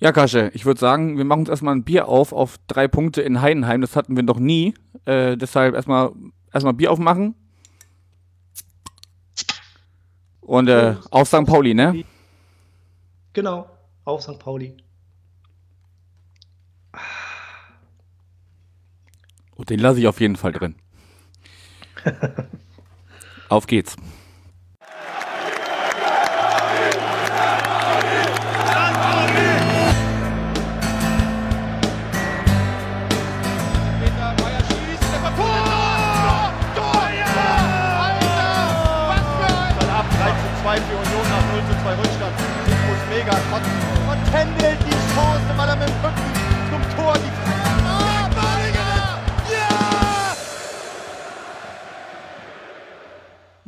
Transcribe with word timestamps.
Ja, 0.00 0.12
Kasche, 0.12 0.50
ich 0.54 0.66
würde 0.66 0.80
sagen, 0.80 1.16
wir 1.16 1.24
machen 1.24 1.40
uns 1.40 1.48
erstmal 1.48 1.74
ein 1.74 1.84
Bier 1.84 2.08
auf 2.08 2.32
auf 2.32 2.58
drei 2.66 2.88
Punkte 2.88 3.22
in 3.22 3.40
Heidenheim. 3.40 3.80
Das 3.80 3.96
hatten 3.96 4.16
wir 4.16 4.22
noch 4.22 4.38
nie. 4.38 4.74
Äh, 5.04 5.36
deshalb 5.36 5.74
erstmal 5.74 6.12
erstmal 6.52 6.74
Bier 6.74 6.90
aufmachen. 6.90 7.34
Und 10.40 10.68
äh, 10.68 10.96
auf 11.10 11.28
St. 11.28 11.46
Pauli, 11.46 11.74
ne? 11.74 12.04
Genau, 13.32 13.68
auf 14.04 14.22
St. 14.22 14.38
Pauli. 14.38 14.76
Und 19.54 19.70
den 19.70 19.80
lasse 19.80 20.00
ich 20.00 20.06
auf 20.06 20.20
jeden 20.20 20.36
Fall 20.36 20.52
drin. 20.52 20.74
auf 23.48 23.66
geht's. 23.66 23.96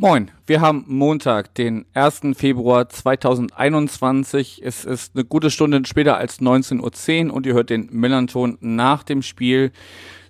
Moin, 0.08 0.30
wir 0.46 0.60
haben 0.60 0.84
Montag, 0.86 1.52
den 1.56 1.84
1. 1.94 2.20
Februar 2.36 2.88
2021. 2.88 4.62
Es 4.64 4.84
ist 4.84 5.16
eine 5.16 5.24
gute 5.24 5.50
Stunde 5.50 5.82
später 5.84 6.16
als 6.16 6.40
19.10 6.40 7.26
Uhr 7.26 7.34
und 7.34 7.44
ihr 7.44 7.54
hört 7.54 7.70
den 7.70 7.88
Millanton 7.90 8.56
nach 8.60 9.02
dem 9.02 9.20
Spiel 9.22 9.72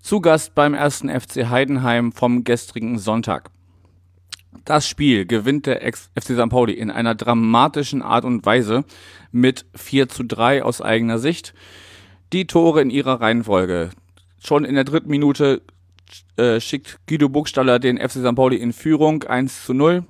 zu 0.01 0.23
Gast 0.23 0.55
beim 0.55 0.75
1. 0.75 1.01
FC 1.01 1.51
Heidenheim 1.51 2.13
vom 2.13 2.43
gestrigen 2.43 2.99
Sonntag. 2.99 3.51
Das 4.65 4.89
Spiel 4.89 5.27
gewinnt 5.27 5.67
der 5.67 5.83
FC 5.83 6.23
St. 6.23 6.49
Pauli 6.49 6.73
in 6.73 6.91
einer 6.91 7.15
dramatischen 7.15 8.01
Art 8.01 8.25
und 8.25 8.47
Weise 8.47 8.83
mit 9.31 9.67
4 9.75 10.09
zu 10.09 10.25
3 10.25 10.63
aus 10.63 10.81
eigener 10.81 11.19
Sicht. 11.19 11.53
Die 12.33 12.47
Tore 12.47 12.81
in 12.81 12.89
ihrer 12.89 13.21
Reihenfolge. 13.21 13.91
Schon 14.43 14.65
in 14.65 14.75
der 14.75 14.85
dritten 14.85 15.11
Minute 15.11 15.61
äh, 16.37 16.61
schickt 16.61 16.99
Guido 17.07 17.29
Burgstaller 17.29 17.79
den 17.79 17.99
FC 17.99 18.19
St. 18.19 18.35
Pauli 18.35 18.57
in 18.57 18.73
Führung 18.73 19.23
1 19.25 19.65
zu 19.65 19.75
0. 19.75 20.05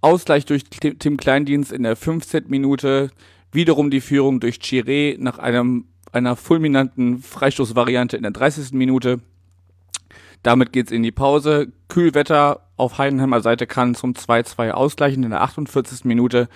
Ausgleich 0.00 0.44
durch 0.44 0.64
Tim 0.64 1.16
Kleindienst 1.16 1.72
in 1.72 1.82
der 1.82 1.96
15. 1.96 2.44
Minute. 2.48 3.10
Wiederum 3.52 3.90
die 3.90 4.00
Führung 4.00 4.40
durch 4.40 4.56
Chiré 4.56 5.16
nach 5.18 5.38
einem, 5.38 5.86
einer 6.12 6.36
fulminanten 6.36 7.18
Freistoßvariante 7.22 8.16
in 8.16 8.22
der 8.22 8.32
30. 8.32 8.72
Minute. 8.72 9.20
Damit 10.42 10.72
geht's 10.72 10.92
in 10.92 11.02
die 11.02 11.12
Pause. 11.12 11.72
Kühlwetter 11.88 12.68
auf 12.76 12.98
Heidenheimer 12.98 13.40
Seite 13.40 13.66
kann 13.66 13.94
zum 13.94 14.12
2-2 14.12 14.72
ausgleichen 14.72 15.22
in 15.22 15.30
der 15.30 15.40
48. 15.40 16.04
Minute. 16.04 16.48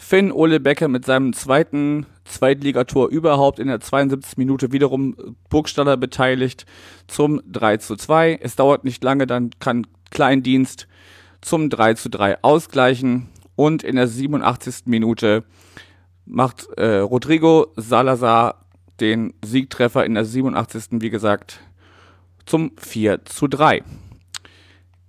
Finn 0.00 0.30
Ole 0.30 0.60
Becker 0.60 0.86
mit 0.86 1.04
seinem 1.04 1.32
zweiten 1.32 2.06
Zweitligator 2.24 3.08
überhaupt 3.08 3.58
in 3.58 3.66
der 3.66 3.80
72. 3.80 4.38
Minute 4.38 4.70
wiederum 4.70 5.16
Burgstaller 5.50 5.96
beteiligt 5.96 6.66
zum 7.08 7.42
3 7.50 7.78
zu 7.78 7.96
2. 7.96 8.38
Es 8.40 8.54
dauert 8.54 8.84
nicht 8.84 9.02
lange, 9.02 9.26
dann 9.26 9.50
kann 9.58 9.88
Kleindienst 10.10 10.86
zum 11.40 11.68
3 11.68 11.94
zu 11.94 12.10
3 12.10 12.42
ausgleichen 12.42 13.28
und 13.56 13.82
in 13.82 13.96
der 13.96 14.06
87. 14.06 14.86
Minute 14.86 15.42
macht 16.24 16.68
äh, 16.76 16.98
Rodrigo 16.98 17.66
Salazar 17.76 18.64
den 19.00 19.34
Siegtreffer 19.44 20.06
in 20.06 20.14
der 20.14 20.24
87. 20.24 21.02
wie 21.02 21.10
gesagt 21.10 21.60
zum 22.46 22.70
4 22.78 23.24
zu 23.24 23.48
3. 23.48 23.82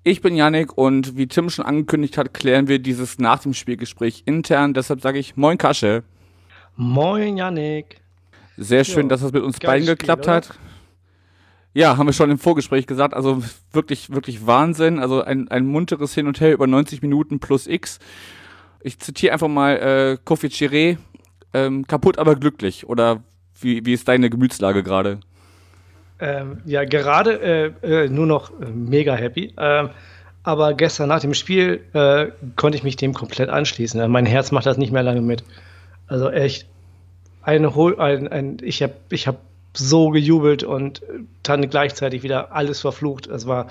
Ich 0.09 0.21
bin 0.23 0.35
Yannick 0.35 0.75
und 0.75 1.17
wie 1.17 1.27
Tim 1.27 1.51
schon 1.51 1.65
angekündigt 1.65 2.17
hat, 2.17 2.33
klären 2.33 2.67
wir 2.67 2.79
dieses 2.79 3.19
nach 3.19 3.37
dem 3.43 3.53
Spielgespräch 3.53 4.23
intern. 4.25 4.73
Deshalb 4.73 5.01
sage 5.01 5.19
ich 5.19 5.37
Moin 5.37 5.59
Kasche. 5.59 6.01
Moin, 6.75 7.37
Yannick. 7.37 8.01
Sehr 8.57 8.85
schön, 8.85 9.03
Ja, 9.03 9.09
dass 9.09 9.21
das 9.21 9.31
mit 9.33 9.43
uns 9.43 9.59
beiden 9.59 9.83
Spiel, 9.85 9.97
geklappt 9.97 10.23
oder? 10.23 10.33
hat. 10.33 10.49
Ja, 11.75 11.95
haben 11.97 12.07
wir 12.07 12.13
schon 12.13 12.31
im 12.31 12.39
Vorgespräch 12.39 12.87
gesagt. 12.87 13.13
Also 13.13 13.43
wirklich, 13.71 14.09
wirklich 14.09 14.47
Wahnsinn. 14.47 14.97
Also 14.97 15.21
ein, 15.21 15.47
ein 15.49 15.67
munteres 15.67 16.15
Hin 16.15 16.25
und 16.25 16.41
Her 16.41 16.53
über 16.53 16.65
90 16.65 17.03
Minuten 17.03 17.39
plus 17.39 17.67
X. 17.67 17.99
Ich 18.81 18.97
zitiere 18.97 19.33
einfach 19.33 19.47
mal 19.47 19.75
äh, 19.77 20.17
Kofi 20.25 20.47
Chiré. 20.47 20.97
Ähm, 21.53 21.85
kaputt, 21.85 22.17
aber 22.17 22.35
glücklich. 22.35 22.89
Oder 22.89 23.21
wie, 23.61 23.85
wie 23.85 23.93
ist 23.93 24.07
deine 24.07 24.31
Gemütslage 24.31 24.81
gerade? 24.81 25.19
Ähm, 26.19 26.61
ja, 26.65 26.83
gerade 26.83 27.73
äh, 27.83 28.05
äh, 28.05 28.09
nur 28.09 28.25
noch 28.25 28.51
äh, 28.59 28.65
mega 28.65 29.15
happy. 29.15 29.53
Ähm, 29.57 29.89
aber 30.43 30.73
gestern 30.73 31.09
nach 31.09 31.19
dem 31.19 31.33
Spiel 31.33 31.81
äh, 31.93 32.27
konnte 32.55 32.77
ich 32.77 32.83
mich 32.83 32.95
dem 32.95 33.13
komplett 33.13 33.49
anschließen. 33.49 34.09
Mein 34.09 34.25
Herz 34.25 34.51
macht 34.51 34.65
das 34.65 34.77
nicht 34.77 34.91
mehr 34.91 35.03
lange 35.03 35.21
mit. 35.21 35.43
Also 36.07 36.29
echt, 36.29 36.67
Hol 37.45 37.99
ein, 37.99 38.27
ein, 38.27 38.57
ich 38.61 38.83
habe 38.83 38.93
ich 39.09 39.27
hab 39.27 39.37
so 39.73 40.09
gejubelt 40.09 40.63
und 40.63 41.01
dann 41.43 41.67
gleichzeitig 41.69 42.21
wieder 42.23 42.51
alles 42.51 42.81
verflucht. 42.81 43.27
Es 43.27 43.47
war 43.47 43.67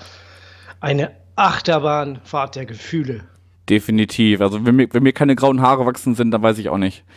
eine 0.79 1.11
Achterbahnfahrt 1.35 2.55
der 2.55 2.65
Gefühle. 2.65 3.21
Definitiv. 3.69 4.41
Also 4.41 4.65
wenn 4.65 4.75
mir, 4.75 4.87
wenn 4.91 5.03
mir 5.03 5.13
keine 5.13 5.35
grauen 5.35 5.61
Haare 5.61 5.85
wachsen 5.85 6.15
sind, 6.15 6.31
dann 6.31 6.41
weiß 6.41 6.57
ich 6.57 6.69
auch 6.69 6.77
nicht. 6.77 7.03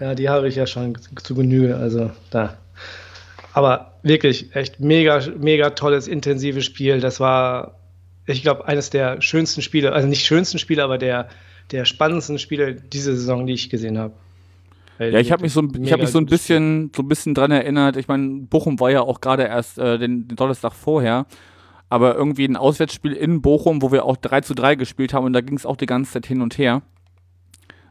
Ja, 0.00 0.14
die 0.14 0.28
habe 0.28 0.48
ich 0.48 0.56
ja 0.56 0.66
schon 0.66 0.96
zu 1.22 1.34
Genüge, 1.34 1.76
also 1.76 2.10
da. 2.30 2.58
Aber 3.56 3.94
wirklich, 4.02 4.54
echt 4.54 4.80
mega, 4.80 5.18
mega 5.38 5.70
tolles, 5.70 6.08
intensives 6.08 6.62
Spiel. 6.66 7.00
Das 7.00 7.20
war, 7.20 7.78
ich 8.26 8.42
glaube, 8.42 8.68
eines 8.68 8.90
der 8.90 9.22
schönsten 9.22 9.62
Spiele, 9.62 9.92
also 9.92 10.06
nicht 10.06 10.26
schönsten 10.26 10.58
Spiele, 10.58 10.84
aber 10.84 10.98
der, 10.98 11.30
der 11.70 11.86
spannendsten 11.86 12.38
Spiele 12.38 12.74
diese 12.74 13.16
Saison, 13.16 13.46
die 13.46 13.54
ich 13.54 13.70
gesehen 13.70 13.96
habe. 13.96 14.12
Ja, 14.98 15.18
ich 15.20 15.32
habe 15.32 15.40
mich 15.42 15.54
so, 15.54 15.60
ein- 15.62 15.72
ich 15.82 15.90
habe 15.90 16.02
mich 16.02 16.10
so 16.10 16.18
ein 16.18 16.26
bisschen, 16.26 16.92
so 16.94 17.00
ein 17.02 17.08
bisschen 17.08 17.32
dran 17.32 17.50
erinnert. 17.50 17.96
Ich 17.96 18.08
meine, 18.08 18.42
Bochum 18.42 18.78
war 18.78 18.90
ja 18.90 19.00
auch 19.00 19.22
gerade 19.22 19.44
erst 19.44 19.78
äh, 19.78 19.96
den, 19.98 20.28
den 20.28 20.36
Donnerstag 20.36 20.74
vorher, 20.74 21.24
aber 21.88 22.14
irgendwie 22.14 22.44
ein 22.44 22.56
Auswärtsspiel 22.56 23.14
in 23.14 23.40
Bochum, 23.40 23.80
wo 23.80 23.90
wir 23.90 24.04
auch 24.04 24.18
3 24.18 24.42
zu 24.42 24.52
3 24.52 24.74
gespielt 24.74 25.14
haben 25.14 25.24
und 25.24 25.32
da 25.32 25.40
ging 25.40 25.56
es 25.56 25.64
auch 25.64 25.76
die 25.76 25.86
ganze 25.86 26.12
Zeit 26.12 26.26
hin 26.26 26.42
und 26.42 26.58
her. 26.58 26.82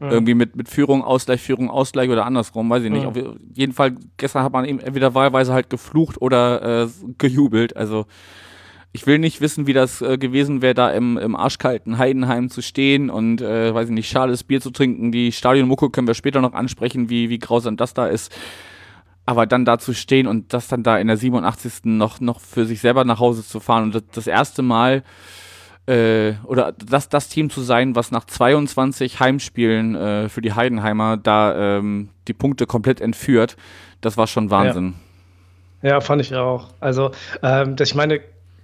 Ja. 0.00 0.10
Irgendwie 0.10 0.34
mit, 0.34 0.56
mit 0.56 0.68
Führung, 0.68 1.02
Ausgleich, 1.02 1.40
Führung, 1.40 1.70
Ausgleich 1.70 2.10
oder 2.10 2.26
andersrum, 2.26 2.68
weiß 2.68 2.84
ich 2.84 2.90
nicht. 2.90 3.04
Ja. 3.04 3.08
Auf 3.08 3.16
jeden 3.54 3.72
Fall, 3.72 3.94
gestern 4.18 4.42
hat 4.42 4.52
man 4.52 4.66
eben 4.66 4.78
entweder 4.78 5.14
wahlweise 5.14 5.54
halt 5.54 5.70
geflucht 5.70 6.20
oder 6.20 6.82
äh, 6.82 6.88
gejubelt. 7.16 7.76
Also 7.76 8.06
ich 8.92 9.06
will 9.06 9.18
nicht 9.18 9.40
wissen, 9.40 9.66
wie 9.66 9.72
das 9.72 10.02
äh, 10.02 10.18
gewesen 10.18 10.62
wäre, 10.62 10.74
da 10.74 10.90
im, 10.90 11.16
im 11.18 11.36
arschkalten 11.36 11.98
Heidenheim 11.98 12.50
zu 12.50 12.62
stehen 12.62 13.10
und, 13.10 13.40
äh, 13.40 13.74
weiß 13.74 13.88
ich 13.88 13.94
nicht, 13.94 14.08
schales 14.08 14.44
Bier 14.44 14.60
zu 14.60 14.70
trinken. 14.70 15.12
Die 15.12 15.32
Stadionmucke 15.32 15.90
können 15.90 16.06
wir 16.06 16.14
später 16.14 16.40
noch 16.40 16.54
ansprechen, 16.54 17.08
wie, 17.08 17.30
wie 17.30 17.38
grausam 17.38 17.76
das 17.76 17.94
da 17.94 18.06
ist. 18.06 18.34
Aber 19.24 19.46
dann 19.46 19.64
da 19.64 19.78
zu 19.78 19.92
stehen 19.92 20.26
und 20.26 20.52
das 20.52 20.68
dann 20.68 20.82
da 20.82 20.98
in 20.98 21.08
der 21.08 21.16
87. 21.16 21.84
noch, 21.84 22.20
noch 22.20 22.40
für 22.40 22.64
sich 22.64 22.80
selber 22.80 23.04
nach 23.04 23.18
Hause 23.18 23.46
zu 23.46 23.60
fahren 23.60 23.84
und 23.84 23.94
das, 23.94 24.04
das 24.12 24.26
erste 24.26 24.62
Mal 24.62 25.02
äh, 25.86 26.34
oder 26.44 26.72
das, 26.72 27.08
das 27.08 27.28
Team 27.28 27.50
zu 27.50 27.62
sein, 27.62 27.94
was 27.94 28.10
nach 28.10 28.24
22 28.24 29.20
Heimspielen 29.20 29.94
äh, 29.94 30.28
für 30.28 30.40
die 30.40 30.52
Heidenheimer 30.52 31.16
da 31.16 31.78
ähm, 31.78 32.08
die 32.28 32.32
Punkte 32.32 32.66
komplett 32.66 33.00
entführt, 33.00 33.56
das 34.00 34.16
war 34.16 34.26
schon 34.26 34.50
Wahnsinn. 34.50 34.94
Ja, 35.82 36.00
fand 36.00 36.22
ich 36.22 36.34
auch. 36.34 36.68
Also, 36.80 37.12
ähm, 37.42 37.76
das, 37.76 37.90
ich 37.90 37.94
meine, 37.94 38.20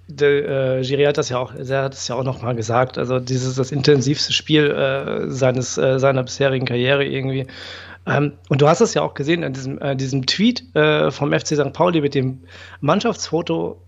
der, 0.07 0.79
äh, 0.79 0.81
Giri 0.81 1.05
hat 1.05 1.17
das 1.17 1.29
ja 1.29 1.37
auch, 1.37 1.53
er 1.53 1.83
hat 1.83 1.93
es 1.93 2.07
ja 2.07 2.15
auch 2.15 2.23
noch 2.23 2.41
mal 2.41 2.55
gesagt. 2.55 2.97
Also, 2.97 3.19
dieses 3.19 3.55
das 3.55 3.71
intensivste 3.71 4.33
Spiel 4.33 4.69
äh, 4.69 5.29
seines 5.29 5.77
äh, 5.77 5.99
seiner 5.99 6.23
bisherigen 6.23 6.65
Karriere 6.65 7.05
irgendwie. 7.05 7.47
Ähm, 8.05 8.33
und 8.49 8.61
du 8.61 8.67
hast 8.67 8.81
es 8.81 8.93
ja 8.93 9.01
auch 9.01 9.13
gesehen 9.13 9.43
in 9.43 9.53
diesem, 9.53 9.81
äh, 9.81 9.95
diesem 9.95 10.25
Tweet 10.25 10.75
äh, 10.75 11.09
vom 11.11 11.31
FC 11.31 11.55
St. 11.55 11.71
Pauli 11.71 12.01
mit 12.01 12.15
dem 12.15 12.41
Mannschaftsfoto 12.81 13.79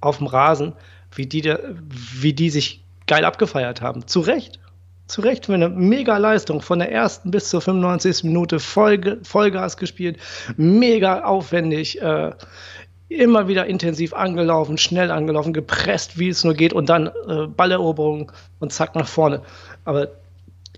auf 0.00 0.18
dem 0.18 0.26
Rasen, 0.26 0.74
wie 1.16 1.26
die, 1.26 1.54
wie 2.14 2.32
die 2.32 2.50
sich 2.50 2.84
geil 3.06 3.24
abgefeiert 3.24 3.80
haben. 3.80 4.06
Zu 4.06 4.20
Recht. 4.20 4.58
Zu 5.06 5.20
Recht 5.20 5.46
für 5.46 5.54
eine 5.54 5.68
mega 5.68 6.16
Leistung 6.16 6.62
von 6.62 6.78
der 6.78 6.90
ersten 6.90 7.30
bis 7.30 7.50
zur 7.50 7.60
95. 7.60 8.24
Minute 8.24 8.58
voll, 8.58 9.20
Vollgas 9.22 9.76
gespielt, 9.76 10.18
mega 10.56 11.24
aufwendig, 11.24 12.00
äh, 12.00 12.32
immer 13.08 13.48
wieder 13.48 13.66
intensiv 13.66 14.14
angelaufen, 14.14 14.78
schnell 14.78 15.10
angelaufen, 15.10 15.52
gepresst, 15.52 16.18
wie 16.18 16.28
es 16.28 16.42
nur 16.42 16.54
geht 16.54 16.72
und 16.72 16.88
dann 16.88 17.08
äh, 17.28 17.46
Balleroberung 17.46 18.32
und 18.60 18.72
zack 18.72 18.94
nach 18.94 19.06
vorne. 19.06 19.42
Aber 19.84 20.08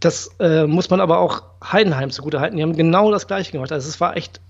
das 0.00 0.30
äh, 0.40 0.66
muss 0.66 0.90
man 0.90 1.00
aber 1.00 1.18
auch 1.18 1.42
Heidenheim 1.64 2.10
zugute 2.10 2.40
halten. 2.40 2.56
Die 2.56 2.62
haben 2.62 2.76
genau 2.76 3.10
das 3.10 3.26
gleiche 3.26 3.52
gemacht. 3.52 3.72
Also 3.72 3.88
es 3.88 4.00
war 4.00 4.16
echt, 4.16 4.40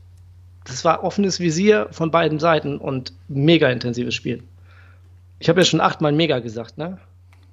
das 0.65 0.85
war 0.85 1.05
offenes 1.05 1.39
Visier 1.39 1.89
von 1.91 2.11
beiden 2.11 2.39
Seiten 2.39 2.79
und 2.79 3.13
mega 3.29 3.69
intensives 3.69 4.15
Spiel. 4.15 4.43
Ich 5.39 5.49
habe 5.49 5.61
ja 5.61 5.65
schon 5.65 5.81
achtmal 5.81 6.13
mega 6.13 6.39
gesagt, 6.39 6.79
ne? 6.79 6.99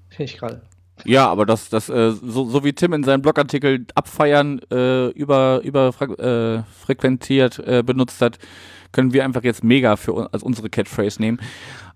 Finde 0.09 0.31
ich 0.31 0.37
gerade. 0.37 0.61
Ja, 1.05 1.27
aber 1.27 1.45
das, 1.45 1.69
das 1.69 1.89
äh, 1.89 2.11
so, 2.11 2.45
so 2.45 2.63
wie 2.63 2.73
Tim 2.73 2.93
in 2.93 3.03
seinem 3.03 3.21
Blogartikel 3.21 3.85
abfeiern 3.95 4.61
äh, 4.71 5.07
über, 5.09 5.61
über 5.63 5.89
äh, 5.89 6.63
frequentiert 6.85 7.59
äh, 7.59 7.83
benutzt 7.83 8.21
hat, 8.21 8.37
können 8.91 9.11
wir 9.11 9.25
einfach 9.25 9.43
jetzt 9.43 9.63
mega 9.63 9.95
für 9.95 10.31
als 10.31 10.43
unsere 10.43 10.69
Catchphrase 10.69 11.19
nehmen. 11.19 11.39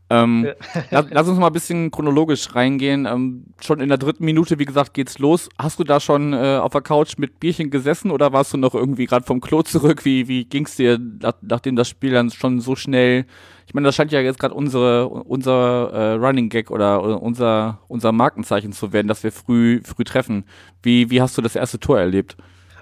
Ähm, 0.10 0.48
lass, 0.90 1.06
lass, 1.12 1.28
uns 1.28 1.38
mal 1.38 1.48
ein 1.48 1.54
bisschen 1.54 1.92
chronologisch 1.92 2.56
reingehen. 2.56 3.06
Ähm, 3.06 3.46
schon 3.62 3.82
in 3.82 3.90
der 3.90 3.98
dritten 3.98 4.26
Minute, 4.26 4.58
wie 4.58 4.66
gesagt, 4.66 4.94
geht's 4.94 5.20
los. 5.20 5.50
Hast 5.58 5.80
du 5.80 5.84
da 5.84 6.00
schon 6.00 6.34
äh, 6.34 6.60
auf 6.62 6.72
der 6.72 6.82
Couch 6.82 7.18
mit 7.18 7.40
Bierchen 7.40 7.70
gesessen 7.70 8.12
oder 8.12 8.34
warst 8.34 8.54
du 8.54 8.58
noch 8.58 8.74
irgendwie 8.74 9.06
gerade 9.06 9.26
vom 9.26 9.42
Klo 9.42 9.62
zurück? 9.64 10.06
Wie, 10.06 10.28
wie 10.28 10.46
ging's 10.46 10.76
dir, 10.76 10.98
nach, 10.98 11.34
nachdem 11.42 11.76
das 11.76 11.90
Spiel 11.90 12.12
dann 12.12 12.32
schon 12.32 12.62
so 12.62 12.76
schnell 12.76 13.26
ich 13.68 13.74
meine, 13.74 13.86
das 13.86 13.96
scheint 13.96 14.14
ja 14.14 14.22
jetzt 14.22 14.40
gerade 14.40 14.56
unsere, 14.56 15.10
unser 15.10 15.92
äh, 15.92 16.14
Running 16.14 16.48
Gag 16.48 16.72
oder, 16.72 17.04
oder, 17.04 17.22
unser, 17.22 17.80
unser 17.90 18.14
Markenzeichen 18.14 18.72
zu 18.72 18.94
werden, 18.94 19.10
dass 19.10 19.24
wir 19.24 19.34
früh, 19.34 19.82
früh 19.84 20.06
treffen. 20.06 20.46
Wie, 20.82 21.10
wie 21.10 21.22
hast 21.22 21.38
du 21.38 21.42
das 21.42 21.58
erste 21.58 21.78
Tor 21.78 22.00
erlebt? 22.00 22.38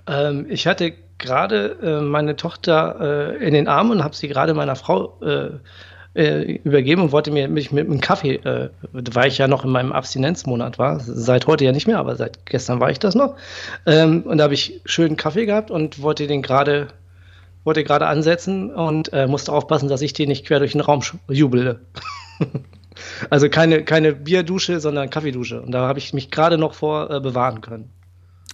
Ähm, 0.05 0.45
ich 0.47 0.67
hatte 0.67 0.93
gerade 1.17 1.77
äh, 1.81 2.01
meine 2.01 2.35
Tochter 2.35 3.33
äh, 3.39 3.47
in 3.47 3.55
den 3.55 3.67
Armen 3.67 3.91
und 3.91 4.03
habe 4.03 4.15
sie 4.15 4.27
gerade 4.27 4.53
meiner 4.53 4.75
Frau 4.75 5.19
äh, 5.21 5.49
äh, 6.13 6.59
übergeben 6.63 7.01
und 7.01 7.11
wollte 7.11 7.31
mir 7.31 7.47
mich 7.47 7.71
mit 7.71 7.87
einem 7.89 7.99
Kaffee, 7.99 8.35
äh, 8.35 8.69
weil 8.91 9.29
ich 9.29 9.39
ja 9.39 9.47
noch 9.47 9.65
in 9.65 9.71
meinem 9.71 9.91
Abstinenzmonat 9.91 10.77
war, 10.77 10.99
seit 10.99 11.47
heute 11.47 11.65
ja 11.65 11.71
nicht 11.71 11.87
mehr, 11.87 11.97
aber 11.97 12.15
seit 12.15 12.45
gestern 12.45 12.79
war 12.79 12.91
ich 12.91 12.99
das 12.99 13.15
noch. 13.15 13.35
Ähm, 13.87 14.21
und 14.21 14.37
da 14.37 14.43
habe 14.43 14.53
ich 14.53 14.81
schönen 14.85 15.17
Kaffee 15.17 15.47
gehabt 15.47 15.71
und 15.71 16.01
wollte 16.03 16.27
den 16.27 16.43
gerade 16.43 16.89
wollte 17.65 17.83
gerade 17.83 18.07
ansetzen 18.07 18.73
und 18.73 19.12
äh, 19.12 19.27
musste 19.27 19.51
aufpassen, 19.51 19.89
dass 19.89 20.01
ich 20.01 20.13
den 20.13 20.29
nicht 20.29 20.45
quer 20.45 20.59
durch 20.59 20.71
den 20.71 20.81
Raum 20.81 21.01
jubele. 21.27 21.81
also 23.29 23.50
keine, 23.50 23.83
keine 23.83 24.13
Bierdusche, 24.13 24.79
sondern 24.79 25.09
Kaffeedusche. 25.09 25.62
Und 25.62 25.71
da 25.71 25.88
habe 25.88 26.00
ich 26.00 26.13
mich 26.13 26.31
gerade 26.31 26.57
noch 26.57 26.73
vor 26.75 27.09
äh, 27.09 27.19
bewahren 27.19 27.62
können. 27.62 27.89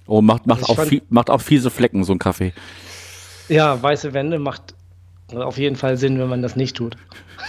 Oh, 0.08 0.22
macht, 0.22 0.48
macht, 0.48 0.62
also 0.62 0.74
auch 0.74 0.76
fand, 0.78 1.12
macht 1.12 1.30
auch 1.30 1.42
fiese 1.42 1.70
Flecken, 1.70 2.04
so 2.04 2.14
ein 2.14 2.20
Kaffee. 2.20 2.54
Ja, 3.50 3.82
weiße 3.82 4.14
Wände 4.14 4.40
macht 4.40 4.74
auf 5.34 5.58
jeden 5.58 5.76
Fall 5.76 5.98
Sinn, 5.98 6.20
wenn 6.20 6.28
man 6.28 6.42
das 6.42 6.56
nicht 6.56 6.76
tut. 6.76 6.98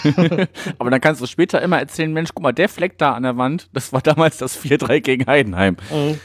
Aber 0.78 0.90
dann 0.90 1.00
kannst 1.00 1.20
du 1.20 1.26
später 1.26 1.60
immer 1.62 1.78
erzählen, 1.78 2.12
Mensch, 2.12 2.30
guck 2.34 2.42
mal, 2.42 2.52
der 2.52 2.68
Fleck 2.68 2.98
da 2.98 3.14
an 3.14 3.22
der 3.22 3.36
Wand, 3.36 3.68
das 3.72 3.92
war 3.92 4.00
damals 4.00 4.38
das 4.38 4.62
4-3 4.62 5.00
gegen 5.00 5.26
Heidenheim. 5.26 5.76
Mhm. 5.90 6.20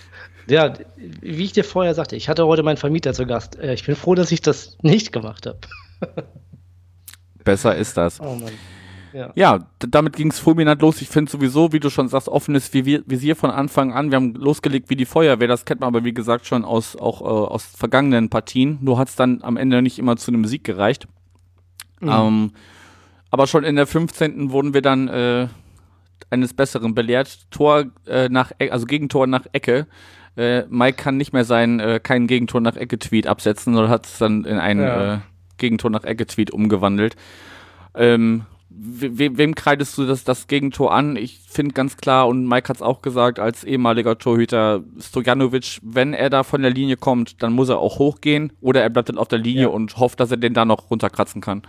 Ja, 0.49 0.73
wie 1.21 1.43
ich 1.43 1.53
dir 1.53 1.63
vorher 1.63 1.93
sagte, 1.93 2.15
ich 2.15 2.29
hatte 2.29 2.47
heute 2.47 2.63
meinen 2.63 2.77
Vermieter 2.77 3.13
zu 3.13 3.25
Gast. 3.25 3.59
Äh, 3.59 3.73
ich 3.73 3.85
bin 3.85 3.95
froh, 3.95 4.15
dass 4.15 4.31
ich 4.31 4.41
das 4.41 4.77
nicht 4.81 5.11
gemacht 5.11 5.45
habe. 5.45 5.59
Besser 7.43 7.75
ist 7.75 7.97
das. 7.97 8.19
Oh 8.21 8.35
Mann. 8.35 8.51
Ja, 9.13 9.31
ja 9.35 9.67
damit 9.79 10.15
ging 10.15 10.29
es 10.29 10.39
fulminant 10.39 10.81
los. 10.81 11.01
Ich 11.01 11.09
finde 11.09 11.31
sowieso, 11.31 11.73
wie 11.73 11.79
du 11.79 11.89
schon 11.89 12.07
sagst, 12.07 12.29
offenes 12.29 12.73
Visier 12.73 13.35
von 13.35 13.51
Anfang 13.51 13.93
an. 13.93 14.11
Wir 14.11 14.17
haben 14.17 14.35
losgelegt 14.35 14.89
wie 14.89 14.95
die 14.95 15.05
Feuerwehr, 15.05 15.47
das 15.47 15.65
kennt 15.65 15.81
man 15.81 15.87
aber 15.87 16.03
wie 16.03 16.13
gesagt 16.13 16.45
schon 16.45 16.63
aus, 16.63 16.95
auch 16.95 17.21
äh, 17.21 17.25
aus 17.25 17.65
vergangenen 17.65 18.29
Partien. 18.29 18.77
Nur 18.81 18.97
hat 18.97 19.09
es 19.09 19.15
dann 19.15 19.41
am 19.43 19.57
Ende 19.57 19.81
nicht 19.81 19.99
immer 19.99 20.17
zu 20.17 20.31
einem 20.31 20.45
Sieg 20.45 20.63
gereicht. 20.63 21.07
Mhm. 21.99 22.09
Ähm, 22.09 22.51
aber 23.31 23.47
schon 23.47 23.63
in 23.63 23.75
der 23.75 23.87
15. 23.87 24.51
wurden 24.51 24.73
wir 24.73 24.81
dann 24.81 25.07
äh, 25.07 25.47
eines 26.29 26.53
Besseren 26.53 26.93
belehrt. 26.93 27.51
Tor 27.51 27.85
äh, 28.05 28.29
nach, 28.29 28.51
e 28.59 28.69
also 28.69 28.85
Gegentor 28.85 29.27
nach 29.27 29.45
Ecke 29.51 29.87
äh, 30.37 30.63
Mike 30.69 31.01
kann 31.01 31.17
nicht 31.17 31.33
mehr 31.33 31.45
sein, 31.45 31.79
äh, 31.79 31.99
kein 32.01 32.27
Gegentor 32.27 32.61
nach 32.61 32.75
Ecke-Tweet 32.75 33.27
absetzen, 33.27 33.73
sondern 33.73 33.91
hat 33.91 34.05
es 34.05 34.17
dann 34.19 34.45
in 34.45 34.57
einen 34.57 34.81
ja. 34.81 35.15
äh, 35.15 35.19
Gegentor 35.57 35.89
nach 35.91 36.03
Ecke-Tweet 36.03 36.51
umgewandelt. 36.51 37.15
Ähm, 37.95 38.45
we 38.69 39.37
wem 39.37 39.55
kreidest 39.55 39.97
du 39.97 40.05
das, 40.05 40.23
das 40.23 40.47
Gegentor 40.47 40.93
an? 40.93 41.15
Ich 41.15 41.39
finde 41.49 41.73
ganz 41.73 41.97
klar, 41.97 42.27
und 42.27 42.47
Mike 42.47 42.69
hat 42.69 42.77
es 42.77 42.81
auch 42.83 43.01
gesagt, 43.01 43.39
als 43.39 43.63
ehemaliger 43.63 44.19
Torhüter, 44.19 44.83
Stojanovic, 44.99 45.79
wenn 45.81 46.13
er 46.13 46.29
da 46.29 46.43
von 46.43 46.61
der 46.61 46.71
Linie 46.71 46.97
kommt, 46.97 47.41
dann 47.41 47.53
muss 47.53 47.69
er 47.69 47.79
auch 47.79 47.97
hochgehen 47.97 48.53
oder 48.61 48.83
er 48.83 48.89
bleibt 48.91 49.09
dann 49.09 49.17
auf 49.17 49.27
der 49.27 49.39
Linie 49.39 49.63
ja. 49.63 49.67
und 49.69 49.97
hofft, 49.97 50.19
dass 50.19 50.29
er 50.29 50.37
den 50.37 50.53
da 50.53 50.65
noch 50.65 50.91
runterkratzen 50.91 51.41
kann. 51.41 51.63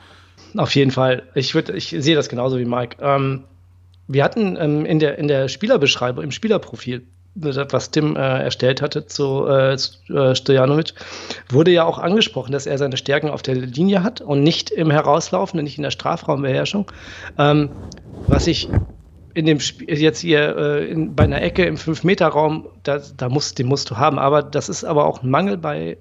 Auf 0.56 0.74
jeden 0.74 0.90
Fall. 0.90 1.24
Ich, 1.34 1.54
ich 1.54 1.96
sehe 1.98 2.14
das 2.14 2.28
genauso 2.28 2.58
wie 2.58 2.64
Mike. 2.66 2.96
Ähm, 3.00 3.44
wir 4.06 4.24
hatten 4.24 4.56
ähm, 4.60 4.84
in, 4.84 4.98
der, 4.98 5.18
in 5.18 5.28
der 5.28 5.48
Spielerbeschreibung, 5.48 6.24
im 6.24 6.30
Spielerprofil, 6.30 7.06
was 7.40 7.90
Tim 7.90 8.16
äh, 8.16 8.20
erstellt 8.20 8.82
hatte 8.82 9.06
zu 9.06 9.46
äh, 9.46 9.74
äh, 9.74 10.34
Stojanovic, 10.34 10.94
wurde 11.50 11.70
ja 11.70 11.84
auch 11.84 11.98
angesprochen, 11.98 12.52
dass 12.52 12.66
er 12.66 12.78
seine 12.78 12.96
Stärken 12.96 13.30
auf 13.30 13.42
der 13.42 13.54
Linie 13.54 14.02
hat 14.02 14.20
und 14.20 14.42
nicht 14.42 14.70
im 14.70 14.90
Herauslaufen, 14.90 15.62
nicht 15.62 15.78
in 15.78 15.82
der 15.82 15.90
Strafraumbeherrschung. 15.90 16.90
Ähm, 17.38 17.70
was 18.26 18.46
ich 18.46 18.68
in 19.34 19.46
dem 19.46 19.60
Spiel 19.60 19.98
jetzt 19.98 20.20
hier 20.20 20.56
äh, 20.56 20.90
in, 20.90 21.14
bei 21.14 21.24
einer 21.24 21.42
Ecke 21.42 21.64
im 21.64 21.76
5-Meter-Raum, 21.76 22.68
da, 22.82 23.00
da 23.16 23.28
musst, 23.28 23.58
den 23.58 23.66
musst 23.66 23.90
du 23.90 23.96
haben, 23.96 24.18
aber 24.18 24.42
das 24.42 24.68
ist 24.68 24.84
aber 24.84 25.06
auch 25.06 25.22
ein 25.22 25.30
Mangel 25.30 25.56
bei 25.56 25.98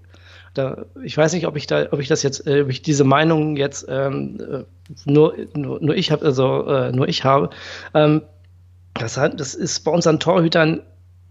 da, 0.57 0.85
ich 1.03 1.15
weiß 1.15 1.33
nicht, 1.33 1.45
ob 1.45 1.55
ich 1.55 1.67
da, 1.67 1.87
ob 1.91 1.99
ich 1.99 2.07
das 2.07 2.23
jetzt, 2.23 2.47
äh, 2.47 2.63
ob 2.63 2.69
ich 2.69 2.81
diese 2.81 3.03
Meinung 3.03 3.57
jetzt 3.57 3.85
ähm, 3.87 4.39
äh, 4.39 4.63
nur, 5.05 5.35
nur, 5.53 5.79
nur 5.79 5.95
ich 5.95 6.11
habe, 6.11 6.25
also 6.25 6.65
äh, 6.65 6.91
nur 6.91 7.07
ich 7.07 7.23
habe. 7.23 7.51
Ähm, 7.93 8.23
das, 8.95 9.13
das 9.13 9.53
ist 9.53 9.81
bei 9.81 9.91
unseren 9.91 10.19
Torhütern 10.19 10.81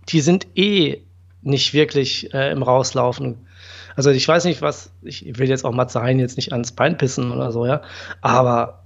die 0.08 0.20
sind 0.20 0.46
eh 0.56 1.02
nicht 1.42 1.74
wirklich 1.74 2.32
äh, 2.34 2.50
im 2.50 2.62
Rauslaufen. 2.62 3.46
Also 3.94 4.10
ich 4.10 4.26
weiß 4.26 4.44
nicht, 4.44 4.62
was, 4.62 4.90
ich 5.02 5.38
will 5.38 5.48
jetzt 5.48 5.64
auch 5.64 5.72
Matzahin 5.72 6.18
jetzt 6.18 6.36
nicht 6.36 6.52
ans 6.52 6.72
Bein 6.72 6.98
pissen 6.98 7.30
oder 7.30 7.50
so, 7.50 7.66
ja, 7.66 7.80
aber 8.20 8.84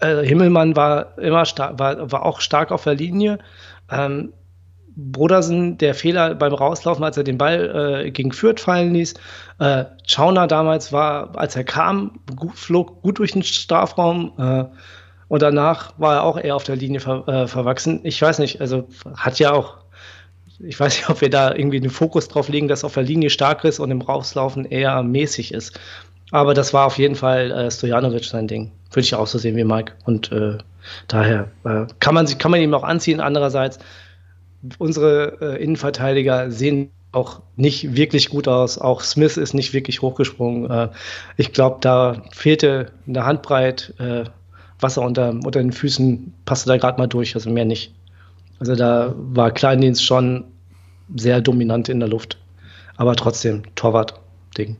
äh, 0.00 0.24
Himmelmann 0.24 0.76
war 0.76 1.16
immer 1.18 1.44
stark, 1.44 1.78
war, 1.78 2.10
war 2.10 2.24
auch 2.24 2.40
stark 2.40 2.72
auf 2.72 2.84
der 2.84 2.94
Linie. 2.94 3.38
Ähm, 3.90 4.32
Brodersen, 5.00 5.78
der 5.78 5.94
Fehler 5.94 6.34
beim 6.34 6.52
Rauslaufen, 6.52 7.04
als 7.04 7.16
er 7.16 7.22
den 7.22 7.38
Ball 7.38 8.02
äh, 8.04 8.10
gegen 8.10 8.32
Fürth 8.32 8.58
fallen 8.58 8.92
ließ. 8.94 9.14
Äh, 9.60 9.84
Schauner 10.04 10.48
damals 10.48 10.92
war, 10.92 11.38
als 11.38 11.54
er 11.54 11.62
kam, 11.62 12.18
gut, 12.34 12.56
flog 12.56 13.00
gut 13.02 13.20
durch 13.20 13.32
den 13.32 13.44
Strafraum. 13.44 14.32
Äh, 14.36 14.64
und 15.28 15.42
danach 15.42 15.92
war 15.98 16.14
er 16.14 16.22
auch 16.24 16.36
eher 16.36 16.56
auf 16.56 16.64
der 16.64 16.74
Linie 16.74 16.98
ver, 16.98 17.28
äh, 17.28 17.46
verwachsen. 17.46 18.00
Ich 18.02 18.20
weiß 18.20 18.40
nicht, 18.40 18.60
also 18.60 18.88
hat 19.16 19.38
ja 19.38 19.52
auch 19.52 19.76
ich 20.60 20.78
weiß 20.78 20.96
nicht, 20.96 21.10
ob 21.10 21.20
wir 21.20 21.30
da 21.30 21.54
irgendwie 21.54 21.80
den 21.80 21.90
Fokus 21.90 22.28
drauf 22.28 22.48
legen, 22.48 22.68
dass 22.68 22.84
auf 22.84 22.94
der 22.94 23.02
Linie 23.02 23.30
stark 23.30 23.64
ist 23.64 23.78
und 23.78 23.90
im 23.90 24.00
Rauslaufen 24.00 24.64
eher 24.64 25.02
mäßig 25.02 25.54
ist. 25.54 25.78
Aber 26.30 26.54
das 26.54 26.74
war 26.74 26.86
auf 26.86 26.98
jeden 26.98 27.14
Fall 27.14 27.50
äh, 27.50 27.70
Stojanovic 27.70 28.24
sein 28.24 28.48
Ding. 28.48 28.70
Würde 28.90 29.00
ich 29.00 29.14
auch 29.14 29.26
so 29.26 29.38
sehen 29.38 29.56
wie 29.56 29.64
Mike. 29.64 29.92
Und 30.04 30.30
äh, 30.32 30.58
daher 31.06 31.48
äh, 31.64 31.86
kann, 32.00 32.14
man, 32.14 32.26
kann 32.38 32.50
man 32.50 32.60
ihm 32.60 32.74
auch 32.74 32.82
anziehen. 32.82 33.20
Andererseits, 33.20 33.78
unsere 34.78 35.38
äh, 35.40 35.62
Innenverteidiger 35.62 36.50
sehen 36.50 36.90
auch 37.12 37.40
nicht 37.56 37.96
wirklich 37.96 38.28
gut 38.28 38.48
aus. 38.48 38.78
Auch 38.78 39.02
Smith 39.02 39.36
ist 39.38 39.54
nicht 39.54 39.72
wirklich 39.72 40.02
hochgesprungen. 40.02 40.70
Äh, 40.70 40.88
ich 41.36 41.52
glaube, 41.52 41.78
da 41.80 42.22
fehlte 42.32 42.92
eine 43.06 43.24
Handbreit 43.24 43.94
äh, 43.98 44.24
Wasser 44.80 45.02
unter, 45.02 45.30
unter 45.30 45.60
den 45.60 45.72
Füßen, 45.72 46.34
passte 46.44 46.68
da 46.68 46.76
gerade 46.76 46.98
mal 46.98 47.06
durch, 47.06 47.34
also 47.34 47.50
mehr 47.50 47.64
nicht. 47.64 47.94
Also 48.58 48.74
da 48.74 49.14
war 49.16 49.50
Kleindienst 49.50 50.04
schon 50.04 50.44
sehr 51.14 51.40
dominant 51.40 51.88
in 51.88 52.00
der 52.00 52.08
Luft. 52.08 52.38
Aber 52.96 53.14
trotzdem, 53.14 53.62
Torwart-Ding. 53.76 54.76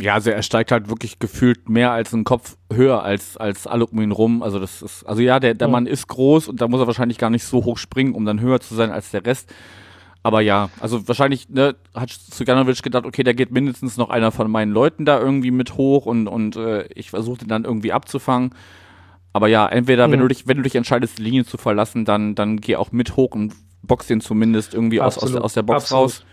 Ja, 0.00 0.14
also 0.14 0.30
er 0.30 0.42
steigt 0.42 0.70
halt 0.70 0.88
wirklich 0.88 1.18
gefühlt 1.18 1.68
mehr 1.68 1.90
als 1.90 2.14
einen 2.14 2.24
Kopf 2.24 2.56
höher 2.72 3.02
als, 3.02 3.36
als 3.36 3.66
alle 3.66 3.84
um 3.84 4.00
ihn 4.00 4.12
rum. 4.12 4.42
Also 4.42 4.60
das 4.60 4.80
ist, 4.80 5.04
also 5.04 5.20
ja, 5.20 5.40
der, 5.40 5.54
der 5.54 5.66
ja. 5.66 5.72
Mann 5.72 5.86
ist 5.86 6.06
groß 6.06 6.48
und 6.48 6.60
da 6.60 6.68
muss 6.68 6.80
er 6.80 6.86
wahrscheinlich 6.86 7.18
gar 7.18 7.30
nicht 7.30 7.44
so 7.44 7.64
hoch 7.64 7.78
springen, 7.78 8.14
um 8.14 8.24
dann 8.24 8.40
höher 8.40 8.60
zu 8.60 8.74
sein 8.76 8.90
als 8.90 9.10
der 9.10 9.26
Rest. 9.26 9.52
Aber 10.22 10.40
ja, 10.40 10.70
also 10.80 11.06
wahrscheinlich 11.08 11.48
ne, 11.48 11.74
hat 11.94 12.10
Suganovic 12.10 12.82
gedacht, 12.82 13.06
okay, 13.06 13.22
da 13.22 13.32
geht 13.32 13.50
mindestens 13.50 13.96
noch 13.96 14.10
einer 14.10 14.30
von 14.30 14.50
meinen 14.50 14.72
Leuten 14.72 15.04
da 15.04 15.18
irgendwie 15.18 15.50
mit 15.50 15.76
hoch 15.76 16.06
und, 16.06 16.28
und 16.28 16.56
äh, 16.56 16.84
ich 16.94 17.10
versuche 17.10 17.38
den 17.38 17.48
dann 17.48 17.64
irgendwie 17.64 17.92
abzufangen. 17.92 18.50
Aber 19.32 19.48
ja, 19.48 19.66
entweder, 19.68 20.08
mhm. 20.08 20.12
wenn, 20.12 20.20
du 20.20 20.28
dich, 20.28 20.46
wenn 20.46 20.56
du 20.56 20.62
dich 20.62 20.74
entscheidest, 20.74 21.18
die 21.18 21.22
Linie 21.22 21.44
zu 21.44 21.58
verlassen, 21.58 22.04
dann, 22.04 22.34
dann 22.34 22.60
geh 22.60 22.76
auch 22.76 22.92
mit 22.92 23.16
hoch 23.16 23.32
und 23.32 23.54
box 23.82 24.06
den 24.06 24.20
zumindest 24.20 24.74
irgendwie 24.74 25.00
aus, 25.00 25.18
aus, 25.18 25.32
der, 25.32 25.44
aus 25.44 25.54
der 25.54 25.62
Box 25.62 25.84
Absolut. 25.84 26.04
raus. 26.04 26.24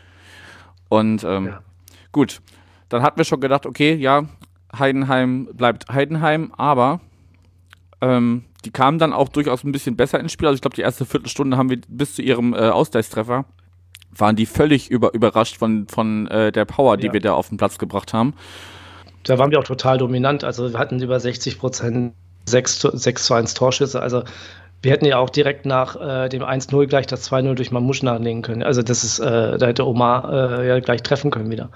Und 0.90 1.24
ähm, 1.24 1.48
ja. 1.48 1.60
gut, 2.12 2.42
dann 2.90 3.02
hatten 3.02 3.18
wir 3.18 3.26
schon 3.26 3.42
gedacht, 3.42 3.66
okay, 3.66 3.96
ja, 3.96 4.26
Heidenheim 4.78 5.50
bleibt 5.54 5.90
Heidenheim, 5.90 6.52
aber 6.58 7.02
ähm, 8.02 8.46
die 8.66 8.72
kamen 8.72 9.00
dann 9.00 9.14
auch 9.14 9.30
durchaus 9.30 9.64
ein 9.64 9.72
bisschen 9.72 9.96
besser 9.96 10.20
ins 10.20 10.32
Spiel. 10.32 10.48
Also 10.48 10.56
ich 10.56 10.62
glaube, 10.62 10.76
die 10.76 10.82
erste 10.82 11.06
Viertelstunde 11.06 11.58
haben 11.58 11.70
wir 11.70 11.80
bis 11.88 12.16
zu 12.16 12.22
ihrem 12.22 12.54
äh, 12.54 12.70
Ausgleichstreffer 12.70 13.46
waren 14.18 14.36
die 14.36 14.46
völlig 14.46 14.90
über, 14.90 15.14
überrascht 15.14 15.58
von, 15.58 15.88
von 15.88 16.28
äh, 16.28 16.52
der 16.52 16.66
Power, 16.66 16.98
die 16.98 17.08
ja. 17.08 17.14
wir 17.14 17.20
da 17.20 17.34
auf 17.34 17.50
den 17.50 17.58
Platz 17.58 17.78
gebracht 17.78 18.14
haben. 18.14 18.34
Da 19.24 19.38
waren 19.38 19.52
wir 19.52 19.60
auch 19.60 19.66
total 19.66 19.98
dominant. 19.98 20.44
Also 20.44 20.72
wir 20.72 20.80
hatten 20.80 21.02
über 21.02 21.20
60 21.20 21.60
Prozent 21.60 22.14
6, 22.48 22.80
6 22.94 23.26
zu 23.26 23.34
1 23.34 23.54
Torschüsse. 23.54 24.02
Also 24.02 24.24
wir 24.82 24.92
hätten 24.92 25.06
ja 25.06 25.18
auch 25.18 25.30
direkt 25.30 25.66
nach 25.66 25.96
äh, 25.96 26.30
dem 26.30 26.44
1-0 26.44 26.86
gleich 26.88 27.08
das 27.08 27.32
2-0 27.32 27.56
durch 27.56 27.72
Mamusch 27.72 28.04
nachlegen 28.04 28.42
können. 28.44 28.62
Also 28.64 28.82
das 28.84 29.04
ist, 29.04 29.20
äh, 29.20 29.58
da 29.58 29.66
hätte 29.66 29.86
Omar 29.88 30.60
äh, 30.62 30.68
ja 30.68 30.80
gleich 30.80 31.02
treffen 31.02 31.32
können 31.32 31.50
wieder. 31.50 31.70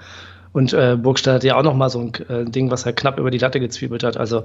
Und 0.52 0.72
äh, 0.72 0.96
Burgstadt 1.00 1.36
hat 1.36 1.44
ja 1.44 1.56
auch 1.56 1.62
noch 1.62 1.74
mal 1.74 1.90
so 1.90 2.00
ein 2.00 2.12
äh, 2.28 2.44
Ding, 2.44 2.70
was 2.70 2.84
er 2.86 2.92
knapp 2.92 3.18
über 3.18 3.30
die 3.30 3.38
Latte 3.38 3.60
gezwiebelt 3.60 4.02
hat. 4.04 4.16
Also 4.16 4.44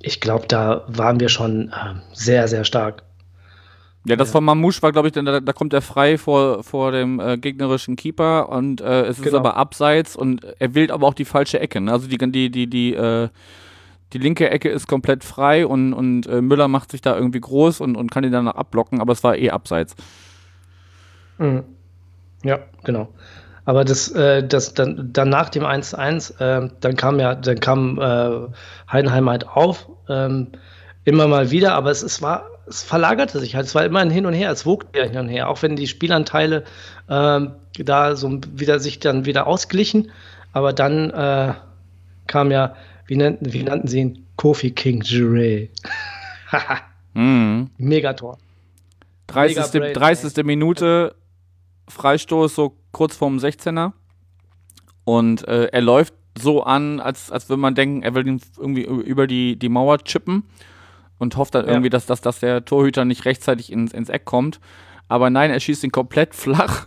ich 0.00 0.20
glaube, 0.20 0.46
da 0.46 0.84
waren 0.88 1.20
wir 1.20 1.28
schon 1.28 1.68
äh, 1.68 1.94
sehr, 2.12 2.48
sehr 2.48 2.64
stark. 2.64 3.02
Ja, 4.04 4.16
das 4.16 4.28
Ja. 4.28 4.32
von 4.32 4.44
Mamouche 4.44 4.80
war, 4.82 4.92
glaube 4.92 5.08
ich, 5.08 5.12
da, 5.14 5.40
da 5.40 5.52
kommt 5.52 5.72
er 5.72 5.82
frei 5.82 6.16
vor, 6.18 6.62
vor 6.64 6.92
dem 6.92 7.18
äh, 7.20 7.36
gegnerischen 7.36 7.96
Keeper 7.96 8.48
und 8.48 8.80
äh, 8.80 9.02
es 9.06 9.18
ist 9.18 9.24
Genau. 9.24 9.38
aber 9.38 9.56
abseits 9.56 10.16
und 10.16 10.44
er 10.58 10.74
wählt 10.74 10.90
aber 10.90 11.06
auch 11.06 11.14
die 11.14 11.24
falsche 11.26 11.60
Ecke. 11.60 11.80
Ne? 11.80 11.92
Also 11.92 12.08
die, 12.08 12.16
die, 12.16 12.50
die, 12.50 12.66
die, 12.68 12.94
äh, 12.94 13.28
die 14.12 14.18
linke 14.18 14.50
Ecke 14.50 14.68
ist 14.68 14.86
komplett 14.86 15.24
frei 15.24 15.66
und, 15.66 15.92
und 15.92 16.26
äh, 16.26 16.40
Müller 16.40 16.68
macht 16.68 16.90
sich 16.90 17.02
da 17.02 17.16
irgendwie 17.16 17.40
groß 17.40 17.80
und, 17.80 17.96
und 17.96 18.10
kann 18.10 18.24
ihn 18.24 18.32
dann 18.32 18.46
noch 18.46 18.54
abblocken, 18.54 19.00
aber 19.00 19.12
es 19.12 19.22
war 19.22 19.36
eh 19.36 19.50
abseits. 19.50 19.94
Mhm. 21.38 21.64
Ja, 22.42 22.60
genau. 22.84 23.08
Aber 23.64 23.84
das, 23.84 24.10
äh, 24.12 24.46
das 24.46 24.72
dann, 24.72 25.12
dann 25.12 25.28
nach 25.28 25.50
dem 25.50 25.64
1-1, 25.64 26.40
äh, 26.40 26.70
dann 26.80 26.96
kam 26.96 27.20
ja, 27.20 27.34
dann 27.34 27.60
kam 27.60 27.98
äh, 27.98 28.48
Heidenheim 28.90 29.28
halt 29.28 29.46
auf, 29.46 29.88
ähm, 30.08 30.48
immer 31.04 31.26
mal 31.28 31.50
wieder, 31.50 31.74
aber 31.74 31.90
es, 31.90 32.02
es 32.02 32.22
war, 32.22 32.46
es 32.66 32.82
verlagerte 32.82 33.38
sich 33.40 33.54
halt, 33.54 33.66
es 33.66 33.74
war 33.74 33.84
immer 33.84 34.00
ein 34.00 34.10
Hin 34.10 34.24
und 34.24 34.32
Her, 34.32 34.50
es 34.50 34.64
wogte 34.64 34.98
ja 34.98 35.04
hin 35.04 35.18
und 35.18 35.28
her, 35.28 35.48
auch 35.50 35.60
wenn 35.62 35.76
die 35.76 35.86
Spielanteile 35.86 36.64
ähm, 37.10 37.52
da 37.78 38.16
so 38.16 38.40
wieder 38.54 38.78
sich 38.78 39.00
dann 39.00 39.26
wieder 39.26 39.46
ausglichen, 39.46 40.10
aber 40.54 40.72
dann 40.72 41.10
äh, 41.10 41.52
kam 42.26 42.50
ja, 42.50 42.74
wie 43.08 43.16
nannten, 43.16 43.52
wie 43.52 43.62
nannten 43.64 43.88
sie 43.88 43.98
ihn? 44.00 44.26
Kofi 44.36 44.70
King 44.70 45.02
Jure. 45.02 45.68
Mhm. 47.14 47.70
Megator. 47.78 48.38
30. 49.26 49.56
Mega 49.56 49.78
Brain, 49.80 49.94
30. 49.94 50.44
Minute, 50.44 51.14
Freistoß 51.88 52.54
so 52.54 52.76
kurz 52.92 53.16
vorm 53.16 53.38
16er. 53.38 53.92
Und 55.04 55.46
äh, 55.48 55.64
er 55.66 55.80
läuft 55.80 56.14
so 56.38 56.62
an, 56.62 57.00
als, 57.00 57.32
als 57.32 57.48
würde 57.48 57.60
man 57.60 57.74
denken, 57.74 58.02
er 58.02 58.14
will 58.14 58.26
ihn 58.26 58.40
irgendwie 58.56 58.84
über 58.84 59.26
die, 59.26 59.58
die 59.58 59.68
Mauer 59.68 59.98
chippen 59.98 60.44
und 61.18 61.36
hofft 61.36 61.54
dann 61.56 61.64
Ja. 61.66 61.72
irgendwie, 61.72 61.90
dass, 61.90 62.06
dass, 62.06 62.20
dass 62.20 62.38
der 62.40 62.64
Torhüter 62.64 63.04
nicht 63.04 63.24
rechtzeitig 63.24 63.72
ins, 63.72 63.92
ins 63.92 64.08
Eck 64.10 64.24
kommt. 64.24 64.60
Aber 65.08 65.28
nein, 65.30 65.50
er 65.50 65.58
schießt 65.58 65.82
ihn 65.84 65.90
komplett 65.92 66.34
flach 66.34 66.86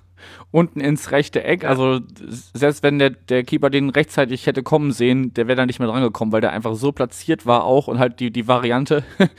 unten 0.51 0.80
ins 0.80 1.12
rechte 1.12 1.44
Eck. 1.44 1.63
Also 1.66 2.00
selbst 2.54 2.84
wenn 2.84 3.00
der, 3.00 3.10
der 3.12 3.44
Keeper 3.44 3.70
den 3.70 3.90
rechtzeitig 3.90 4.46
hätte 4.48 4.63
kommen 4.63 4.92
sehen, 4.92 5.34
der 5.34 5.48
wäre 5.48 5.56
da 5.56 5.66
nicht 5.66 5.80
mehr 5.80 5.88
dran 5.88 6.01
gekommen, 6.01 6.32
weil 6.32 6.42
der 6.42 6.51
einfach 6.51 6.75
so 6.75 6.92
platziert 6.92 7.46
war 7.46 7.63
auch 7.63 7.88
und 7.88 8.00
halt 8.00 8.20
die, 8.20 8.32
die 8.32 8.48
Variante 8.48 9.04
ein 9.20 9.30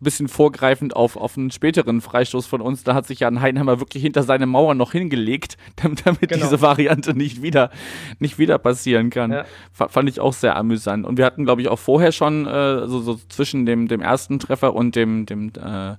bisschen 0.00 0.28
vorgreifend 0.28 0.94
auf, 0.96 1.16
auf 1.16 1.36
einen 1.38 1.50
späteren 1.50 2.00
Freistoß 2.00 2.46
von 2.46 2.60
uns, 2.60 2.84
da 2.84 2.94
hat 2.94 3.06
sich 3.06 3.20
ja 3.20 3.28
ein 3.28 3.40
Heidenheimer 3.40 3.80
wirklich 3.80 4.02
hinter 4.02 4.22
seine 4.22 4.46
Mauer 4.46 4.74
noch 4.74 4.92
hingelegt, 4.92 5.56
damit, 5.76 6.04
damit 6.06 6.20
Genau. 6.20 6.42
diese 6.44 6.60
Variante 6.60 7.14
nicht 7.16 7.42
wieder, 7.42 7.70
nicht 8.18 8.38
wieder 8.38 8.58
passieren 8.58 9.10
kann. 9.10 9.32
Ja. 9.32 9.44
Fa- 9.72 9.88
Fand 9.88 10.08
ich 10.08 10.20
auch 10.20 10.32
sehr 10.32 10.56
amüsant. 10.56 11.06
Und 11.06 11.16
wir 11.18 11.24
hatten, 11.24 11.44
glaube 11.44 11.62
ich, 11.62 11.68
auch 11.68 11.78
vorher 11.78 12.12
schon 12.12 12.46
äh, 12.46 12.86
so, 12.86 13.00
so 13.00 13.18
zwischen 13.28 13.66
dem, 13.66 13.88
dem 13.88 14.00
ersten 14.00 14.38
Treffer 14.38 14.74
und 14.74 14.94
dem, 14.96 15.26
dem 15.26 15.50
äh, 15.60 15.94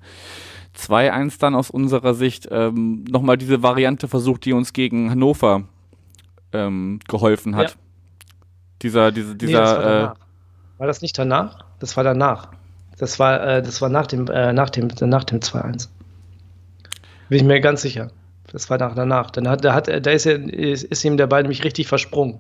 2-1 0.78 1.40
dann 1.40 1.56
aus 1.56 1.70
unserer 1.70 2.14
Sicht 2.14 2.48
ähm, 2.52 3.04
nochmal 3.10 3.38
diese 3.38 3.62
Variante 3.64 4.08
versucht, 4.08 4.46
die 4.46 4.54
uns 4.54 4.74
gegen 4.74 5.10
Hannover 5.12 5.64
ähm, 6.54 7.00
geholfen 7.08 7.56
hat. 7.56 7.70
Ja. 7.72 7.76
Dieser, 8.82 9.12
diese, 9.12 9.34
Nee, 9.36 9.52
das 9.52 9.52
war, 9.54 9.78
dieser, 9.78 10.04
äh, 10.04 10.16
war 10.80 10.88
das 10.88 11.02
nicht 11.02 11.18
danach? 11.18 11.66
Das 11.80 11.96
war 11.98 12.04
danach. 12.04 12.50
Das 12.98 13.20
war, 13.20 13.42
äh, 13.46 13.62
das 13.62 13.82
war 13.82 13.90
nach 13.90 14.08
dem, 14.08 14.28
äh, 14.28 14.54
nach 14.54 14.70
dem, 14.70 14.88
nach 15.02 15.24
dem 15.24 15.40
2-1. 15.40 15.88
Bin 17.30 17.38
ich 17.38 17.44
mir 17.44 17.60
ganz 17.62 17.82
sicher. 17.82 18.10
Das 18.52 18.70
war 18.70 18.78
nach, 18.78 18.96
danach. 18.96 19.32
Dann 19.32 19.48
hat, 19.48 19.64
da 19.64 19.74
hat, 19.74 19.88
er- 19.88 20.02
da 20.02 20.12
ist, 20.12 20.26
er, 20.26 20.36
ist, 20.52 20.84
ist 20.84 21.04
ihm 21.06 21.18
der 21.18 21.28
Ball 21.28 21.44
nämlich 21.44 21.64
richtig 21.64 21.88
versprungen. 21.88 22.40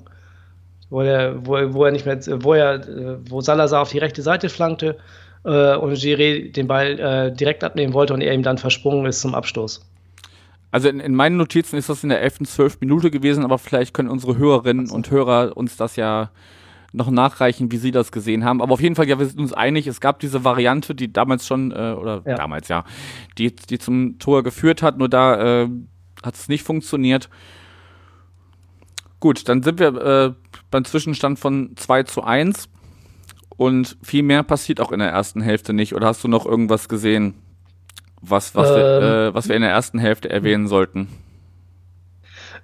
Wo 0.89 1.01
er, 1.01 1.45
wo, 1.45 1.53
wo 1.73 1.85
er 1.85 1.91
nicht 1.91 2.05
mehr, 2.05 2.19
wo 2.43 2.53
er, 2.53 2.75
äh, 2.87 3.17
wo 3.29 3.39
Salazar 3.41 3.81
auf 3.81 3.91
die 3.91 3.99
rechte 3.99 4.21
Seite 4.21 4.49
flankte 4.49 4.97
äh, 5.43 5.75
und 5.75 5.93
Giré 5.93 6.51
den 6.51 6.67
Ball 6.67 6.99
äh, 6.99 7.35
direkt 7.35 7.63
abnehmen 7.63 7.93
wollte 7.93 8.13
und 8.13 8.21
er 8.21 8.33
ihm 8.33 8.43
dann 8.43 8.57
versprungen 8.57 9.05
ist 9.05 9.21
zum 9.21 9.35
Abstoß. 9.35 9.87
Also 10.71 10.87
in, 10.87 10.99
in 10.99 11.15
meinen 11.15 11.37
Notizen 11.37 11.77
ist 11.77 11.89
das 11.89 12.03
in 12.03 12.09
der 12.09 12.21
11., 12.21 12.39
12. 12.45 12.77
Minute 12.79 13.11
gewesen, 13.11 13.43
aber 13.43 13.57
vielleicht 13.57 13.93
können 13.93 14.09
unsere 14.09 14.37
Hörerinnen 14.37 14.89
und 14.89 15.11
Hörer 15.11 15.55
uns 15.57 15.75
das 15.75 15.97
ja 15.97 16.31
noch 16.93 17.09
nachreichen, 17.09 17.71
wie 17.71 17.77
sie 17.77 17.91
das 17.91 18.11
gesehen 18.11 18.43
haben. 18.43 18.61
Aber 18.61 18.73
auf 18.73 18.81
jeden 18.81 18.95
Fall, 18.95 19.07
ja, 19.07 19.17
wir 19.19 19.25
sind 19.25 19.39
uns 19.39 19.53
einig, 19.53 19.87
es 19.87 20.01
gab 20.01 20.19
diese 20.19 20.43
Variante, 20.43 20.93
die 20.95 21.11
damals 21.11 21.47
schon, 21.47 21.71
äh, 21.71 21.95
oder 21.97 22.21
Ja. 22.25 22.35
damals 22.35 22.67
ja, 22.67 22.83
die, 23.37 23.55
die 23.55 23.79
zum 23.79 24.19
Tor 24.19 24.43
geführt 24.43 24.81
hat, 24.81 24.97
nur 24.97 25.07
da 25.09 25.63
äh, 25.63 25.69
hat 26.23 26.35
es 26.35 26.49
nicht 26.49 26.63
funktioniert. 26.63 27.29
Gut, 29.19 29.47
dann 29.47 29.63
sind 29.63 29.79
wir 29.79 29.95
äh, 29.95 30.33
beim 30.69 30.83
Zwischenstand 30.83 31.37
von 31.39 31.71
2 31.75 32.03
zu 32.03 32.23
1 32.23 32.69
und 33.61 33.95
viel 34.01 34.23
mehr 34.23 34.41
passiert 34.41 34.81
auch 34.81 34.91
in 34.91 34.97
der 34.97 35.09
ersten 35.09 35.39
Hälfte 35.39 35.71
nicht. 35.71 35.93
Oder 35.93 36.07
hast 36.07 36.23
du 36.23 36.27
noch 36.27 36.47
irgendwas 36.47 36.89
gesehen, 36.89 37.35
was, 38.19 38.55
was, 38.55 38.69
wir, 38.71 38.99
Ähm. 38.99 39.03
äh, 39.03 39.33
was 39.35 39.49
wir 39.49 39.55
in 39.55 39.61
der 39.61 39.69
ersten 39.69 39.99
Hälfte 39.99 40.31
erwähnen 40.31 40.67
sollten? 40.67 41.09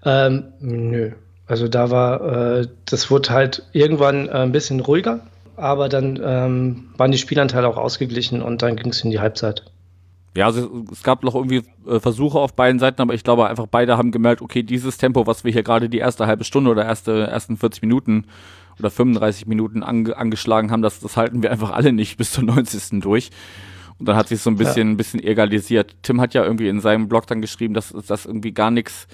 Ähm, 0.04 0.46
nö. 0.60 1.12
Also 1.46 1.68
da 1.68 1.92
war, 1.92 2.62
äh, 2.62 2.68
das 2.86 3.12
wurde 3.12 3.30
halt 3.30 3.68
irgendwann 3.74 4.28
äh, 4.28 4.32
ein 4.32 4.52
bisschen 4.52 4.80
ruhiger, 4.80 5.20
aber 5.56 5.88
dann 5.88 6.20
ähm, 6.24 6.90
waren 6.98 7.12
die 7.12 7.20
Spielanteile 7.20 7.68
auch 7.68 7.78
ausgeglichen 7.78 8.42
und 8.42 8.64
dann 8.64 8.76
ging 8.76 8.90
es 8.90 9.04
in 9.04 9.12
die 9.12 9.20
Halbzeit. 9.20 9.66
Ja, 10.36 10.48
also 10.48 10.84
es 10.92 11.04
gab 11.04 11.24
noch 11.24 11.36
irgendwie 11.36 11.62
äh, 11.88 12.00
Versuche 12.00 12.40
auf 12.40 12.56
beiden 12.56 12.80
Seiten, 12.80 13.04
aber 13.04 13.14
ich 13.14 13.24
glaube 13.24 13.48
einfach 13.48 13.68
beide 13.70 14.00
haben 14.00 14.12
gemerkt, 14.12 14.42
okay, 14.42 14.64
dieses 14.64 14.98
Tempo, 14.98 15.28
was 15.28 15.44
wir 15.44 15.52
hier 15.52 15.64
gerade 15.64 15.90
die 15.90 16.00
erste 16.00 16.26
halbe 16.26 16.44
Stunde 16.44 16.72
oder 16.72 16.86
erste 16.86 17.28
ersten 17.28 17.56
40 17.56 17.84
Minuten 17.84 18.26
oder 18.80 18.90
35 18.90 19.48
Minuten 19.48 19.84
ange 19.84 20.16
angeschlagen 20.16 20.72
haben, 20.72 20.82
das, 20.82 21.00
das 21.00 21.18
halten 21.18 21.44
wir 21.44 21.52
einfach 21.52 21.72
alle 21.72 21.94
nicht 21.94 22.18
bis 22.18 22.32
zur 22.32 22.44
90. 22.44 23.02
durch. 23.02 23.30
Und 24.00 24.08
dann 24.08 24.16
hat 24.16 24.28
sich 24.28 24.42
so 24.42 24.50
ein 24.50 24.58
bisschen, 24.58 24.92
ein 24.92 24.98
bisschen 24.98 25.24
egalisiert. 25.24 25.96
Tim 26.04 26.22
hat 26.22 26.34
ja 26.34 26.44
irgendwie 26.44 26.68
in 26.68 26.80
seinem 26.80 27.08
Blog 27.08 27.26
dann 27.28 27.42
geschrieben, 27.42 27.74
dass 27.74 27.94
das 28.08 28.26
irgendwie 28.26 28.52
gar 28.52 28.72
nichts 28.72 29.08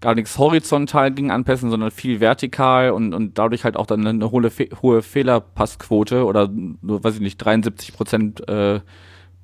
gar 0.00 0.14
nichts 0.14 0.36
horizontal 0.38 1.10
ging 1.12 1.30
anpassen, 1.30 1.70
sondern 1.70 1.90
viel 1.90 2.20
vertikal 2.20 2.90
und, 2.90 3.14
und 3.14 3.38
dadurch 3.38 3.64
halt 3.64 3.76
auch 3.76 3.86
dann 3.86 4.06
eine 4.06 4.30
hohe, 4.30 4.50
Fe 4.50 4.68
hohe 4.82 5.00
Fehlerpassquote 5.00 6.26
oder 6.26 6.48
nur, 6.48 7.02
weiß 7.02 7.14
ich 7.14 7.20
nicht, 7.20 7.38
73 7.38 7.94
Prozent 7.94 8.46
äh, 8.46 8.80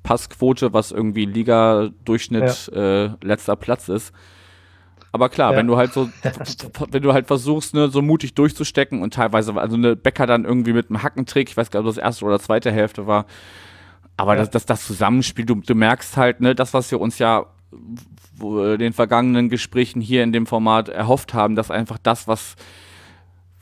Passquote, 0.03 0.71
was 0.73 0.91
irgendwie 0.91 1.25
Liga-Durchschnitt 1.25 2.69
äh, 2.73 3.09
letzter 3.23 3.55
Platz 3.55 3.89
ist. 3.89 4.13
Aber 5.13 5.29
klar, 5.29 5.51
Ja. 5.51 5.57
wenn 5.57 5.67
du 5.67 5.77
halt 5.77 5.93
so, 5.93 6.09
wenn 6.91 7.03
du 7.03 7.13
halt 7.13 7.27
versuchst, 7.27 7.73
ne, 7.73 7.89
so 7.89 8.01
mutig 8.01 8.33
durchzustecken 8.33 9.01
und 9.01 9.13
teilweise, 9.13 9.53
also 9.55 9.75
eine 9.75 9.95
Becker 9.95 10.25
dann 10.25 10.45
irgendwie 10.45 10.73
mit 10.73 10.89
einem 10.89 11.03
Hackentrick, 11.03 11.49
ich 11.49 11.57
weiß 11.57 11.69
gar 11.71 11.81
nicht, 11.81 11.89
ob 11.89 11.95
das 11.95 12.03
erste 12.03 12.25
oder 12.25 12.39
zweite 12.39 12.71
Hälfte 12.71 13.07
war, 13.07 13.25
aber 14.17 14.33
Ja. 14.35 14.39
das, 14.41 14.49
das, 14.51 14.65
das 14.65 14.85
Zusammenspiel, 14.87 15.45
du, 15.45 15.55
du 15.55 15.75
merkst 15.75 16.15
halt, 16.17 16.41
ne, 16.41 16.55
das, 16.55 16.73
was 16.73 16.91
wir 16.91 17.01
uns 17.01 17.19
ja 17.19 17.45
den 18.41 18.93
vergangenen 18.93 19.49
Gesprächen 19.49 20.01
hier 20.01 20.23
in 20.23 20.31
dem 20.33 20.45
Format 20.47 20.89
erhofft 20.89 21.33
haben, 21.33 21.55
dass 21.55 21.69
einfach 21.71 21.97
das, 22.01 22.27
was 22.27 22.55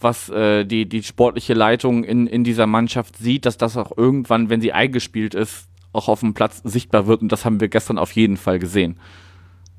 was 0.01 0.29
äh, 0.29 0.63
die, 0.63 0.87
die 0.87 1.03
sportliche 1.03 1.53
Leitung 1.53 2.05
in, 2.05 2.25
in 2.25 2.45
dieser 2.45 2.65
Mannschaft 2.67 3.17
sieht, 3.17 3.45
dass 3.45 3.57
das 3.57 3.75
auch 3.75 3.91
irgendwann, 3.97 4.49
wenn 4.49 4.61
sie 4.61 4.71
eingespielt 4.71 5.35
ist, 5.35 5.67
auch 5.91 6.07
auf 6.07 6.21
dem 6.21 6.33
Platz 6.33 6.61
sichtbar 6.63 7.05
wird. 7.07 7.21
Und 7.21 7.33
das 7.33 7.43
haben 7.43 7.59
wir 7.59 7.67
gestern 7.67 7.97
auf 7.97 8.13
jeden 8.13 8.37
Fall 8.37 8.59
gesehen. 8.59 8.97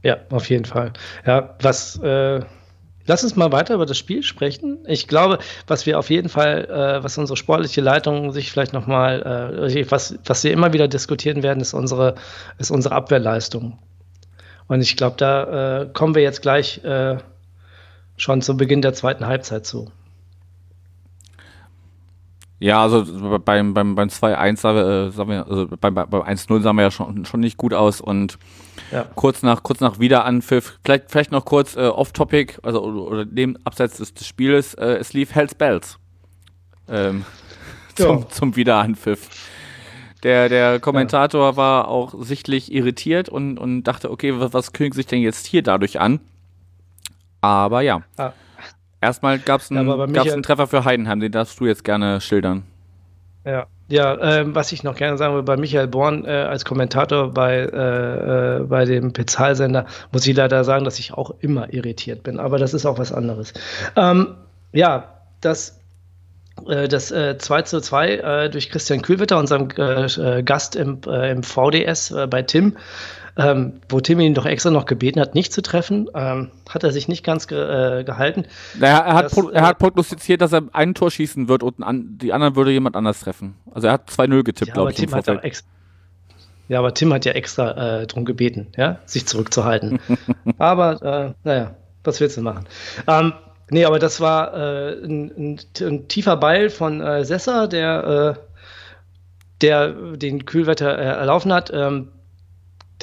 Ja, 0.03 0.19
auf 0.31 0.49
jeden 0.49 0.65
Fall. 0.65 0.93
Ja, 1.27 1.57
was, 1.61 1.99
äh, 1.99 2.41
lass 3.07 3.23
uns 3.23 3.37
mal 3.37 3.53
weiter 3.53 3.75
über 3.75 3.87
das 3.87 3.99
Spiel 3.99 4.23
sprechen. 4.23 4.79
Ich 4.87 5.09
glaube, 5.09 5.39
was 5.67 5.85
wir 5.85 5.99
auf 5.99 6.11
jeden 6.11 6.29
Fall, 6.29 6.65
äh, 6.65 7.05
was 7.05 7.19
unsere 7.19 7.37
sportliche 7.37 7.81
Leitung 7.81 8.33
sich 8.33 8.51
vielleicht 8.51 8.73
nochmal, 8.73 9.67
äh, 9.69 9.91
was, 9.91 10.19
was 10.25 10.45
wir 10.45 10.53
immer 10.53 10.73
wieder 10.73 10.89
diskutieren 10.89 11.43
werden, 11.43 11.61
ist 11.61 11.75
unsere, 11.75 12.15
ist 12.59 12.71
unsere 12.71 12.95
Abwehrleistung. 12.95 13.79
Und 14.69 14.81
ich 14.81 14.97
glaube, 14.97 15.17
da 15.19 15.83
äh, 15.83 15.89
kommen 15.93 16.15
wir 16.15 16.23
jetzt 16.23 16.43
gleich 16.43 16.83
äh, 16.85 17.19
schon 18.17 18.41
zu 18.41 18.57
Beginn 18.57 18.83
der 18.83 18.95
zweiten 18.95 19.27
Halbzeit 19.27 19.67
zu. 19.67 19.91
Ja, 22.63 22.83
also 22.83 23.39
beim, 23.39 23.73
beim, 23.73 23.95
beim 23.95 24.09
2-1 24.09 24.57
sah, 24.59 25.07
äh, 25.07 25.11
sahen 25.11 25.29
wir, 25.31 25.47
also 25.47 25.67
beim, 25.81 25.95
beim 25.95 26.07
1-0 26.23 26.61
sahen 26.61 26.77
wir 26.77 26.83
ja 26.83 26.91
schon, 26.91 27.25
schon 27.25 27.41
nicht 27.41 27.57
gut 27.57 27.73
aus 27.73 28.03
und 28.03 28.39
Ja. 28.93 29.07
kurz 29.15 29.43
nach, 29.43 29.63
kurz 29.63 29.81
nach 29.81 29.99
Wiederanpfiff, 29.99 30.79
vielleicht, 30.85 31.11
vielleicht 31.11 31.33
noch 31.33 31.47
kurz 31.47 31.75
äh, 31.77 31.81
off-topic, 31.89 32.59
also 32.63 32.83
oder, 32.83 33.01
oder 33.03 33.25
neben 33.25 33.57
abseits 33.65 33.97
des, 33.97 34.13
des 34.13 34.27
Spieles, 34.27 34.75
äh, 34.75 34.97
es 34.99 35.15
lief 35.15 35.35
Hells 35.35 35.55
Bells 35.55 35.99
ähm, 36.87 37.25
zum, 37.95 38.21
Ja. 38.21 38.29
zum 38.29 38.57
Wiederanpfiff. 38.57 39.29
Der, 40.23 40.51
der 40.51 40.81
Kommentator 40.81 41.57
war 41.57 41.89
auch 41.89 42.13
sichtlich 42.19 42.71
irritiert 42.71 43.31
und, 43.31 43.57
und 43.59 43.85
dachte, 43.85 44.11
okay, 44.11 44.39
was, 44.39 44.53
was 44.53 44.73
kündigt 44.75 44.97
sich 44.97 45.07
denn 45.07 45.23
jetzt 45.23 45.47
hier 45.47 45.63
dadurch 45.63 45.99
an? 45.99 46.21
Aber 47.41 47.81
ja, 47.81 48.03
Ah, 48.19 48.33
erstmal 49.01 49.39
gab 49.39 49.61
es 49.61 49.71
Ja, 49.71 49.81
einen, 49.81 50.13
gab's 50.13 50.33
einen 50.33 50.43
Treffer 50.43 50.67
für 50.67 50.85
Heidenheim, 50.85 51.21
den 51.21 51.33
darfst 51.33 51.59
du 51.61 51.67
jetzt 51.67 51.85
gerne 51.85 52.21
schildern. 52.21 52.65
Ja, 53.45 53.67
ja 53.89 54.21
ähm, 54.21 54.55
was 54.55 54.73
ich 54.73 54.83
noch 54.83 54.97
gerne 54.97 55.17
sagen 55.17 55.35
will, 55.35 55.43
bei 55.43 55.57
Michael 55.57 55.89
Born 55.89 56.25
äh, 56.25 56.31
als 56.31 56.65
Kommentator 56.65 57.33
bei, 57.33 57.57
äh, 57.61 58.57
äh, 58.59 58.61
bei 58.65 58.85
dem 58.85 59.13
Bezahlsender 59.13 59.87
muss 60.13 60.27
ich 60.27 60.37
leider 60.37 60.65
sagen, 60.65 60.85
dass 60.85 60.99
ich 60.99 61.15
auch 61.15 61.35
immer 61.41 61.73
irritiert 61.73 62.23
bin, 62.23 62.39
aber 62.39 62.59
das 62.59 62.75
ist 62.75 62.87
auch 62.87 62.99
was 62.99 63.13
anderes. 63.13 63.55
Ähm, 63.97 64.35
ja, 64.73 65.21
das, 65.41 65.81
äh, 66.69 66.89
das 66.89 67.11
äh, 67.11 67.39
2 67.39 67.63
zu 67.63 67.81
2 67.81 68.15
äh, 68.15 68.51
durch 68.51 68.71
Christian 68.71 69.03
Kühlwitter, 69.03 69.39
unserem 69.39 69.69
äh, 69.77 70.05
äh, 70.05 70.43
Gast 70.43 70.77
im, 70.77 71.01
äh, 71.07 71.31
im 71.31 71.43
VDS 71.43 72.11
äh, 72.11 72.27
bei 72.27 72.43
Tim, 72.43 72.77
ähm, 73.37 73.81
wo 73.89 74.01
Timmy 74.01 74.27
ihn 74.27 74.35
doch 74.35 74.47
extra 74.47 74.71
noch 74.71 74.87
gebeten 74.87 75.21
hat, 75.21 75.35
nicht 75.35 75.53
zu 75.53 75.63
treffen, 75.63 76.09
ähm, 76.15 76.51
hat 76.69 76.85
er 76.85 76.93
sich 76.93 77.09
nicht 77.09 77.25
ganz 77.25 77.47
ge 77.47 78.01
äh, 78.01 78.05
gehalten. 78.05 78.45
Naja, 78.79 78.99
er, 78.99 79.15
hat 79.15 79.25
das, 79.27 79.39
er 79.53 79.63
hat 79.63 79.77
äh, 79.77 79.79
prognostiziert, 79.79 80.41
dass 80.41 80.53
er 80.53 80.63
ein 80.73 80.95
Tor 80.95 81.11
schießen 81.11 81.49
wird 81.49 81.63
und 81.63 81.83
an, 81.83 82.19
die 82.21 82.33
anderen 82.33 82.57
würde 82.57 82.71
jemand 82.71 82.97
anders 82.97 83.21
treffen. 83.21 83.55
Also 83.73 83.87
er 83.89 83.95
hat 83.95 84.11
2-0 84.11 84.43
getippt, 84.43 84.69
ja, 84.69 84.75
glaube 84.75 84.91
ich. 84.91 84.97
Tim 84.97 85.15
hat 85.15 85.27
ja, 86.71 86.79
aber 86.79 86.95
Tim 86.95 87.13
hat 87.13 87.25
ja 87.25 87.33
extra 87.33 88.03
äh, 88.03 88.07
darum 88.07 88.25
gebeten, 88.25 88.69
ja, 88.77 89.01
sich 89.05 89.27
zurückzuhalten. 89.27 89.99
aber, 90.59 91.03
äh, 91.03 91.35
naja, 91.43 91.75
was 92.05 92.21
willst 92.21 92.37
du 92.37 92.43
machen? 92.43 92.65
Ähm, 93.09 93.33
nee, 93.71 93.85
aber 93.85 93.99
das 93.99 94.21
war 94.21 94.55
äh, 94.55 95.05
ein, 95.05 95.33
ein, 95.37 95.61
ein, 95.81 96.07
tiefer 96.07 96.37
Ball 96.37 96.71
von 96.71 97.01
äh, 97.01 97.25
Sessa, 97.25 97.67
der, 97.67 98.37
äh, 98.39 98.41
der 99.63 100.17
den 100.17 100.45
Kühlwetter 100.45 100.97
äh, 100.97 101.03
erlaufen 101.03 101.53
hat, 101.53 101.73
ähm, 101.75 102.13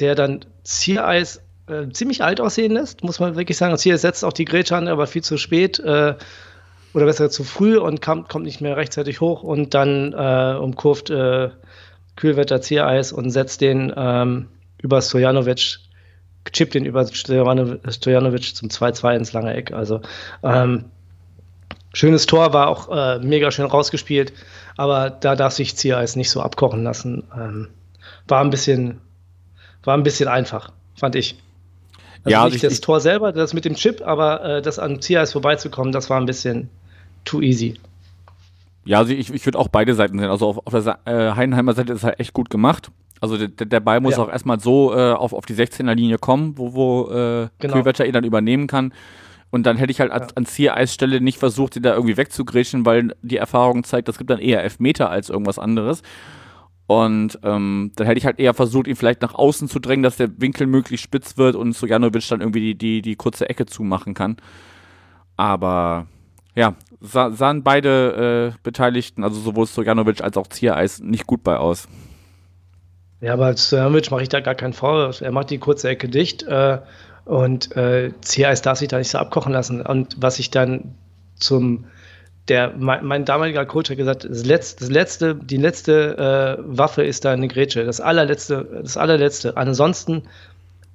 der 0.00 0.14
dann 0.14 0.44
Ziereis 0.64 1.42
äh, 1.68 1.88
ziemlich 1.90 2.22
alt 2.22 2.40
aussehen 2.40 2.72
lässt, 2.72 3.02
muss 3.02 3.20
man 3.20 3.36
wirklich 3.36 3.56
sagen. 3.56 3.76
Ziereis 3.76 4.02
setzt 4.02 4.24
auch 4.24 4.32
die 4.32 4.44
Grätsche 4.44 4.76
an, 4.76 4.88
aber 4.88 5.06
viel 5.06 5.22
zu 5.22 5.36
spät 5.36 5.78
äh, 5.80 6.14
oder 6.94 7.04
besser 7.04 7.30
zu 7.30 7.44
früh 7.44 7.78
und 7.78 8.00
kam, 8.00 8.26
kommt 8.28 8.44
nicht 8.44 8.60
mehr 8.60 8.76
rechtzeitig 8.76 9.20
hoch 9.20 9.42
und 9.42 9.74
dann 9.74 10.14
umkurvt 10.14 11.12
Kühlwetter 12.16 12.60
Ziereis 12.60 13.12
und 13.12 13.30
setzt 13.30 13.60
den 13.60 13.92
ähm, 13.96 14.48
über 14.82 15.00
Stojanovic 15.00 15.78
chippt 16.52 16.74
den 16.74 16.84
über 16.84 17.06
Stojanovic 17.06 18.56
zum 18.56 18.68
2-2 18.68 19.16
ins 19.16 19.32
lange 19.32 19.54
Eck. 19.54 19.72
Also 19.72 20.00
ähm, 20.42 20.86
schönes 21.92 22.26
Tor, 22.26 22.52
war 22.52 22.68
auch 22.68 22.88
äh, 22.90 23.18
mega 23.20 23.50
schön 23.50 23.66
rausgespielt, 23.66 24.32
aber 24.76 25.10
da 25.10 25.36
darf 25.36 25.52
sich 25.52 25.76
Ziereis 25.76 26.16
nicht 26.16 26.30
so 26.30 26.40
abkochen 26.40 26.84
lassen. 26.84 27.24
Ähm, 27.36 27.68
war 28.26 28.40
ein 28.42 28.50
bisschen, 28.50 29.00
war 29.88 29.96
ein 29.96 30.02
bisschen 30.02 30.28
einfach, 30.28 30.70
fand 30.96 31.16
ich. 31.16 31.34
Also 32.22 32.30
ja, 32.30 32.44
nicht 32.44 32.56
ich, 32.56 32.60
das 32.60 32.74
ich, 32.74 32.80
Tor 32.82 33.00
selber, 33.00 33.32
das 33.32 33.54
mit 33.54 33.64
dem 33.64 33.74
Chip, 33.74 34.02
aber 34.06 34.44
äh, 34.44 34.62
das 34.62 34.78
an 34.78 35.00
Ziereis 35.00 35.32
vorbeizukommen, 35.32 35.92
das 35.92 36.10
war 36.10 36.20
ein 36.20 36.26
bisschen 36.26 36.68
too 37.24 37.40
easy. 37.40 37.80
Ja, 38.84 38.98
also 38.98 39.14
ich, 39.14 39.32
ich 39.32 39.46
würde 39.46 39.58
auch 39.58 39.68
beide 39.68 39.94
Seiten 39.94 40.18
sehen. 40.18 40.28
Also 40.28 40.46
auf, 40.46 40.66
auf 40.66 40.84
der 40.84 40.98
äh, 41.06 41.34
Heidenheimer 41.34 41.72
Seite 41.72 41.94
ist 41.94 42.04
halt 42.04 42.20
echt 42.20 42.34
gut 42.34 42.50
gemacht. 42.50 42.90
Also 43.22 43.38
der, 43.38 43.48
der 43.48 43.80
Ball 43.80 44.00
muss 44.00 44.18
ja. 44.18 44.22
auch 44.22 44.28
erstmal 44.28 44.60
so 44.60 44.94
äh, 44.94 45.12
auf, 45.12 45.32
auf 45.32 45.46
die 45.46 45.54
16er 45.54 45.94
Linie 45.94 46.18
kommen, 46.18 46.58
wo, 46.58 46.74
wo 46.74 47.10
äh, 47.10 47.48
genau. 47.58 47.74
Kühlwetter 47.74 48.04
ihn 48.04 48.12
dann 48.12 48.24
übernehmen 48.24 48.66
kann. 48.66 48.92
Und 49.50 49.64
dann 49.64 49.78
hätte 49.78 49.90
ich 49.90 50.00
halt 50.00 50.12
ja. 50.12 50.26
an 50.34 50.44
Ziereisstelle 50.44 51.22
nicht 51.22 51.38
versucht, 51.38 51.76
ihn 51.76 51.82
da 51.82 51.94
irgendwie 51.94 52.18
wegzugrätschen, 52.18 52.84
weil 52.84 53.14
die 53.22 53.38
Erfahrung 53.38 53.84
zeigt, 53.84 54.08
das 54.08 54.18
gibt 54.18 54.28
dann 54.28 54.38
eher 54.38 54.62
Elfmeter 54.62 55.08
als 55.08 55.30
irgendwas 55.30 55.58
anderes. 55.58 56.02
Und 56.88 57.38
ähm, 57.42 57.92
dann 57.96 58.06
hätte 58.06 58.16
ich 58.16 58.24
halt 58.24 58.38
eher 58.38 58.54
versucht, 58.54 58.86
ihn 58.86 58.96
vielleicht 58.96 59.20
nach 59.20 59.34
außen 59.34 59.68
zu 59.68 59.78
drängen, 59.78 60.02
dass 60.02 60.16
der 60.16 60.40
Winkel 60.40 60.66
möglichst 60.66 61.04
spitz 61.04 61.36
wird 61.36 61.54
und 61.54 61.74
Sojanovic 61.74 62.26
dann 62.28 62.40
irgendwie 62.40 62.60
die, 62.60 62.78
die, 62.78 63.02
die 63.02 63.14
kurze 63.14 63.46
Ecke 63.46 63.66
zumachen 63.66 64.14
kann. 64.14 64.38
Aber 65.36 66.06
ja, 66.54 66.76
sah, 67.02 67.30
sahen 67.30 67.62
beide 67.62 68.54
äh, 68.54 68.58
Beteiligten, 68.62 69.22
also 69.22 69.38
sowohl 69.38 69.66
Sojanovic 69.66 70.22
als 70.22 70.38
auch 70.38 70.46
Ziereis, 70.46 71.00
nicht 71.00 71.26
gut 71.26 71.44
bei 71.44 71.58
aus. 71.58 71.88
Ja, 73.20 73.34
aber 73.34 73.54
Stojanovic 73.54 74.10
mache 74.10 74.22
ich 74.22 74.30
da 74.30 74.40
gar 74.40 74.54
keinen 74.54 74.72
Vorwurf. 74.72 75.20
Er 75.20 75.30
macht 75.30 75.50
die 75.50 75.58
kurze 75.58 75.90
Ecke 75.90 76.08
dicht 76.08 76.44
äh, 76.44 76.78
und 77.26 77.76
äh, 77.76 78.12
Ziereis 78.22 78.62
darf 78.62 78.78
sich 78.78 78.88
da 78.88 78.96
nicht 78.96 79.10
so 79.10 79.18
abkochen 79.18 79.52
lassen. 79.52 79.82
Und 79.82 80.16
was 80.18 80.38
ich 80.38 80.50
dann 80.50 80.94
zum 81.36 81.84
der, 82.48 82.72
mein, 82.76 83.04
mein 83.04 83.24
damaliger 83.24 83.66
Coach 83.66 83.90
hat 83.90 83.96
gesagt, 83.96 84.24
das 84.24 84.44
letzte, 84.44 84.80
das 84.80 84.90
letzte 84.90 85.34
die 85.34 85.56
letzte 85.56 86.58
äh, 86.58 86.62
Waffe 86.64 87.04
ist 87.04 87.24
da 87.24 87.32
eine 87.32 87.48
Grätsche. 87.48 87.84
Das 87.84 88.00
allerletzte, 88.00 88.66
das 88.82 88.96
allerletzte. 88.96 89.56
Ansonsten, 89.56 90.22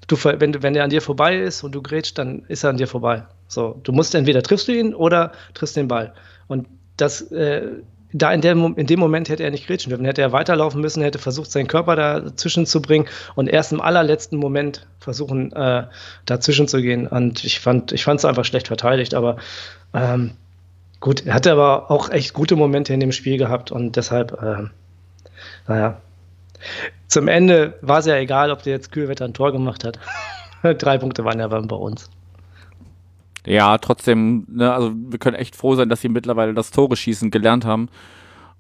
du, 0.08 0.18
wenn, 0.24 0.62
wenn 0.64 0.74
der 0.74 0.84
an 0.84 0.90
dir 0.90 1.02
vorbei 1.02 1.38
ist 1.38 1.64
und 1.64 1.74
du 1.74 1.82
grätschst, 1.82 2.18
dann 2.18 2.44
ist 2.48 2.64
er 2.64 2.72
an 2.72 2.78
dir 2.78 2.88
vorbei. 2.88 3.24
So, 3.48 3.80
du 3.84 3.92
musst 3.92 4.16
entweder 4.16 4.42
triffst 4.42 4.68
du 4.68 4.74
ihn 4.74 4.94
oder 4.94 5.32
triffst 5.54 5.76
den 5.76 5.88
Ball. 5.88 6.14
Und 6.48 6.68
das, 6.98 7.22
äh, 7.32 7.68
da 8.14 8.32
in, 8.32 8.42
der, 8.42 8.54
in 8.54 8.86
dem 8.86 9.00
Moment 9.00 9.30
hätte 9.30 9.44
er 9.44 9.52
nicht 9.52 9.68
grätschen 9.68 9.90
dürfen. 9.90 10.06
Hätte 10.06 10.22
er 10.22 10.32
weiterlaufen 10.32 10.82
müssen, 10.82 11.04
hätte 11.04 11.20
versucht, 11.20 11.52
seinen 11.52 11.68
Körper 11.68 11.96
dazwischen 11.96 12.66
zu 12.66 12.82
bringen 12.82 13.08
und 13.36 13.48
erst 13.48 13.72
im 13.72 13.82
allerletzten 13.82 14.38
Moment 14.38 14.88
versuchen, 15.00 15.52
äh, 15.54 15.84
dazwischen 16.26 16.68
zu 16.68 16.82
gehen. 16.82 17.08
Und 17.08 17.44
ich 17.44 17.60
fand 17.60 17.92
ich 17.92 18.08
es 18.08 18.26
einfach 18.26 18.46
schlecht 18.46 18.68
verteidigt, 18.68 19.14
aber 19.14 19.38
ähm, 19.94 20.32
gut, 21.04 21.26
er 21.26 21.34
hatte 21.34 21.52
aber 21.52 21.92
auch 21.92 22.10
echt 22.10 22.34
gute 22.34 22.56
Momente 22.56 22.94
in 22.94 23.02
dem 23.02 23.12
Spiel 23.12 23.38
gehabt 23.38 23.74
und 23.74 23.98
deshalb, 23.98 24.32
äh, 24.42 24.70
naja. 25.68 25.98
Zum 27.10 27.28
Ende 27.28 27.78
war 27.82 28.00
es 28.00 28.06
ja 28.06 28.16
egal, 28.16 28.52
ob 28.52 28.64
der 28.64 28.72
jetzt 28.72 28.94
Kühlwetter 28.94 29.26
ein 29.26 29.34
Tor 29.34 29.52
gemacht 29.52 29.84
hat. 29.84 30.00
Drei 30.80 30.98
Punkte 30.98 31.26
waren 31.26 31.40
ja 31.40 31.50
bei 31.50 31.76
uns. 31.76 32.10
Ja, 33.46 33.78
trotzdem, 33.80 34.48
ne, 34.50 34.74
also 34.74 34.94
wir 34.96 35.20
können 35.20 35.36
echt 35.36 35.58
froh 35.58 35.76
sein, 35.76 35.90
dass 35.90 36.00
sie 36.00 36.08
mittlerweile 36.08 36.54
das 36.54 36.72
Tore 36.72 36.96
schießen 36.96 37.32
gelernt 37.32 37.66
haben. 37.66 37.90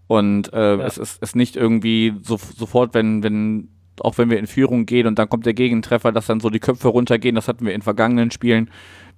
Und 0.07 0.51
äh, 0.51 0.75
ja. 0.75 0.85
es 0.85 0.97
ist 0.97 1.23
es 1.23 1.35
nicht 1.35 1.55
irgendwie 1.55 2.13
so, 2.23 2.37
sofort, 2.57 2.93
wenn, 2.93 3.23
wenn, 3.23 3.69
auch 4.01 4.17
wenn 4.17 4.29
wir 4.29 4.37
in 4.37 4.47
Führung 4.47 4.85
gehen 4.85 5.07
und 5.07 5.17
dann 5.17 5.29
kommt 5.29 5.45
der 5.45 5.53
Gegentreffer, 5.53 6.11
dass 6.11 6.25
dann 6.25 6.41
so 6.41 6.49
die 6.49 6.59
Köpfe 6.59 6.89
runtergehen, 6.89 7.35
das 7.35 7.47
hatten 7.47 7.65
wir 7.65 7.73
in 7.73 7.81
vergangenen 7.81 8.31
Spielen. 8.31 8.69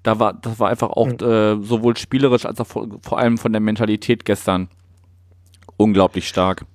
Da 0.03 0.19
war, 0.19 0.33
das 0.33 0.59
war 0.59 0.69
einfach 0.69 0.89
auch 0.89 1.09
äh, 1.09 1.57
sowohl 1.61 1.97
spielerisch 1.97 2.45
als 2.45 2.59
auch 2.59 2.67
vor, 2.67 2.87
vor 3.01 3.17
allem 3.17 3.37
von 3.37 3.51
der 3.51 3.61
Mentalität 3.61 4.25
gestern 4.25 4.69
unglaublich 5.77 6.27
stark. 6.27 6.65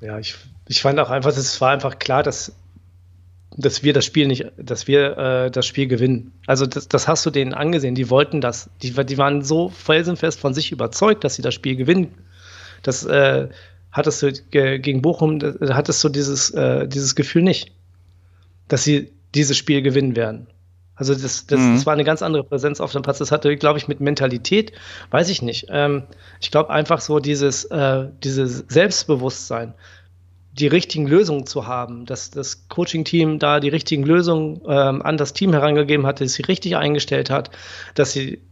Ja, 0.00 0.18
ich, 0.18 0.36
ich 0.66 0.80
fand 0.80 0.98
auch 0.98 1.10
einfach, 1.10 1.30
es 1.30 1.60
war 1.60 1.70
einfach 1.70 1.98
klar, 1.98 2.22
dass 2.22 2.52
dass 3.56 3.82
wir 3.82 3.92
das 3.92 4.04
Spiel 4.04 4.26
nicht, 4.26 4.46
dass 4.56 4.86
wir 4.86 5.18
äh, 5.18 5.50
das 5.50 5.66
Spiel 5.66 5.86
gewinnen. 5.86 6.32
Also 6.46 6.66
das, 6.66 6.88
das, 6.88 7.08
hast 7.08 7.26
du 7.26 7.30
denen 7.30 7.52
angesehen. 7.52 7.94
Die 7.94 8.10
wollten 8.10 8.40
das. 8.40 8.70
Die, 8.82 8.92
die, 8.92 9.18
waren 9.18 9.42
so 9.42 9.68
felsenfest 9.68 10.38
von 10.38 10.54
sich 10.54 10.72
überzeugt, 10.72 11.24
dass 11.24 11.34
sie 11.34 11.42
das 11.42 11.54
Spiel 11.54 11.76
gewinnen. 11.76 12.14
Das 12.82 13.04
äh, 13.04 13.48
hattest 13.92 14.22
du 14.22 14.32
gegen 14.50 15.02
Bochum, 15.02 15.40
hattest 15.68 16.02
du 16.04 16.08
dieses, 16.08 16.50
äh, 16.50 16.86
dieses 16.86 17.14
Gefühl 17.14 17.42
nicht, 17.42 17.72
dass 18.68 18.84
sie 18.84 19.10
dieses 19.34 19.56
Spiel 19.56 19.82
gewinnen 19.82 20.16
werden. 20.16 20.46
Also 21.00 21.14
das, 21.14 21.46
das, 21.46 21.58
mhm. 21.58 21.76
das, 21.76 21.86
war 21.86 21.94
eine 21.94 22.04
ganz 22.04 22.20
andere 22.20 22.44
Präsenz 22.44 22.78
auf 22.78 22.92
dem 22.92 23.00
Platz. 23.00 23.16
Das 23.16 23.32
hatte, 23.32 23.56
glaube 23.56 23.78
ich, 23.78 23.88
mit 23.88 24.00
Mentalität, 24.00 24.72
weiß 25.10 25.30
ich 25.30 25.40
nicht. 25.40 25.68
Ähm, 25.70 26.02
ich 26.42 26.50
glaube 26.50 26.68
einfach 26.68 27.00
so 27.00 27.20
dieses, 27.20 27.64
äh, 27.64 28.08
dieses 28.22 28.66
Selbstbewusstsein 28.68 29.72
die 30.52 30.66
richtigen 30.66 31.06
Lösungen 31.06 31.46
zu 31.46 31.66
haben, 31.66 32.04
dass 32.04 32.30
das 32.30 32.68
Coaching-Team 32.68 33.38
da 33.38 33.60
die 33.60 33.70
richtigen 33.70 34.02
Lösungen 34.02 34.60
ähm, 34.66 35.00
an 35.00 35.16
das 35.16 35.32
Team 35.32 35.52
herangegeben 35.52 36.04
hat, 36.06 36.20
dass 36.20 36.34
sie 36.34 36.42
richtig 36.42 36.76
eingestellt 36.76 37.30
hat, 37.30 37.50
dass 37.94 38.12
sie, 38.12 38.42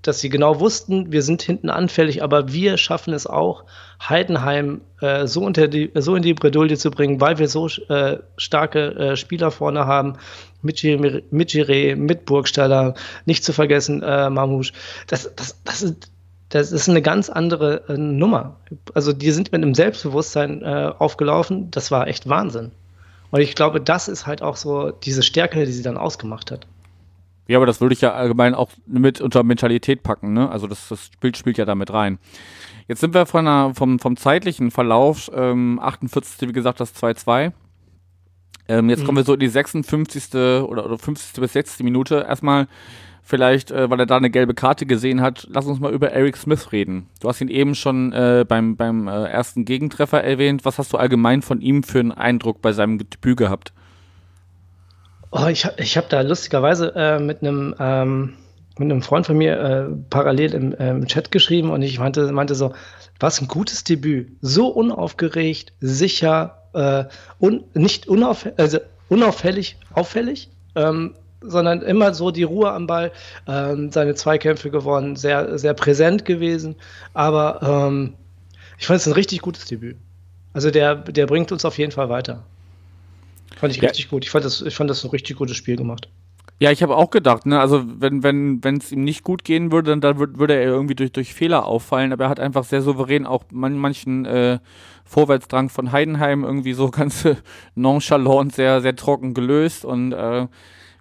dass 0.00 0.20
sie 0.20 0.30
genau 0.30 0.58
wussten, 0.60 1.12
wir 1.12 1.22
sind 1.22 1.42
hinten 1.42 1.68
anfällig, 1.68 2.22
aber 2.22 2.52
wir 2.52 2.78
schaffen 2.78 3.12
es 3.12 3.26
auch, 3.26 3.64
Heidenheim 4.08 4.80
äh, 5.00 5.26
so, 5.26 5.42
unter 5.44 5.68
die, 5.68 5.90
so 5.94 6.16
in 6.16 6.22
die 6.22 6.34
Bredouille 6.34 6.76
zu 6.76 6.90
bringen, 6.90 7.20
weil 7.20 7.38
wir 7.38 7.48
so 7.48 7.68
äh, 7.88 8.18
starke 8.36 8.94
äh, 8.94 9.16
Spieler 9.16 9.50
vorne 9.50 9.86
haben, 9.86 10.14
mit 10.62 10.78
Giré, 10.78 11.96
mit, 11.96 12.24
Burgstaller, 12.24 12.94
nicht 13.24 13.44
zu 13.44 13.52
vergessen 13.52 14.02
äh, 14.02 14.30
Mamouche. 14.30 14.72
Das, 15.06 15.34
das, 15.34 15.62
das 15.64 15.80
sind 15.80 16.10
das 16.50 16.72
ist 16.72 16.88
eine 16.88 17.00
ganz 17.00 17.30
andere 17.30 17.84
äh, 17.88 17.96
Nummer. 17.96 18.56
Also 18.92 19.12
die 19.12 19.30
sind 19.30 19.52
mit 19.52 19.62
einem 19.62 19.74
Selbstbewusstsein 19.74 20.62
äh, 20.62 20.92
aufgelaufen. 20.98 21.70
Das 21.70 21.92
war 21.92 22.08
echt 22.08 22.28
Wahnsinn. 22.28 22.72
Und 23.30 23.40
ich 23.40 23.54
glaube, 23.54 23.80
das 23.80 24.08
ist 24.08 24.26
halt 24.26 24.42
auch 24.42 24.56
so 24.56 24.90
diese 24.90 25.22
Stärke, 25.22 25.64
die 25.64 25.72
sie 25.72 25.84
dann 25.84 25.96
ausgemacht 25.96 26.50
hat. 26.50 26.66
Ja, 27.50 27.58
aber 27.58 27.66
das 27.66 27.80
würde 27.80 27.94
ich 27.94 28.00
ja 28.00 28.12
allgemein 28.12 28.54
auch 28.54 28.70
mit 28.86 29.20
unter 29.20 29.42
Mentalität 29.42 30.04
packen, 30.04 30.32
ne? 30.34 30.48
Also 30.48 30.68
das, 30.68 30.88
das 30.88 31.10
Bild 31.18 31.36
spielt 31.36 31.58
ja 31.58 31.64
damit 31.64 31.92
rein. 31.92 32.20
Jetzt 32.86 33.00
sind 33.00 33.12
wir 33.12 33.26
von 33.26 33.44
einer, 33.44 33.74
vom, 33.74 33.98
vom 33.98 34.16
zeitlichen 34.16 34.70
Verlauf, 34.70 35.28
ähm, 35.34 35.80
48. 35.82 36.48
wie 36.48 36.52
gesagt, 36.52 36.78
das 36.78 36.94
2-2. 36.94 37.50
Ähm, 38.68 38.88
jetzt 38.88 39.00
mhm. 39.00 39.04
kommen 39.04 39.18
wir 39.18 39.24
so 39.24 39.34
in 39.34 39.40
die 39.40 39.48
56. 39.48 40.32
oder, 40.32 40.86
oder 40.86 40.96
50. 40.96 41.40
bis 41.40 41.52
60. 41.54 41.82
Minute. 41.82 42.24
Erstmal 42.28 42.68
vielleicht, 43.24 43.72
äh, 43.72 43.90
weil 43.90 43.98
er 43.98 44.06
da 44.06 44.16
eine 44.16 44.30
gelbe 44.30 44.54
Karte 44.54 44.86
gesehen 44.86 45.20
hat, 45.20 45.48
lass 45.50 45.66
uns 45.66 45.80
mal 45.80 45.92
über 45.92 46.12
Eric 46.12 46.36
Smith 46.36 46.70
reden. 46.70 47.08
Du 47.20 47.28
hast 47.28 47.40
ihn 47.40 47.48
eben 47.48 47.74
schon 47.74 48.12
äh, 48.12 48.44
beim, 48.48 48.76
beim 48.76 49.08
äh, 49.08 49.24
ersten 49.24 49.64
Gegentreffer 49.64 50.22
erwähnt. 50.22 50.64
Was 50.64 50.78
hast 50.78 50.92
du 50.92 50.98
allgemein 50.98 51.42
von 51.42 51.60
ihm 51.60 51.82
für 51.82 51.98
einen 51.98 52.12
Eindruck 52.12 52.62
bei 52.62 52.70
seinem 52.70 52.98
Debüt 52.98 53.38
gehabt? 53.38 53.72
Oh, 55.30 55.46
ich 55.46 55.66
ich 55.76 55.96
habe 55.96 56.06
da 56.08 56.20
lustigerweise 56.22 56.92
äh, 56.96 57.18
mit 57.18 57.42
einem 57.42 57.74
ähm, 57.78 58.34
mit 58.78 58.90
einem 58.90 59.02
Freund 59.02 59.26
von 59.26 59.36
mir 59.36 59.60
äh, 59.60 59.86
parallel 60.08 60.54
im, 60.54 60.74
äh, 60.74 60.90
im, 60.90 61.06
Chat 61.06 61.30
geschrieben 61.30 61.70
und 61.70 61.82
ich 61.82 61.98
meinte, 61.98 62.32
meinte 62.32 62.54
so, 62.54 62.72
was 63.18 63.40
ein 63.40 63.48
gutes 63.48 63.84
Debüt. 63.84 64.32
So 64.40 64.68
unaufgeregt, 64.68 65.72
sicher, 65.80 66.56
un, 67.40 67.64
nicht 67.74 68.08
unauf, 68.08 68.48
also 68.56 68.78
unauffällig, 69.08 69.76
auffällig. 69.92 70.48
Ähm, 70.76 71.14
sondern 71.40 71.82
immer 71.82 72.14
so 72.14 72.30
die 72.30 72.42
Ruhe 72.42 72.70
am 72.72 72.86
Ball, 72.86 73.12
ähm, 73.46 73.90
seine 73.90 74.14
Zweikämpfe 74.14 74.70
gewonnen, 74.70 75.16
sehr, 75.16 75.58
sehr 75.58 75.74
präsent 75.74 76.24
gewesen. 76.24 76.76
Aber 77.14 77.60
ähm, 77.62 78.14
ich 78.78 78.86
fand 78.86 79.00
es 79.00 79.06
ein 79.06 79.12
richtig 79.12 79.40
gutes 79.40 79.64
Debüt. 79.64 79.96
Also 80.52 80.70
der, 80.70 80.96
der 80.96 81.26
bringt 81.26 81.52
uns 81.52 81.64
auf 81.64 81.78
jeden 81.78 81.92
Fall 81.92 82.08
weiter. 82.08 82.44
Fand 83.56 83.74
ich 83.74 83.82
ja. 83.82 83.88
richtig 83.88 84.08
gut. 84.08 84.24
Ich 84.24 84.30
fand, 84.30 84.44
das, 84.44 84.62
ich 84.62 84.74
fand 84.74 84.90
das 84.90 85.04
ein 85.04 85.10
richtig 85.10 85.36
gutes 85.36 85.56
Spiel 85.56 85.76
gemacht. 85.76 86.08
Ja, 86.62 86.70
ich 86.70 86.82
habe 86.82 86.94
auch 86.94 87.10
gedacht, 87.10 87.46
ne, 87.46 87.58
also 87.58 87.82
wenn 87.86 88.22
wenn 88.22 88.62
wenn 88.62 88.76
es 88.76 88.92
ihm 88.92 89.02
nicht 89.02 89.24
gut 89.24 89.44
gehen 89.44 89.72
würde, 89.72 89.90
dann, 89.92 90.02
dann 90.02 90.18
würde, 90.18 90.54
er 90.54 90.64
irgendwie 90.64 90.94
durch 90.94 91.10
durch 91.10 91.32
Fehler 91.32 91.64
auffallen, 91.64 92.12
aber 92.12 92.24
er 92.24 92.30
hat 92.30 92.38
einfach 92.38 92.64
sehr 92.64 92.82
souverän 92.82 93.24
auch 93.24 93.44
man, 93.50 93.78
manchen 93.78 94.26
äh, 94.26 94.58
Vorwärtsdrang 95.06 95.70
von 95.70 95.90
Heidenheim 95.90 96.44
irgendwie 96.44 96.74
so 96.74 96.90
ganz 96.90 97.26
nonchalant 97.74 98.54
sehr 98.54 98.82
sehr 98.82 98.94
trocken 98.94 99.32
gelöst 99.32 99.86
und 99.86 100.12
äh, 100.12 100.48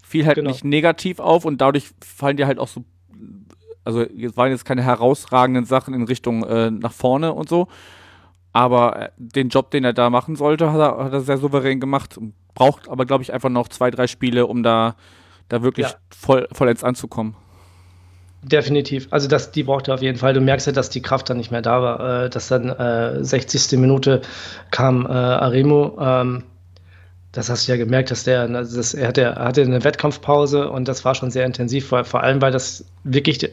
fiel 0.02 0.26
halt 0.26 0.36
genau. 0.36 0.50
nicht 0.50 0.64
negativ 0.64 1.20
auf 1.20 1.44
und 1.44 1.60
dadurch 1.60 1.90
fallen 2.00 2.38
dir 2.38 2.48
halt 2.48 2.58
auch 2.58 2.70
so 2.70 2.86
also 3.84 4.04
es 4.04 4.38
waren 4.38 4.52
jetzt 4.52 4.64
keine 4.64 4.84
herausragenden 4.84 5.66
Sachen 5.66 5.94
in 5.94 6.04
Richtung 6.04 6.44
äh, 6.44 6.72
nach 6.72 6.94
vorne 6.94 7.34
und 7.34 7.50
so, 7.50 7.68
aber 8.54 9.02
äh, 9.02 9.10
den 9.18 9.50
Job, 9.50 9.72
den 9.72 9.84
er 9.84 9.94
da 9.94 10.10
machen 10.10 10.36
sollte, 10.36 10.72
hat 10.72 10.80
er, 10.80 11.04
hat 11.04 11.14
er 11.14 11.22
sehr 11.22 11.38
souverän 11.38 11.80
gemacht. 11.80 12.20
Braucht 12.56 12.90
aber, 12.90 13.06
glaube 13.06 13.24
ich, 13.24 13.32
einfach 13.32 13.50
noch 13.50 13.68
zwei, 13.68 13.92
drei 13.92 14.08
Spiele, 14.08 14.48
um 14.48 14.64
da 14.64 14.96
da 15.50 15.64
wirklich 15.64 15.88
ja. 15.88 15.96
voll, 16.10 16.48
vollends 16.52 16.84
anzukommen. 16.84 17.36
Definitiv. 18.42 19.08
Also 19.12 19.28
das, 19.28 19.52
die 19.52 19.64
braucht 19.64 19.90
er 19.90 19.96
auf 19.96 20.02
jeden 20.02 20.18
Fall. 20.18 20.34
Du 20.34 20.40
merkst 20.40 20.68
ja, 20.68 20.72
dass 20.72 20.90
die 20.90 21.02
Kraft 21.02 21.30
dann 21.30 21.38
nicht 21.38 21.52
mehr 21.52 21.62
da 21.62 21.82
war. 21.82 22.24
Äh, 22.26 22.30
dass 22.30 22.48
dann 22.48 22.70
äh, 22.70 23.22
60. 23.24 23.78
Minute 23.78 24.22
kam 24.72 25.06
äh, 25.06 25.10
Aremo. 25.10 25.98
Ähm, 26.00 26.44
das 27.34 27.50
hast 27.50 27.68
du 27.68 27.74
ja 27.74 27.78
gemerkt, 27.78 28.12
dass 28.12 28.24
der, 28.24 28.42
also 28.42 28.78
das, 28.78 28.94
er 28.94 29.10
hatte, 29.10 29.36
hatte 29.36 29.62
eine 29.62 29.84
Wettkampfpause 29.84 30.70
und 30.70 30.88
das 30.88 31.04
war 31.06 31.14
schon 31.16 31.30
sehr 31.30 31.46
intensiv, 31.46 31.88
vor, 31.88 32.04
vor 32.06 32.24
allem, 32.24 32.42
weil 32.42 32.52
das 32.52 32.86
wirklich, 33.04 33.48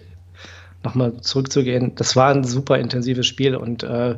nochmal 0.82 1.20
zurückzugehen, 1.20 1.94
das 1.94 2.16
war 2.16 2.30
ein 2.30 2.42
super 2.42 2.78
intensives 2.78 3.26
Spiel 3.26 3.54
und 3.54 3.82
äh, 3.82 4.14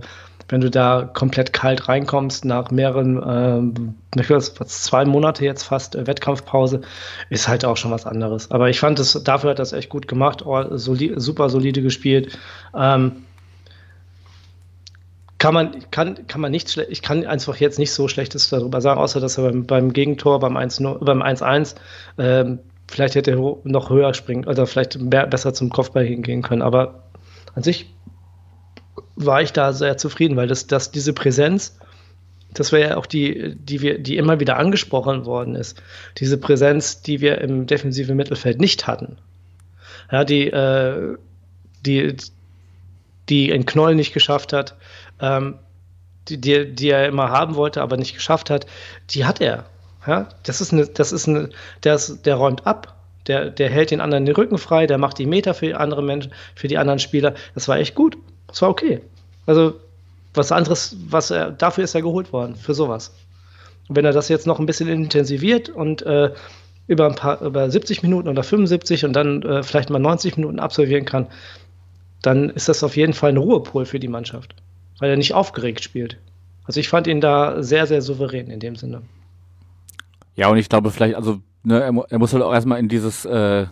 wenn 0.48 0.60
du 0.60 0.70
da 0.70 1.08
komplett 1.12 1.52
kalt 1.52 1.88
reinkommst 1.88 2.44
nach 2.44 2.70
mehreren, 2.70 3.84
äh, 4.16 4.20
ich 4.20 4.30
weiß, 4.30 4.54
zwei 4.54 5.04
Monate 5.04 5.44
jetzt 5.44 5.64
fast 5.64 5.94
äh, 5.94 6.06
Wettkampfpause, 6.06 6.80
ist 7.30 7.48
halt 7.48 7.64
auch 7.64 7.76
schon 7.76 7.90
was 7.90 8.06
anderes. 8.06 8.50
Aber 8.50 8.68
ich 8.70 8.80
fand 8.80 8.98
es, 8.98 9.12
dafür 9.24 9.50
hat 9.50 9.58
das 9.58 9.72
echt 9.72 9.90
gut 9.90 10.08
gemacht, 10.08 10.44
oh, 10.44 10.76
soli 10.76 11.12
super 11.16 11.50
solide 11.50 11.82
gespielt. 11.82 12.38
Ähm, 12.74 13.24
kann 15.38 15.54
man, 15.54 15.90
kann, 15.90 16.26
kann 16.26 16.40
man 16.40 16.50
nicht 16.50 16.76
ich 16.76 17.00
kann 17.00 17.24
einfach 17.24 17.56
jetzt 17.56 17.78
nicht 17.78 17.92
so 17.92 18.08
Schlechtes 18.08 18.48
darüber 18.48 18.80
sagen, 18.80 18.98
außer 18.98 19.20
dass 19.20 19.38
er 19.38 19.44
beim, 19.44 19.66
beim 19.66 19.92
Gegentor, 19.92 20.40
beim 20.40 20.56
1-1, 20.56 21.76
ähm, 22.18 22.58
vielleicht 22.88 23.14
hätte 23.14 23.32
er 23.32 23.56
noch 23.62 23.90
höher 23.90 24.14
springen 24.14 24.46
oder 24.46 24.66
vielleicht 24.66 24.98
mehr, 24.98 25.26
besser 25.26 25.54
zum 25.54 25.70
Kopfball 25.70 26.04
hingehen 26.04 26.42
können. 26.42 26.62
Aber 26.62 27.04
an 27.54 27.62
sich 27.62 27.86
war 29.18 29.42
ich 29.42 29.52
da 29.52 29.72
sehr 29.72 29.96
zufrieden, 29.96 30.36
weil 30.36 30.46
das, 30.46 30.66
das 30.66 30.90
diese 30.90 31.12
Präsenz, 31.12 31.76
das 32.54 32.72
wäre 32.72 32.90
ja 32.90 32.96
auch 32.96 33.06
die, 33.06 33.56
die 33.56 33.82
wir, 33.82 33.98
die 33.98 34.16
immer 34.16 34.40
wieder 34.40 34.56
angesprochen 34.56 35.26
worden 35.26 35.54
ist. 35.54 35.82
Diese 36.18 36.38
Präsenz, 36.38 37.02
die 37.02 37.20
wir 37.20 37.40
im 37.40 37.66
defensiven 37.66 38.16
Mittelfeld 38.16 38.60
nicht 38.60 38.86
hatten. 38.86 39.18
Ja, 40.10 40.24
die, 40.24 40.46
äh, 40.46 41.16
die, 41.84 42.16
die 43.28 43.50
in 43.50 43.66
Knoll 43.66 43.94
nicht 43.94 44.14
geschafft 44.14 44.52
hat, 44.52 44.76
ähm, 45.20 45.56
die, 46.28 46.40
die, 46.40 46.74
die 46.74 46.90
er 46.90 47.06
immer 47.06 47.30
haben 47.30 47.56
wollte, 47.56 47.82
aber 47.82 47.96
nicht 47.96 48.14
geschafft 48.14 48.50
hat, 48.50 48.66
die 49.10 49.24
hat 49.24 49.40
er. 49.40 49.66
Ja, 50.06 50.28
das 50.44 50.60
ist 50.60 50.72
eine, 50.72 50.86
das 50.86 51.12
ist 51.12 51.28
eine, 51.28 51.50
der, 51.82 51.96
ist, 51.96 52.24
der 52.24 52.36
räumt 52.36 52.66
ab. 52.66 52.94
Der, 53.26 53.50
der 53.50 53.68
hält 53.68 53.90
den 53.90 54.00
anderen 54.00 54.24
den 54.24 54.34
Rücken 54.34 54.56
frei, 54.56 54.86
der 54.86 54.96
macht 54.96 55.18
die 55.18 55.26
Meter 55.26 55.52
für 55.52 55.78
andere 55.78 56.02
Menschen, 56.02 56.32
für 56.54 56.68
die 56.68 56.78
anderen 56.78 56.98
Spieler. 56.98 57.34
Das 57.54 57.68
war 57.68 57.76
echt 57.76 57.94
gut. 57.94 58.16
Das 58.48 58.60
war 58.62 58.70
okay. 58.70 59.00
Also 59.46 59.74
was 60.34 60.52
anderes, 60.52 60.96
was 61.08 61.30
er, 61.30 61.50
dafür 61.50 61.84
ist 61.84 61.94
er 61.94 62.02
geholt 62.02 62.32
worden, 62.32 62.56
für 62.56 62.74
sowas. 62.74 63.14
Und 63.88 63.96
wenn 63.96 64.04
er 64.04 64.12
das 64.12 64.28
jetzt 64.28 64.46
noch 64.46 64.58
ein 64.58 64.66
bisschen 64.66 64.88
intensiviert 64.88 65.68
und 65.68 66.02
äh, 66.02 66.32
über 66.86 67.06
ein 67.06 67.14
paar, 67.14 67.40
über 67.42 67.70
70 67.70 68.02
Minuten 68.02 68.28
oder 68.28 68.42
75 68.42 69.04
und 69.04 69.12
dann 69.12 69.42
äh, 69.42 69.62
vielleicht 69.62 69.90
mal 69.90 69.98
90 69.98 70.36
Minuten 70.36 70.58
absolvieren 70.58 71.04
kann, 71.04 71.26
dann 72.22 72.50
ist 72.50 72.68
das 72.68 72.82
auf 72.82 72.96
jeden 72.96 73.12
Fall 73.12 73.30
ein 73.30 73.36
Ruhepol 73.36 73.86
für 73.86 74.00
die 74.00 74.08
Mannschaft, 74.08 74.54
weil 74.98 75.10
er 75.10 75.16
nicht 75.16 75.34
aufgeregt 75.34 75.84
spielt. 75.84 76.18
Also 76.64 76.80
ich 76.80 76.88
fand 76.88 77.06
ihn 77.06 77.20
da 77.20 77.62
sehr, 77.62 77.86
sehr 77.86 78.02
souverän 78.02 78.50
in 78.50 78.60
dem 78.60 78.76
Sinne. 78.76 79.02
Ja, 80.34 80.48
und 80.48 80.58
ich 80.58 80.68
glaube 80.68 80.90
vielleicht, 80.90 81.14
also 81.14 81.40
ne, 81.62 81.80
er, 81.80 82.04
er 82.08 82.18
muss 82.18 82.32
halt 82.32 82.42
auch 82.42 82.52
erstmal 82.52 82.78
in 82.78 82.88
dieses 82.88 83.24
äh, 83.24 83.66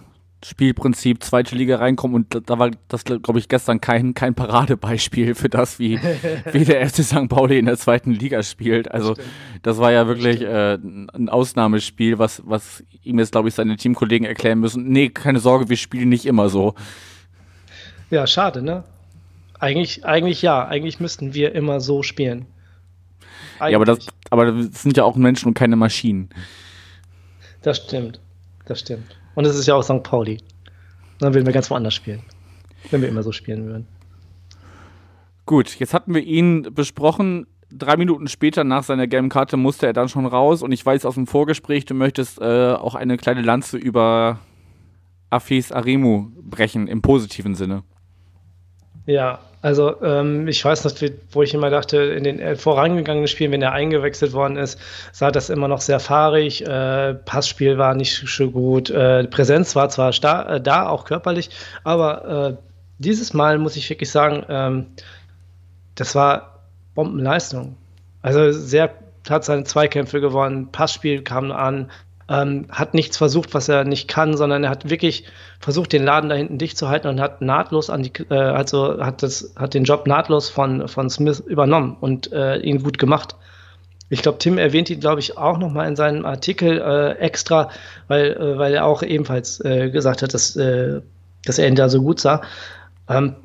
Spielprinzip 0.49 1.25
zweite 1.25 1.57
Liga 1.57 1.79
reinkommen 1.79 2.15
und 2.15 2.49
da 2.49 2.57
war 2.57 2.71
das, 2.87 3.03
glaube 3.03 3.37
ich, 3.41 3.49
gestern 3.49 3.81
kein, 3.81 4.15
kein 4.15 4.37
Paradebeispiel 4.37 5.35
für 5.35 5.49
das, 5.49 5.81
wie, 5.81 5.99
wie 6.53 6.65
der 6.65 6.79
erste 6.79 7.03
St. 7.03 7.29
Pauli 7.29 7.59
in 7.59 7.67
der 7.67 7.77
zweiten 7.77 8.13
Liga 8.13 8.45
spielt. 8.45 8.89
Also 8.89 9.15
das, 9.15 9.25
das 9.63 9.79
war 9.79 9.91
ja 9.91 10.07
wirklich 10.07 10.43
äh, 10.43 10.75
ein 10.75 11.29
Ausnahmespiel, 11.29 12.21
was, 12.21 12.43
was 12.47 12.85
ihm 13.03 13.19
jetzt, 13.19 13.33
glaube 13.33 13.49
ich, 13.49 13.57
seine 13.57 13.77
Teamkollegen 13.77 14.25
erklären 14.25 14.61
müssen. 14.61 14.85
Nee, 14.85 15.09
keine 15.09 15.41
Sorge, 15.41 15.69
wir 15.69 15.77
spielen 15.77 16.11
nicht 16.11 16.27
immer 16.27 16.49
so. 16.49 16.77
Ja, 18.11 18.25
schade, 18.29 18.63
ne? 18.63 18.85
Eigentlich, 19.59 20.05
eigentlich 20.05 20.43
ja, 20.43 20.65
eigentlich 20.65 21.01
müssten 21.01 21.35
wir 21.35 21.57
immer 21.57 21.81
so 21.81 22.05
spielen. 22.05 22.47
Eigentlich. 23.59 23.73
Ja, 23.73 23.79
aber 23.79 23.85
das, 23.85 24.07
aber 24.31 24.53
das 24.53 24.83
sind 24.85 24.97
ja 24.97 25.03
auch 25.03 25.17
Menschen 25.17 25.49
und 25.49 25.55
keine 25.55 25.75
Maschinen. 25.75 26.29
Das 27.63 27.79
stimmt. 27.79 28.21
Das 28.67 28.79
stimmt. 28.79 29.17
Und 29.37 29.45
es 29.45 29.55
ist 29.55 29.67
ja 29.67 29.77
auch 29.77 29.83
St. 29.83 30.03
Pauli. 30.03 30.39
Dann 31.21 31.33
würden 31.33 31.47
wir 31.47 31.53
ganz 31.53 31.71
woanders 31.71 31.95
spielen. 31.95 32.23
Wenn 32.91 33.03
wir 33.03 33.09
immer 33.09 33.23
so 33.23 33.33
spielen 33.33 33.67
würden. 33.67 33.87
Gut, 35.45 35.79
jetzt 35.79 35.95
hatten 35.95 36.15
wir 36.15 36.23
ihn 36.23 36.75
besprochen. 36.75 37.47
Drei 37.71 37.97
Minuten 37.97 38.29
später 38.29 38.65
nach 38.65 38.83
seiner 38.83 39.07
gelben 39.07 39.29
Karte 39.29 39.57
musste 39.57 39.87
er 39.87 39.93
dann 39.93 40.09
schon 40.09 40.27
raus. 40.27 40.63
Und 40.63 40.73
ich 40.73 40.85
weiß 40.85 41.05
aus 41.05 41.15
dem 41.15 41.27
Vorgespräch, 41.27 41.85
du 41.85 41.95
möchtest 41.95 42.41
äh, 42.41 42.73
auch 42.73 42.95
eine 42.95 43.17
kleine 43.17 43.43
Lanze 43.43 43.77
über 43.77 44.41
Afis 45.31 45.71
Arimu 45.71 46.31
brechen, 46.41 46.89
im 46.89 47.03
positiven 47.03 47.55
Sinne. 47.55 47.83
Ja, 49.07 49.39
also 49.63 50.01
ähm, 50.03 50.47
ich 50.49 50.65
weiß 50.65 50.85
noch, 50.85 50.93
wo 51.31 51.43
ich 51.43 51.55
immer 51.55 51.71
dachte, 51.71 51.97
in 51.97 52.25
den 52.25 52.39
äh, 52.41 52.57
vorangegangenen 52.57 53.29
Spielen, 53.29 53.53
wenn 53.53 53.63
er 53.63 53.73
eingewechselt 53.73 54.33
worden 54.33 54.57
ist, 54.57 54.79
sah 55.13 55.31
das 55.31 55.49
immer 55.49 55.69
noch 55.69 55.81
sehr 55.81 56.01
fahrig. 56.01 56.67
Äh, 56.67 57.15
Passspiel 57.15 57.79
war 57.79 57.95
nicht 57.95 58.29
so 58.29 58.51
gut. 58.51 58.91
Äh, 58.91 59.25
Präsenz 59.25 59.75
war 59.75 59.89
zwar 59.89 60.11
äh, 60.11 60.61
da, 60.61 60.89
auch 60.89 61.05
körperlich, 61.05 61.51
aber 61.85 62.51
äh, 62.51 62.57
dieses 62.99 63.33
Mal 63.35 63.59
muss 63.59 63.77
ich 63.77 63.89
wirklich 63.89 64.11
sagen, 64.11 64.45
ähm, 64.49 64.87
das 65.95 66.15
war 66.15 66.61
Bombenleistung. 66.95 67.77
Also 68.23 68.53
sehr 68.53 68.91
hat 69.29 69.45
seine 69.45 69.65
Zweikämpfe 69.65 70.21
gewonnen, 70.21 70.71
Passspiel 70.71 71.23
kam 71.23 71.51
an, 71.51 71.91
ähm, 72.29 72.67
hat 72.71 72.95
nichts 72.95 73.17
versucht, 73.17 73.55
was 73.55 73.69
er 73.69 73.85
nicht 73.85 74.09
kann, 74.09 74.37
sondern 74.37 74.65
er 74.65 74.71
hat 74.71 74.91
wirklich 74.91 75.25
versucht, 75.61 75.93
den 75.93 76.05
Laden 76.05 76.29
da 76.29 76.37
hinten 76.37 76.59
dicht 76.59 76.77
zu 76.77 76.89
halten 76.89 77.09
und 77.09 77.21
hat 77.21 77.41
nahtlos 77.41 77.89
an 77.89 78.03
die, 78.03 78.13
äh, 78.31 78.35
also 78.35 79.05
hat 79.05 79.23
das, 79.23 79.53
hat 79.57 79.75
den 79.75 79.85
Job 79.85 80.07
nahtlos 80.07 80.49
von, 80.49 80.89
von 80.89 81.09
Smith 81.09 81.41
übernommen 81.41 81.97
und 82.01 82.33
äh, 82.33 82.59
ihn 82.59 82.83
gut 82.83 82.99
gemacht. 82.99 83.37
Ich 84.09 84.23
glaube, 84.23 84.39
Tim 84.39 84.59
erwähnt 84.59 84.91
ihn, 84.91 85.01
glaube 85.01 85.21
ich, 85.21 85.37
auch 85.37 85.59
nochmal 85.59 85.89
in 85.89 85.97
seinem 85.97 86.25
Artikel 86.25 86.81
äh, 86.81 87.19
extra, 87.19 87.71
weil, 88.09 88.33
äh, 88.33 88.59
weil 88.59 88.75
er 88.75 88.85
auch 88.85 89.03
ebenfalls 89.03 89.61
äh, 89.65 89.91
gesagt 89.91 90.23
hat, 90.23 90.35
dass, 90.35 90.57
äh, 90.57 91.01
dass 91.45 91.59
er 91.59 91.69
ihn 91.69 91.75
da 91.75 91.89
so 91.89 92.03
gut 92.03 92.21
sah. 92.21 92.43
Ähm, 93.09 93.37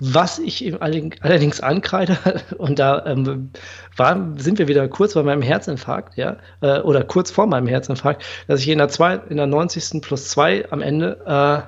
was 0.00 0.38
ich 0.38 0.80
allerdings 0.82 1.60
ankreide, 1.60 2.18
und 2.58 2.78
da 2.78 3.04
ähm, 3.06 3.50
war, 3.96 4.34
sind 4.36 4.58
wir 4.58 4.66
wieder 4.66 4.88
kurz 4.88 5.14
bei 5.14 5.22
meinem 5.22 5.42
Herzinfarkt, 5.42 6.16
ja, 6.16 6.38
äh, 6.62 6.80
oder 6.80 7.04
kurz 7.04 7.30
vor 7.30 7.46
meinem 7.46 7.66
Herzinfarkt, 7.66 8.24
dass 8.48 8.60
ich 8.60 8.68
in 8.68 8.78
der, 8.78 8.88
zwei, 8.88 9.20
in 9.28 9.36
der 9.36 9.46
90. 9.46 10.00
plus 10.00 10.28
2 10.28 10.70
am 10.70 10.80
Ende 10.80 11.66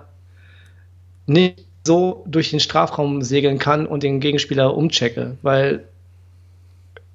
äh, 1.28 1.30
nicht 1.30 1.66
so 1.86 2.24
durch 2.26 2.50
den 2.50 2.60
Strafraum 2.60 3.22
segeln 3.22 3.58
kann 3.58 3.86
und 3.86 4.02
den 4.02 4.20
Gegenspieler 4.20 4.74
umchecke, 4.76 5.36
weil 5.42 5.88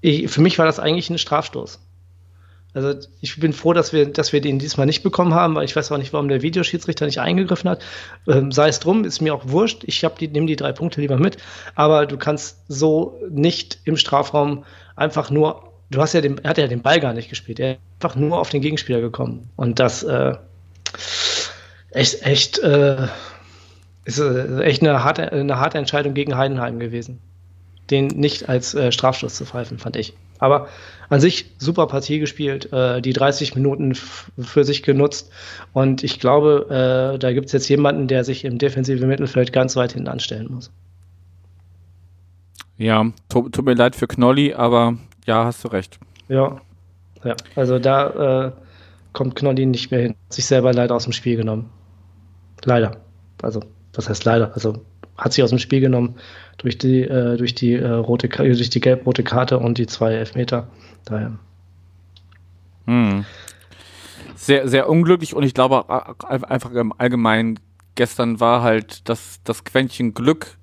ich, 0.01 0.29
für 0.29 0.41
mich 0.41 0.59
war 0.59 0.65
das 0.65 0.79
eigentlich 0.79 1.09
ein 1.09 1.17
Strafstoß. 1.17 1.79
Also 2.77 2.93
ich 3.21 3.39
bin 3.39 3.53
froh, 3.53 3.73
dass 3.73 3.91
wir, 3.91 4.05
dass 4.05 4.33
wir 4.33 4.39
den 4.39 4.59
diesmal 4.59 4.85
nicht 4.85 5.01
bekommen 5.01 5.33
haben, 5.33 5.55
weil 5.55 5.65
ich 5.65 5.75
weiß 5.75 5.91
auch 5.91 5.97
nicht, 5.97 6.13
warum 6.13 6.27
der 6.27 6.43
Videoschiedsrichter 6.43 7.07
nicht 7.07 7.19
eingegriffen 7.19 7.71
hat. 7.71 7.83
Ähm, 8.27 8.51
sei 8.51 8.67
es 8.67 8.79
drum, 8.79 9.03
ist 9.03 9.19
mir 9.19 9.33
auch 9.33 9.41
wurscht. 9.47 9.83
Ich 9.87 10.05
die, 10.19 10.27
nehme 10.27 10.45
die 10.45 10.55
drei 10.55 10.73
Punkte 10.73 11.01
lieber 11.01 11.17
mit. 11.17 11.37
Aber 11.73 12.05
du 12.05 12.17
kannst 12.17 12.59
so 12.67 13.19
nicht 13.31 13.79
im 13.85 13.97
Strafraum 13.97 14.63
einfach 14.95 15.31
nur, 15.31 15.73
du 15.89 15.99
hast 15.99 16.13
ja 16.13 16.21
den, 16.21 16.37
er 16.37 16.51
hat 16.51 16.59
ja 16.59 16.67
den 16.67 16.83
Ball 16.83 16.99
gar 16.99 17.13
nicht 17.13 17.29
gespielt. 17.29 17.59
Er 17.59 17.71
ist 17.71 17.79
einfach 17.99 18.15
nur 18.15 18.37
auf 18.37 18.51
den 18.51 18.61
Gegenspieler 18.61 19.01
gekommen. 19.01 19.49
Und 19.55 19.79
das 19.79 20.03
äh, 20.03 20.35
echt, 21.89 22.21
echt, 22.27 22.59
äh, 22.59 23.07
ist 24.05 24.19
äh, 24.19 24.61
echt 24.61 24.83
eine 24.83 25.03
harte, 25.03 25.31
eine 25.31 25.57
harte 25.57 25.79
Entscheidung 25.79 26.13
gegen 26.13 26.37
Heidenheim 26.37 26.77
gewesen. 26.77 27.21
Den 27.89 28.05
nicht 28.05 28.49
als 28.49 28.75
äh, 28.75 28.91
Strafstoß 28.91 29.33
zu 29.33 29.45
pfeifen, 29.47 29.79
fand 29.79 29.95
ich. 29.95 30.13
Aber 30.39 30.67
an 31.09 31.19
sich 31.19 31.51
super 31.57 31.87
Partie 31.87 32.19
gespielt, 32.19 32.71
äh, 32.73 33.01
die 33.01 33.13
30 33.13 33.55
Minuten 33.55 33.95
für 33.95 34.63
sich 34.63 34.83
genutzt. 34.83 35.31
Und 35.73 36.03
ich 36.03 36.19
glaube, 36.19 37.13
äh, 37.15 37.19
da 37.19 37.31
gibt 37.31 37.47
es 37.47 37.53
jetzt 37.53 37.69
jemanden, 37.69 38.07
der 38.07 38.23
sich 38.23 38.45
im 38.45 38.57
defensiven 38.57 39.07
Mittelfeld 39.07 39.53
ganz 39.53 39.75
weit 39.75 39.93
hinten 39.93 40.09
anstellen 40.09 40.51
muss. 40.51 40.71
Ja, 42.77 43.05
tut, 43.29 43.53
tut 43.53 43.65
mir 43.65 43.73
leid 43.73 43.95
für 43.95 44.07
Knolli, 44.07 44.53
aber 44.53 44.97
ja, 45.25 45.45
hast 45.45 45.63
du 45.63 45.69
recht. 45.69 45.99
Ja. 46.27 46.61
Ja, 47.23 47.35
also 47.55 47.79
da 47.79 48.45
äh, 48.47 48.51
kommt 49.13 49.35
Knolli 49.35 49.65
nicht 49.65 49.89
mehr 49.91 50.01
hin. 50.01 50.15
Sich 50.29 50.45
selber 50.45 50.73
leider 50.73 50.95
aus 50.95 51.05
dem 51.05 51.13
Spiel 51.13 51.35
genommen. 51.35 51.69
Leider. 52.63 52.97
Also, 53.41 53.61
was 53.93 54.07
heißt 54.07 54.25
leider? 54.25 54.53
Also 54.53 54.81
hat 55.17 55.33
sich 55.33 55.43
aus 55.43 55.49
dem 55.49 55.59
Spiel 55.59 55.79
genommen 55.79 56.15
durch 56.57 56.77
die, 56.77 57.01
äh, 57.01 57.37
durch 57.37 57.55
die 57.55 57.73
äh, 57.73 57.87
rote 57.87 58.27
durch 58.29 58.69
die 58.69 58.79
gelb-rote 58.79 59.23
Karte 59.23 59.59
und 59.59 59.77
die 59.77 59.87
zwei 59.87 60.13
Elfmeter. 60.13 60.67
Daher. 61.05 61.37
Hm. 62.85 63.25
Sehr, 64.35 64.67
sehr 64.67 64.89
unglücklich 64.89 65.35
und 65.35 65.43
ich 65.43 65.53
glaube 65.53 65.85
einfach 66.29 66.71
im 66.71 66.93
Allgemeinen 66.97 67.59
gestern 67.95 68.39
war 68.39 68.61
halt 68.61 69.09
das, 69.09 69.41
das 69.43 69.63
Quäntchen 69.63 70.13
Glück. 70.13 70.57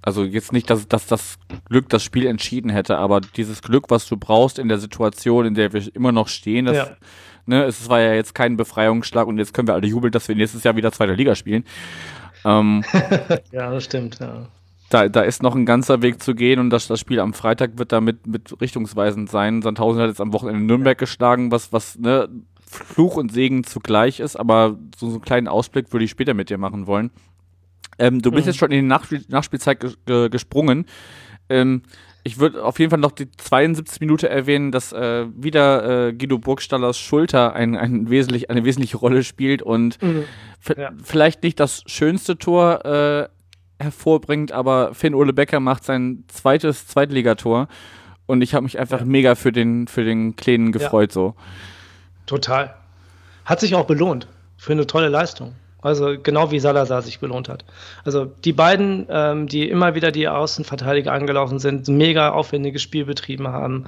Also 0.00 0.24
jetzt 0.24 0.52
nicht, 0.52 0.68
dass, 0.68 0.88
dass 0.88 1.06
das 1.06 1.38
Glück 1.68 1.88
das 1.88 2.02
Spiel 2.02 2.26
entschieden 2.26 2.70
hätte, 2.70 2.98
aber 2.98 3.20
dieses 3.20 3.62
Glück, 3.62 3.84
was 3.88 4.08
du 4.08 4.16
brauchst 4.16 4.58
in 4.58 4.66
der 4.66 4.78
Situation, 4.78 5.46
in 5.46 5.54
der 5.54 5.72
wir 5.72 5.94
immer 5.94 6.10
noch 6.10 6.26
stehen, 6.26 6.64
das, 6.64 6.76
ja. 6.76 6.96
ne, 7.46 7.64
es 7.64 7.88
war 7.88 8.00
ja 8.00 8.14
jetzt 8.14 8.34
kein 8.34 8.56
Befreiungsschlag 8.56 9.28
und 9.28 9.38
jetzt 9.38 9.54
können 9.54 9.68
wir 9.68 9.74
alle 9.74 9.86
jubeln, 9.86 10.10
dass 10.10 10.26
wir 10.26 10.34
nächstes 10.34 10.64
Jahr 10.64 10.74
wieder 10.74 10.90
zweite 10.90 11.14
Liga 11.14 11.36
spielen. 11.36 11.64
Ähm, 12.44 12.84
ja, 13.52 13.70
das 13.70 13.84
stimmt, 13.84 14.18
ja. 14.20 14.46
Da, 14.90 15.08
da 15.08 15.22
ist 15.22 15.42
noch 15.42 15.54
ein 15.54 15.64
ganzer 15.64 16.02
Weg 16.02 16.22
zu 16.22 16.34
gehen 16.34 16.60
und 16.60 16.68
das, 16.68 16.86
das 16.86 17.00
Spiel 17.00 17.18
am 17.18 17.32
Freitag 17.32 17.78
wird 17.78 17.92
damit 17.92 18.26
mit 18.26 18.60
richtungsweisend 18.60 19.30
sein. 19.30 19.62
Sandhausen 19.62 20.02
hat 20.02 20.08
jetzt 20.08 20.20
am 20.20 20.34
Wochenende 20.34 20.62
Nürnberg 20.64 20.98
geschlagen, 20.98 21.50
was, 21.50 21.72
was 21.72 21.98
ne, 21.98 22.28
Fluch 22.60 23.16
und 23.16 23.32
Segen 23.32 23.64
zugleich 23.64 24.20
ist, 24.20 24.36
aber 24.36 24.76
so, 24.96 25.08
so 25.08 25.14
einen 25.14 25.22
kleinen 25.22 25.48
Ausblick 25.48 25.92
würde 25.92 26.04
ich 26.04 26.10
später 26.10 26.34
mit 26.34 26.50
dir 26.50 26.58
machen 26.58 26.86
wollen. 26.86 27.10
Ähm, 27.98 28.20
du 28.20 28.30
bist 28.30 28.44
mhm. 28.44 28.50
jetzt 28.50 28.58
schon 28.58 28.70
in 28.70 28.82
die 28.82 28.88
Nachspiel 28.88 29.24
Nachspielzeit 29.28 29.78
gesprungen. 30.06 30.86
Ähm, 31.48 31.82
ich 32.24 32.38
würde 32.38 32.64
auf 32.64 32.78
jeden 32.78 32.90
Fall 32.90 33.00
noch 33.00 33.12
die 33.12 33.30
72 33.30 34.00
Minute 34.00 34.28
erwähnen, 34.28 34.70
dass 34.70 34.92
äh, 34.92 35.26
wieder 35.34 36.08
äh, 36.08 36.12
Guido 36.12 36.38
Burgstallers 36.38 36.98
Schulter 36.98 37.54
ein, 37.54 37.76
ein 37.76 38.10
wesentlich, 38.10 38.48
eine 38.48 38.64
wesentliche 38.64 38.96
Rolle 38.96 39.24
spielt 39.24 39.62
und 39.62 40.00
mhm. 40.00 40.24
ja. 40.76 40.92
vielleicht 41.02 41.42
nicht 41.42 41.58
das 41.58 41.82
schönste 41.86 42.38
Tor 42.38 42.84
äh, 42.84 43.28
hervorbringt, 43.82 44.52
aber 44.52 44.94
Finn 44.94 45.14
Ole 45.14 45.32
Becker 45.32 45.58
macht 45.58 45.84
sein 45.84 46.24
zweites 46.28 46.86
Zweitligator 46.86 47.66
und 48.26 48.42
ich 48.42 48.54
habe 48.54 48.62
mich 48.62 48.78
einfach 48.78 49.00
ja. 49.00 49.06
mega 49.06 49.34
für 49.34 49.50
den, 49.50 49.88
für 49.88 50.04
den 50.04 50.36
Kleinen 50.36 50.70
gefreut 50.70 51.10
ja. 51.10 51.14
so. 51.14 51.34
Total. 52.26 52.74
Hat 53.44 53.58
sich 53.58 53.74
auch 53.74 53.86
belohnt 53.86 54.28
für 54.56 54.72
eine 54.72 54.86
tolle 54.86 55.08
Leistung. 55.08 55.54
Also 55.82 56.14
genau 56.22 56.50
wie 56.52 56.60
Salazar 56.60 57.02
sich 57.02 57.18
belohnt 57.18 57.48
hat. 57.48 57.64
Also 58.04 58.24
die 58.24 58.52
beiden, 58.52 59.06
ähm, 59.10 59.48
die 59.48 59.68
immer 59.68 59.94
wieder 59.94 60.12
die 60.12 60.28
Außenverteidiger 60.28 61.12
angelaufen 61.12 61.58
sind, 61.58 61.88
mega 61.88 62.30
aufwendiges 62.30 62.82
Spiel 62.82 63.04
betrieben 63.04 63.48
haben. 63.48 63.86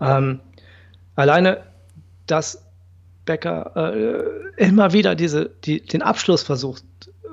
Ähm, 0.00 0.40
alleine, 1.14 1.62
dass 2.26 2.64
Becker 3.24 3.72
äh, 3.94 4.62
immer 4.62 4.92
wieder 4.92 5.14
diese, 5.14 5.50
die, 5.64 5.80
den 5.80 6.02
Abschluss 6.02 6.42
versucht 6.42 6.84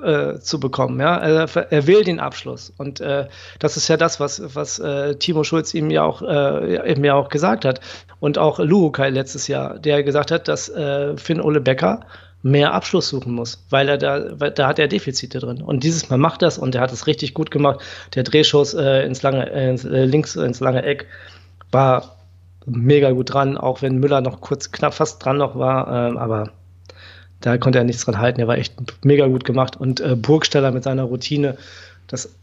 äh, 0.02 0.38
zu 0.38 0.60
bekommen. 0.60 1.00
Ja? 1.00 1.16
Er, 1.16 1.72
er, 1.72 1.86
will 1.86 2.04
den 2.04 2.20
Abschluss. 2.20 2.72
Und 2.76 3.00
äh, 3.00 3.26
das 3.58 3.76
ist 3.76 3.88
ja 3.88 3.96
das, 3.96 4.20
was, 4.20 4.54
was 4.54 4.78
äh, 4.78 5.16
Timo 5.16 5.44
Schulz 5.44 5.74
ihm 5.74 5.90
ja 5.90 6.02
auch, 6.02 6.22
äh, 6.22 6.90
eben 6.90 7.04
ja 7.04 7.14
auch 7.14 7.30
gesagt 7.30 7.64
hat. 7.64 7.80
Und 8.20 8.38
auch 8.38 8.58
Luhukai 8.58 9.10
letztes 9.10 9.48
Jahr, 9.48 9.78
der 9.78 10.02
gesagt 10.02 10.30
hat, 10.30 10.46
dass 10.48 10.68
äh, 10.68 11.16
Finn 11.16 11.40
Ole 11.40 11.60
Becker 11.60 12.00
mehr 12.44 12.74
Abschluss 12.74 13.08
suchen 13.08 13.32
muss, 13.32 13.64
weil 13.70 13.88
er 13.88 13.96
da, 13.96 14.38
weil, 14.38 14.50
da 14.50 14.68
hat 14.68 14.78
er 14.78 14.86
Defizite 14.86 15.38
drin. 15.38 15.62
Und 15.62 15.82
dieses 15.82 16.10
Mal 16.10 16.18
macht 16.18 16.42
das 16.42 16.58
und 16.58 16.74
er 16.74 16.82
hat 16.82 16.92
es 16.92 17.06
richtig 17.06 17.32
gut 17.32 17.50
gemacht. 17.50 17.80
Der 18.14 18.22
Drehschuss 18.22 18.74
äh, 18.74 19.06
ins 19.06 19.22
lange, 19.22 19.50
äh, 19.50 19.70
ins, 19.70 19.84
äh, 19.84 20.04
links 20.04 20.36
ins 20.36 20.60
lange 20.60 20.82
Eck 20.82 21.06
war 21.72 22.16
mega 22.66 23.10
gut 23.12 23.32
dran, 23.32 23.56
auch 23.56 23.80
wenn 23.80 23.98
Müller 23.98 24.20
noch 24.20 24.42
kurz 24.42 24.70
knapp 24.72 24.92
fast 24.92 25.24
dran 25.24 25.38
noch 25.38 25.58
war, 25.58 26.10
ähm, 26.10 26.18
aber 26.18 26.50
da 27.40 27.56
konnte 27.56 27.78
er 27.78 27.84
nichts 27.84 28.04
dran 28.04 28.18
halten. 28.18 28.40
Er 28.40 28.46
war 28.46 28.58
echt 28.58 28.74
mega 29.04 29.26
gut 29.26 29.46
gemacht 29.46 29.78
und 29.78 30.00
äh, 30.00 30.14
Burgsteller 30.14 30.70
mit 30.70 30.84
seiner 30.84 31.04
Routine, 31.04 31.56
das 32.08 32.34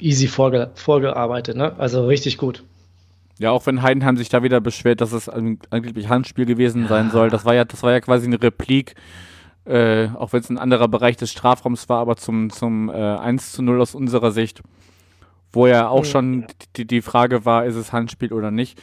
easy 0.00 0.26
vorge 0.26 0.70
vorgearbeitet, 0.74 1.56
ne? 1.56 1.72
Also 1.78 2.04
richtig 2.04 2.36
gut. 2.36 2.64
Ja, 3.38 3.52
auch 3.52 3.66
wenn 3.66 3.82
Heidenheim 3.82 4.16
sich 4.16 4.28
da 4.28 4.42
wieder 4.42 4.60
beschwert, 4.60 5.00
dass 5.00 5.12
es 5.12 5.28
angeblich 5.28 6.08
Handspiel 6.08 6.44
gewesen 6.44 6.82
ja. 6.82 6.88
sein 6.88 7.10
soll. 7.10 7.30
Das 7.30 7.44
war 7.44 7.54
ja, 7.54 7.64
das 7.64 7.82
war 7.82 7.92
ja 7.92 8.00
quasi 8.00 8.26
eine 8.26 8.42
Replik, 8.42 8.94
äh, 9.64 10.08
auch 10.08 10.32
wenn 10.32 10.40
es 10.40 10.50
ein 10.50 10.58
anderer 10.58 10.88
Bereich 10.88 11.16
des 11.16 11.30
Strafraums 11.30 11.88
war, 11.88 12.00
aber 12.00 12.16
zum, 12.16 12.50
zum 12.50 12.88
äh, 12.88 12.92
1 12.92 13.52
zu 13.52 13.62
0 13.62 13.80
aus 13.80 13.94
unserer 13.94 14.32
Sicht, 14.32 14.62
wo 15.52 15.66
ja 15.68 15.88
auch 15.88 16.00
mhm. 16.00 16.06
schon 16.06 16.46
die, 16.76 16.86
die 16.86 17.02
Frage 17.02 17.44
war, 17.44 17.64
ist 17.64 17.76
es 17.76 17.92
Handspiel 17.92 18.32
oder 18.32 18.50
nicht. 18.50 18.80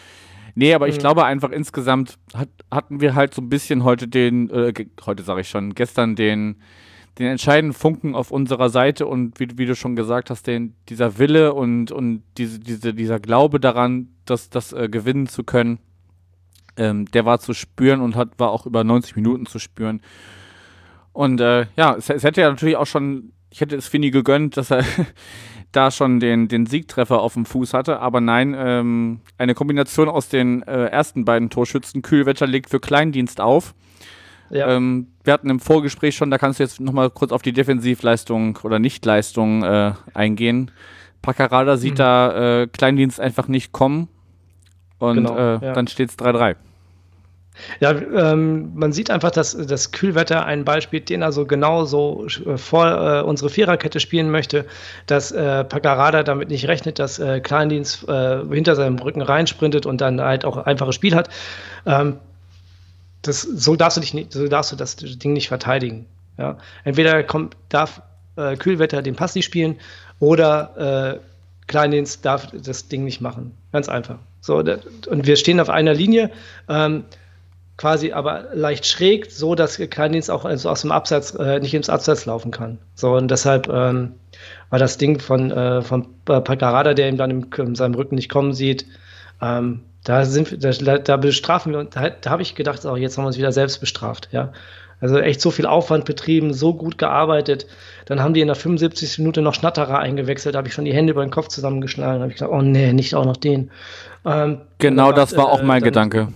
Nee, 0.55 0.73
aber 0.73 0.87
ich 0.87 0.95
mhm. 0.95 0.99
glaube 0.99 1.25
einfach 1.25 1.51
insgesamt 1.51 2.17
hat, 2.33 2.49
hatten 2.71 3.01
wir 3.01 3.13
halt 3.13 3.33
so 3.33 3.41
ein 3.41 3.49
bisschen 3.49 3.83
heute 3.83 4.07
den, 4.07 4.49
äh, 4.49 4.73
heute 5.05 5.23
sage 5.23 5.41
ich 5.41 5.49
schon, 5.49 5.75
gestern 5.75 6.15
den, 6.15 6.61
den 7.19 7.27
entscheidenden 7.27 7.73
Funken 7.73 8.15
auf 8.15 8.31
unserer 8.31 8.69
Seite 8.69 9.05
und 9.05 9.37
wie, 9.39 9.49
wie 9.57 9.65
du 9.65 9.75
schon 9.75 9.97
gesagt 9.97 10.29
hast, 10.29 10.47
den, 10.47 10.75
dieser 10.87 11.17
Wille 11.17 11.53
und, 11.53 11.91
und 11.91 12.23
diese, 12.37 12.59
diese, 12.59 12.93
dieser 12.93 13.19
Glaube 13.19 13.59
daran, 13.59 14.14
das, 14.25 14.49
das 14.49 14.73
äh, 14.73 14.89
gewinnen 14.89 15.27
zu 15.27 15.43
können, 15.43 15.79
ähm, 16.77 17.05
der 17.05 17.25
war 17.25 17.39
zu 17.39 17.53
spüren 17.53 18.01
und 18.01 18.15
hat, 18.15 18.38
war 18.38 18.51
auch 18.51 18.65
über 18.65 18.83
90 18.83 19.15
Minuten 19.15 19.45
zu 19.45 19.59
spüren. 19.59 20.01
Und 21.13 21.39
äh, 21.39 21.67
ja, 21.75 21.95
es, 21.95 22.09
es, 22.09 22.23
hätte 22.23 22.41
ja 22.41 22.49
natürlich 22.49 22.75
auch 22.75 22.88
schon, 22.88 23.31
ich 23.49 23.61
hätte 23.61 23.75
es 23.75 23.88
Fini 23.88 24.11
gegönnt, 24.11 24.57
dass 24.57 24.71
er 24.71 24.83
da 25.71 25.91
schon 25.91 26.19
den, 26.19 26.47
den 26.47 26.65
Siegtreffer 26.65 27.21
auf 27.21 27.33
dem 27.33 27.45
Fuß 27.45 27.73
hatte, 27.73 27.99
aber 27.99 28.21
nein, 28.21 28.55
ähm, 28.57 29.21
eine 29.38 29.55
Kombination 29.55 30.09
aus 30.09 30.29
den 30.29 30.63
äh, 30.63 30.88
ersten 30.88 31.25
beiden 31.25 31.49
Torschützen, 31.49 32.01
Kühlwetter 32.01 32.47
legt 32.47 32.69
für 32.69 32.79
Kleindienst 32.79 33.39
auf 33.39 33.73
ja. 34.49 34.69
Ähm, 34.69 35.07
wir 35.23 35.33
hatten 35.33 35.49
im 35.49 35.59
Vorgespräch 35.59 36.15
schon, 36.15 36.29
da 36.29 36.38
kannst 36.38 36.59
du 36.59 36.63
jetzt 36.63 36.79
nochmal 36.79 37.09
kurz 37.09 37.31
auf 37.31 37.41
die 37.41 37.53
Defensivleistung 37.53 38.59
oder 38.63 38.79
Nichtleistung 38.79 39.63
äh, 39.63 39.93
eingehen. 40.13 40.71
Paccarada 41.21 41.77
sieht 41.77 41.93
mhm. 41.93 41.97
da 41.97 42.61
äh, 42.61 42.67
Kleindienst 42.67 43.19
einfach 43.19 43.47
nicht 43.47 43.71
kommen 43.71 44.07
und 44.99 45.15
genau, 45.15 45.38
äh, 45.38 45.65
ja. 45.65 45.73
dann 45.73 45.88
steht 45.88 46.10
es 46.10 46.17
3-3. 46.17 46.55
Ja, 47.79 47.91
ähm, 47.91 48.71
man 48.75 48.91
sieht 48.91 49.10
einfach, 49.10 49.31
dass 49.31 49.55
das 49.55 49.91
Kühlwetter 49.91 50.45
einen 50.45 50.65
Ball 50.65 50.81
spielt, 50.81 51.10
den 51.10 51.21
er 51.21 51.31
so 51.31 51.45
genau 51.45 51.86
so 51.86 52.27
äh, 52.45 52.58
vor 52.58 52.86
äh, 52.88 53.21
unsere 53.21 53.49
Viererkette 53.49 53.99
spielen 53.99 54.29
möchte, 54.29 54.65
dass 55.08 55.31
äh, 55.31 55.63
Paccarada 55.63 56.23
damit 56.23 56.49
nicht 56.49 56.67
rechnet, 56.67 56.99
dass 56.99 57.19
äh, 57.19 57.39
Kleindienst 57.39 58.08
äh, 58.10 58.43
hinter 58.45 58.75
seinem 58.75 58.99
Rücken 58.99 59.21
reinsprintet 59.21 59.86
und 59.86 60.01
dann 60.01 60.21
halt 60.21 60.45
auch 60.45 60.58
einfaches 60.58 60.95
Spiel 60.95 61.15
hat. 61.15 61.29
Ähm, 61.86 62.17
das, 63.21 63.41
so 63.41 63.75
darfst 63.75 63.97
du 63.97 64.01
dich 64.01 64.13
nicht, 64.13 64.34
so 64.34 64.47
darfst 64.47 64.71
du 64.71 64.75
das 64.75 64.95
Ding 64.97 65.34
nicht 65.34 65.47
verteidigen. 65.47 66.05
Ja? 66.38 66.58
Entweder 66.84 67.23
kommt, 67.23 67.55
darf 67.69 68.01
äh, 68.36 68.55
Kühlwetter 68.58 69.01
den 69.01 69.15
Pass 69.15 69.36
nicht 69.36 69.45
spielen 69.45 69.77
oder 70.19 71.15
äh, 71.15 71.19
Kleindienst 71.67 72.23
darf 72.23 72.49
das 72.51 72.88
Ding 72.88 73.03
nicht 73.03 73.21
machen. 73.21 73.58
Ganz 73.71 73.89
einfach. 73.89 74.19
So, 74.45 74.58
und 74.58 75.25
wir 75.25 75.38
stehen 75.38 75.60
auf 75.60 75.69
einer 75.69 75.95
Linie, 75.95 76.29
ähm, 76.69 77.05
quasi 77.77 78.12
aber 78.12 78.49
leicht 78.53 78.86
schräg, 78.86 79.31
so 79.31 79.55
dass 79.55 79.77
Kleindienst 79.77 80.29
auch 80.29 80.45
also 80.45 80.69
aus 80.69 80.81
dem 80.81 80.91
Absatz 80.91 81.34
äh, 81.34 81.60
nicht 81.60 81.73
ins 81.73 81.89
Absatz 81.89 82.27
laufen 82.27 82.51
kann. 82.51 82.77
So, 82.93 83.15
und 83.15 83.31
deshalb 83.31 83.67
ähm, 83.67 84.13
war 84.69 84.77
das 84.77 84.99
Ding 84.99 85.19
von, 85.19 85.49
äh, 85.49 85.81
von 85.81 86.05
Paccarada, 86.25 86.93
der 86.93 87.10
ihm 87.10 87.17
dann 87.17 87.31
im, 87.31 87.49
in 87.58 87.73
seinem 87.73 87.95
Rücken 87.95 88.13
nicht 88.13 88.29
kommen 88.29 88.53
sieht, 88.53 88.86
ähm, 89.41 89.81
da 90.03 90.25
sind 90.25 90.63
da, 90.63 90.99
da 90.99 91.17
bestrafen 91.17 91.71
wir 91.71 91.79
und 91.79 91.95
da, 91.95 92.12
da 92.12 92.29
habe 92.29 92.43
ich 92.43 92.53
gedacht, 92.53 92.86
auch 92.86 92.97
jetzt 92.97 93.17
haben 93.17 93.23
wir 93.23 93.29
uns 93.29 93.39
wieder 93.39 93.51
selbst 93.51 93.79
bestraft, 93.79 94.29
ja. 94.31 94.53
Also 95.01 95.17
echt 95.19 95.41
so 95.41 95.51
viel 95.51 95.65
Aufwand 95.65 96.05
betrieben, 96.05 96.53
so 96.53 96.73
gut 96.73 96.97
gearbeitet. 96.97 97.67
Dann 98.05 98.21
haben 98.21 98.34
die 98.34 98.41
in 98.41 98.47
der 98.47 98.55
75. 98.55 99.19
Minute 99.19 99.41
noch 99.41 99.53
Schnatterer 99.53 99.99
eingewechselt, 99.99 100.55
da 100.55 100.60
habe 100.60 100.67
ich 100.67 100.73
schon 100.73 100.86
die 100.86 100.93
Hände 100.93 101.12
über 101.12 101.25
den 101.25 101.31
Kopf 101.31 101.49
zusammengeschlagen, 101.49 102.15
Da 102.15 102.21
habe 102.21 102.31
ich 102.31 102.39
gedacht, 102.39 102.53
oh 102.53 102.62
nee, 102.62 102.93
nicht 102.93 103.15
auch 103.15 103.25
noch 103.25 103.38
den. 103.38 103.71
Ähm, 104.25 104.62
genau 104.77 105.12
das 105.12 105.36
war 105.36 105.49
auch 105.49 105.62
mein 105.62 105.81
äh, 105.81 105.86
Gedanke. 105.86 106.29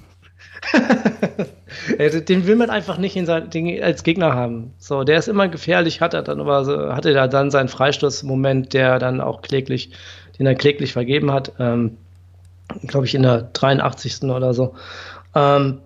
den 1.98 2.48
will 2.48 2.56
man 2.56 2.70
einfach 2.70 2.98
nicht 2.98 3.16
in 3.16 3.26
sein, 3.26 3.50
als 3.82 4.04
Gegner 4.04 4.34
haben. 4.34 4.74
So, 4.78 5.04
der 5.04 5.20
ist 5.20 5.28
immer 5.28 5.48
gefährlich, 5.48 6.02
hat 6.02 6.14
er 6.14 6.22
dann 6.22 6.42
aber 6.42 6.66
so, 6.66 6.94
hatte 6.94 7.14
er 7.14 7.28
dann 7.28 7.52
seinen 7.52 7.70
Freistoßmoment, 7.70 8.74
der 8.74 9.00
dann 9.00 9.22
auch 9.22 9.42
kläglich, 9.42 9.92
den 10.38 10.46
er 10.46 10.56
kläglich 10.56 10.94
vergeben 10.94 11.32
hat. 11.32 11.54
Ähm, 11.60 11.98
glaube 12.86 13.06
ich, 13.06 13.16
in 13.16 13.24
der 13.24 13.50
83. 13.54 14.24
oder 14.24 14.54
so. 14.54 14.76
Ähm, 15.36 15.80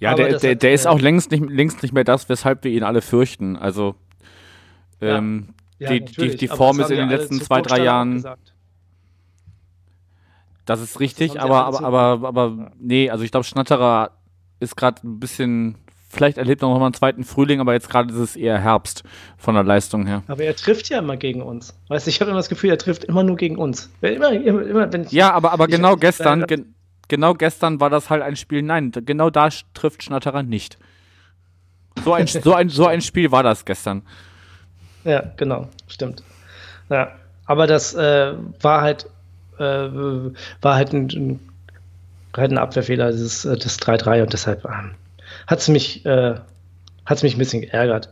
ja, 0.00 0.14
der, 0.14 0.38
der, 0.38 0.54
der 0.54 0.72
ist 0.72 0.86
auch 0.86 1.00
längst 1.00 1.30
nicht, 1.30 1.48
längst 1.48 1.82
nicht 1.82 1.92
mehr 1.92 2.04
das, 2.04 2.28
weshalb 2.28 2.64
wir 2.64 2.72
ihn 2.72 2.82
alle 2.82 3.02
fürchten. 3.02 3.56
Also 3.56 3.94
ähm, 5.00 5.50
ja, 5.78 5.90
die, 5.90 6.04
die, 6.04 6.36
die 6.36 6.48
Form 6.48 6.80
ist 6.80 6.90
in 6.90 6.96
den 6.96 7.08
letzten 7.08 7.40
zwei, 7.40 7.62
drei 7.62 7.84
Jahren. 7.84 8.24
Das 10.64 10.80
ist 10.80 11.00
richtig, 11.00 11.34
das 11.34 11.42
aber, 11.42 11.64
aber, 11.64 11.82
aber, 11.82 12.28
aber, 12.28 12.72
nee, 12.78 13.10
also 13.10 13.24
ich 13.24 13.30
glaube, 13.30 13.44
Schnatterer 13.44 14.12
ist 14.60 14.76
gerade 14.76 15.06
ein 15.06 15.20
bisschen 15.20 15.76
vielleicht 16.10 16.38
erlebt 16.38 16.62
er 16.62 16.68
noch 16.68 16.78
mal 16.78 16.86
einen 16.86 16.94
zweiten 16.94 17.24
Frühling, 17.24 17.60
aber 17.60 17.72
jetzt 17.72 17.88
gerade 17.88 18.12
ist 18.12 18.18
es 18.18 18.36
eher 18.36 18.58
Herbst 18.58 19.04
von 19.38 19.54
der 19.54 19.64
Leistung 19.64 20.06
her. 20.06 20.22
Aber 20.26 20.42
er 20.42 20.56
trifft 20.56 20.88
ja 20.90 20.98
immer 20.98 21.16
gegen 21.16 21.40
uns. 21.40 21.74
Weißt 21.88 22.06
du, 22.06 22.10
ich 22.10 22.20
habe 22.20 22.30
immer 22.30 22.40
das 22.40 22.48
Gefühl, 22.48 22.70
er 22.70 22.78
trifft 22.78 23.04
immer 23.04 23.22
nur 23.22 23.36
gegen 23.36 23.56
uns. 23.56 23.90
Immer, 24.00 24.32
immer, 24.32 24.62
immer, 24.62 25.06
ja, 25.10 25.32
aber, 25.32 25.52
aber 25.52 25.68
genau 25.68 25.96
gestern, 25.96 26.46
ge 26.46 26.64
genau 27.10 27.34
gestern 27.34 27.80
war 27.80 27.90
das 27.90 28.08
halt 28.08 28.22
ein 28.22 28.36
Spiel, 28.36 28.62
nein, 28.62 28.90
genau 29.04 29.28
da 29.28 29.50
trifft 29.74 30.02
Schnatterer 30.02 30.42
nicht. 30.42 30.78
So 32.02 32.14
ein, 32.14 32.26
so, 32.26 32.54
ein, 32.54 32.70
so 32.70 32.86
ein 32.86 33.02
Spiel 33.02 33.30
war 33.30 33.42
das 33.42 33.66
gestern. 33.66 34.02
Ja, 35.04 35.24
genau, 35.36 35.68
stimmt. 35.88 36.22
Ja, 36.88 37.12
aber 37.44 37.66
das 37.66 37.92
äh, 37.92 38.32
war 38.62 38.80
halt 38.80 39.06
äh, 39.60 39.90
war 40.62 40.74
halt 40.74 40.92
ein, 40.92 41.40
halt 42.36 42.50
ein 42.50 42.58
Abwehrfehler, 42.58 43.08
äh, 43.08 43.12
das 43.12 43.78
3-3 43.78 44.22
und 44.22 44.32
deshalb 44.32 44.64
ähm, 44.64 44.92
hat 45.46 45.58
es 45.58 45.68
mich, 45.68 46.04
äh, 46.06 46.36
mich 47.22 47.34
ein 47.34 47.38
bisschen 47.38 47.62
geärgert, 47.62 48.08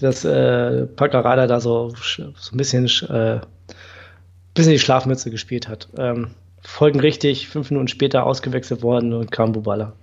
dass 0.00 0.24
äh, 0.24 0.86
Paccarada 0.86 1.46
da 1.46 1.60
so, 1.60 1.94
so 1.94 2.24
ein 2.24 2.56
bisschen, 2.56 2.86
äh, 3.08 3.40
bisschen 4.54 4.72
die 4.72 4.78
Schlafmütze 4.78 5.30
gespielt 5.30 5.68
hat. 5.68 5.88
Ähm, 5.96 6.32
folgenrichtig, 6.62 7.48
fünf 7.48 7.70
Minuten 7.70 7.88
später 7.88 8.26
ausgewechselt 8.26 8.82
worden 8.82 9.12
und 9.12 9.30
kam 9.30 9.52
Bubala. 9.52 9.94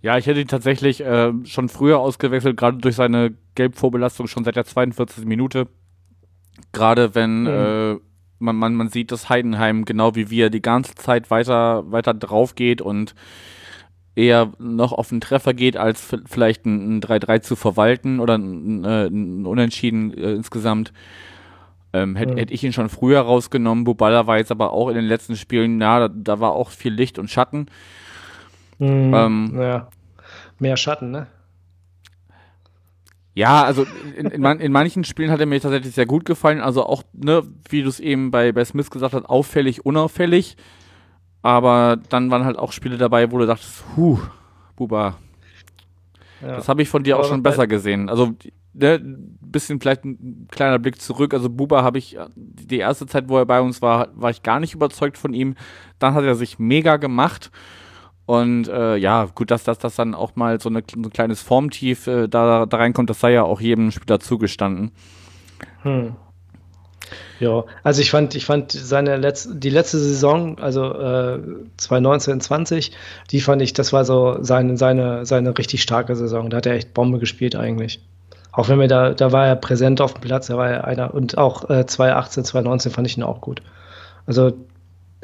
Ja, 0.00 0.16
ich 0.16 0.26
hätte 0.26 0.40
ihn 0.40 0.48
tatsächlich 0.48 1.00
äh, 1.00 1.32
schon 1.44 1.68
früher 1.68 1.98
ausgewechselt, 1.98 2.56
gerade 2.56 2.78
durch 2.78 2.94
seine 2.94 3.34
Gelbvorbelastung 3.54 4.28
schon 4.28 4.44
seit 4.44 4.56
der 4.56 4.64
42. 4.64 5.24
Minute. 5.24 5.66
Gerade 6.72 7.14
wenn 7.14 7.42
mhm. 7.42 7.46
äh, 7.46 7.96
man, 8.38 8.56
man, 8.56 8.74
man 8.74 8.88
sieht, 8.88 9.10
dass 9.10 9.28
Heidenheim 9.28 9.84
genau 9.84 10.14
wie 10.14 10.30
wir 10.30 10.50
die 10.50 10.62
ganze 10.62 10.94
Zeit 10.94 11.30
weiter, 11.30 11.90
weiter 11.90 12.14
drauf 12.14 12.54
geht 12.54 12.80
und 12.80 13.14
eher 14.14 14.52
noch 14.58 14.92
auf 14.92 15.08
den 15.08 15.20
Treffer 15.20 15.54
geht, 15.54 15.76
als 15.76 16.16
vielleicht 16.26 16.66
ein 16.66 17.00
3-3 17.00 17.40
zu 17.40 17.56
verwalten 17.56 18.20
oder 18.20 18.36
ein, 18.36 18.84
äh, 18.84 19.06
ein 19.06 19.46
Unentschieden 19.46 20.12
äh, 20.12 20.32
insgesamt. 20.32 20.92
Ähm, 21.92 22.16
Hätte 22.16 22.32
mhm. 22.32 22.38
hätt 22.38 22.50
ich 22.50 22.62
ihn 22.64 22.72
schon 22.72 22.88
früher 22.88 23.20
rausgenommen. 23.20 23.84
Bubala 23.84 24.26
war 24.26 24.36
jetzt 24.38 24.50
aber 24.50 24.72
auch 24.72 24.88
in 24.88 24.94
den 24.94 25.06
letzten 25.06 25.36
Spielen, 25.36 25.80
ja, 25.80 26.00
da, 26.00 26.08
da 26.08 26.40
war 26.40 26.52
auch 26.52 26.70
viel 26.70 26.92
Licht 26.92 27.18
und 27.18 27.30
Schatten. 27.30 27.66
Mhm, 28.78 29.14
ähm, 29.14 29.60
ja. 29.60 29.88
Mehr 30.58 30.76
Schatten, 30.76 31.10
ne? 31.10 31.28
Ja, 33.34 33.62
also 33.62 33.86
in, 34.16 34.26
in, 34.26 34.40
man, 34.40 34.58
in, 34.58 34.72
manchen 34.72 35.04
Spielen 35.04 35.30
hat 35.30 35.38
er 35.38 35.46
mir 35.46 35.60
tatsächlich 35.60 35.94
sehr 35.94 36.06
gut 36.06 36.24
gefallen. 36.24 36.60
Also 36.60 36.84
auch, 36.84 37.04
ne, 37.12 37.44
wie 37.68 37.82
du 37.82 37.88
es 37.88 38.00
eben 38.00 38.32
bei, 38.32 38.50
bei 38.50 38.64
Smith 38.64 38.90
gesagt 38.90 39.14
hast, 39.14 39.26
auffällig, 39.26 39.86
unauffällig. 39.86 40.56
Aber 41.40 41.98
dann 42.08 42.32
waren 42.32 42.44
halt 42.44 42.58
auch 42.58 42.72
Spiele 42.72 42.98
dabei, 42.98 43.30
wo 43.30 43.38
du 43.38 43.46
dachtest, 43.46 43.84
huh, 43.96 44.18
Buba. 44.74 45.18
Ja. 46.42 46.56
Das 46.56 46.68
habe 46.68 46.82
ich 46.82 46.88
von 46.88 47.04
dir 47.04 47.14
aber 47.14 47.24
auch 47.24 47.28
schon 47.28 47.44
besser 47.44 47.68
gesehen. 47.68 48.08
Also, 48.08 48.34
ne, 48.78 49.00
bisschen 49.40 49.80
vielleicht 49.80 50.04
ein 50.04 50.48
kleiner 50.50 50.78
Blick 50.78 51.00
zurück. 51.00 51.34
Also 51.34 51.48
Buba 51.50 51.82
habe 51.82 51.98
ich 51.98 52.16
die 52.36 52.78
erste 52.78 53.06
Zeit, 53.06 53.28
wo 53.28 53.38
er 53.38 53.46
bei 53.46 53.60
uns 53.60 53.82
war, 53.82 54.08
war 54.14 54.30
ich 54.30 54.42
gar 54.42 54.60
nicht 54.60 54.74
überzeugt 54.74 55.18
von 55.18 55.32
ihm. 55.32 55.54
Dann 55.98 56.14
hat 56.14 56.24
er 56.24 56.34
sich 56.34 56.58
mega 56.58 56.96
gemacht. 56.96 57.50
Und 58.26 58.68
äh, 58.68 58.96
ja, 58.96 59.24
gut, 59.34 59.50
dass 59.50 59.64
das 59.64 59.78
dann 59.96 60.14
auch 60.14 60.36
mal 60.36 60.60
so, 60.60 60.68
eine, 60.68 60.82
so 60.86 61.00
ein 61.00 61.10
kleines 61.10 61.40
Formtief 61.40 62.06
äh, 62.06 62.28
da, 62.28 62.66
da 62.66 62.76
reinkommt, 62.76 63.08
das 63.08 63.20
sei 63.20 63.32
ja 63.32 63.42
auch 63.42 63.60
jedem 63.60 63.90
Spieler 63.90 64.20
zugestanden. 64.20 64.90
Hm. 65.82 66.14
Ja, 67.40 67.64
also 67.84 68.02
ich 68.02 68.10
fand, 68.10 68.34
ich 68.34 68.44
fand 68.44 68.72
seine 68.72 69.16
letzte, 69.16 69.56
die 69.56 69.70
letzte 69.70 69.98
Saison, 69.98 70.58
also 70.58 70.92
äh, 70.92 71.40
2019, 71.78 72.40
20, 72.40 72.92
die 73.30 73.40
fand 73.40 73.62
ich, 73.62 73.72
das 73.72 73.94
war 73.94 74.04
so 74.04 74.36
seine, 74.42 74.76
seine, 74.76 75.24
seine 75.24 75.56
richtig 75.56 75.82
starke 75.82 76.14
Saison. 76.14 76.50
Da 76.50 76.58
hat 76.58 76.66
er 76.66 76.74
echt 76.74 76.92
Bombe 76.92 77.18
gespielt 77.18 77.56
eigentlich. 77.56 78.00
Auch 78.52 78.68
wenn 78.68 78.80
wir 78.80 78.88
da, 78.88 79.14
da 79.14 79.32
war 79.32 79.46
er 79.46 79.56
präsent 79.56 80.00
auf 80.00 80.14
dem 80.14 80.22
Platz, 80.22 80.48
da 80.48 80.56
war 80.56 80.70
er 80.70 80.84
einer 80.84 81.14
und 81.14 81.38
auch 81.38 81.68
äh, 81.70 81.86
2018, 81.86 82.44
2019 82.44 82.92
fand 82.92 83.06
ich 83.06 83.16
ihn 83.16 83.22
auch 83.22 83.40
gut. 83.40 83.62
Also 84.26 84.52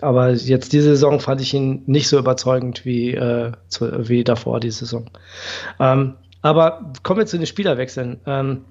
aber 0.01 0.31
jetzt 0.31 0.73
diese 0.73 0.91
Saison 0.91 1.21
fand 1.21 1.41
ich 1.41 1.55
ihn 1.55 1.83
nicht 1.87 2.09
so 2.09 2.19
überzeugend 2.19 2.85
wie, 2.85 3.15
äh, 3.15 3.53
zu, 3.69 4.09
wie 4.09 4.25
davor 4.25 4.61
die 4.61 4.71
Saison. 4.71 5.07
Ähm, 5.79 6.15
aber 6.43 6.93
kommen 7.03 7.21
wir 7.21 7.27
zu 7.27 7.39
den 7.39 7.47
Spielerwechseln. 7.47 8.21
Ähm, 8.27 8.65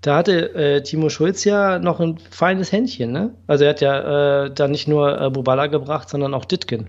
da 0.00 0.16
hatte 0.16 0.54
äh, 0.54 0.82
Timo 0.82 1.08
Schulz 1.08 1.44
ja 1.44 1.78
noch 1.78 1.98
ein 2.00 2.18
feines 2.30 2.70
Händchen, 2.70 3.10
ne? 3.10 3.34
Also 3.48 3.64
er 3.64 3.70
hat 3.70 3.80
ja 3.80 4.44
äh, 4.44 4.50
da 4.54 4.68
nicht 4.68 4.86
nur 4.86 5.20
äh, 5.20 5.30
Bubala 5.30 5.66
gebracht, 5.66 6.08
sondern 6.08 6.34
auch 6.34 6.44
Ditkin. 6.44 6.88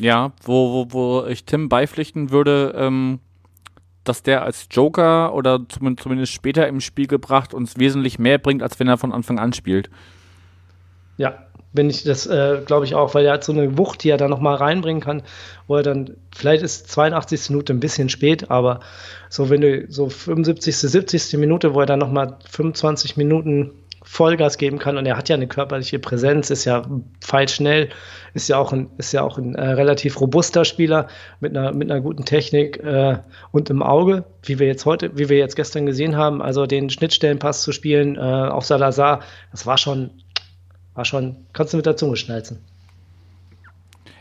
Ja, 0.00 0.32
wo, 0.42 0.72
wo, 0.72 0.92
wo 0.92 1.26
ich 1.26 1.44
Tim 1.44 1.68
beipflichten 1.68 2.30
würde, 2.30 2.72
ähm, 2.76 3.20
dass 4.08 4.22
der 4.22 4.42
als 4.42 4.66
Joker 4.70 5.34
oder 5.34 5.60
zumindest 5.68 6.32
später 6.32 6.66
im 6.66 6.80
Spiel 6.80 7.06
gebracht 7.06 7.54
uns 7.54 7.78
wesentlich 7.78 8.18
mehr 8.18 8.38
bringt, 8.38 8.62
als 8.62 8.80
wenn 8.80 8.88
er 8.88 8.98
von 8.98 9.12
Anfang 9.12 9.38
an 9.38 9.52
spielt. 9.52 9.90
Ja, 11.16 11.34
wenn 11.72 11.90
ich 11.90 12.02
das, 12.04 12.26
äh, 12.26 12.62
glaube 12.64 12.86
ich 12.86 12.94
auch, 12.94 13.14
weil 13.14 13.26
er 13.26 13.34
hat 13.34 13.44
so 13.44 13.52
eine 13.52 13.76
Wucht, 13.76 14.02
die 14.02 14.10
er 14.10 14.16
da 14.16 14.28
nochmal 14.28 14.56
reinbringen 14.56 15.02
kann, 15.02 15.22
wo 15.66 15.76
er 15.76 15.82
dann, 15.82 16.16
vielleicht 16.34 16.62
ist 16.62 16.90
82. 16.90 17.50
Minute 17.50 17.74
ein 17.74 17.80
bisschen 17.80 18.08
spät, 18.08 18.50
aber 18.50 18.80
so 19.28 19.50
wenn 19.50 19.60
du 19.60 19.86
so 19.88 20.08
75., 20.08 20.76
70. 20.76 21.38
Minute, 21.38 21.74
wo 21.74 21.80
er 21.80 21.86
dann 21.86 21.98
nochmal 21.98 22.38
25 22.48 23.16
Minuten 23.16 23.72
Vollgas 24.10 24.56
geben 24.56 24.78
kann 24.78 24.96
und 24.96 25.06
er 25.06 25.16
hat 25.16 25.28
ja 25.28 25.36
eine 25.36 25.46
körperliche 25.46 25.98
Präsenz, 25.98 26.50
ist 26.50 26.64
ja 26.64 26.86
feit 27.20 27.50
schnell, 27.50 27.90
ist 28.34 28.48
ja 28.48 28.58
auch 28.58 28.72
ein, 28.72 28.90
ist 28.96 29.12
ja 29.12 29.22
auch 29.22 29.36
ein 29.36 29.54
äh, 29.54 29.68
relativ 29.70 30.20
robuster 30.20 30.64
Spieler 30.64 31.08
mit 31.40 31.56
einer, 31.56 31.72
mit 31.74 31.90
einer 31.90 32.00
guten 32.00 32.24
Technik 32.24 32.82
äh, 32.82 33.18
und 33.52 33.70
im 33.70 33.82
Auge, 33.82 34.24
wie 34.42 34.58
wir 34.58 34.66
jetzt 34.66 34.86
heute, 34.86 35.16
wie 35.18 35.28
wir 35.28 35.36
jetzt 35.36 35.56
gestern 35.56 35.86
gesehen 35.86 36.16
haben, 36.16 36.40
also 36.40 36.66
den 36.66 36.88
Schnittstellenpass 36.88 37.62
zu 37.62 37.72
spielen 37.72 38.16
äh, 38.16 38.20
auf 38.20 38.64
Salazar, 38.64 39.20
das 39.52 39.66
war 39.66 39.76
schon 39.76 40.10
war 40.98 41.04
schon, 41.04 41.36
kannst 41.52 41.72
du 41.72 41.76
mit 41.76 41.86
der 41.86 41.96
Zunge 41.96 42.16
schnalzen. 42.16 42.58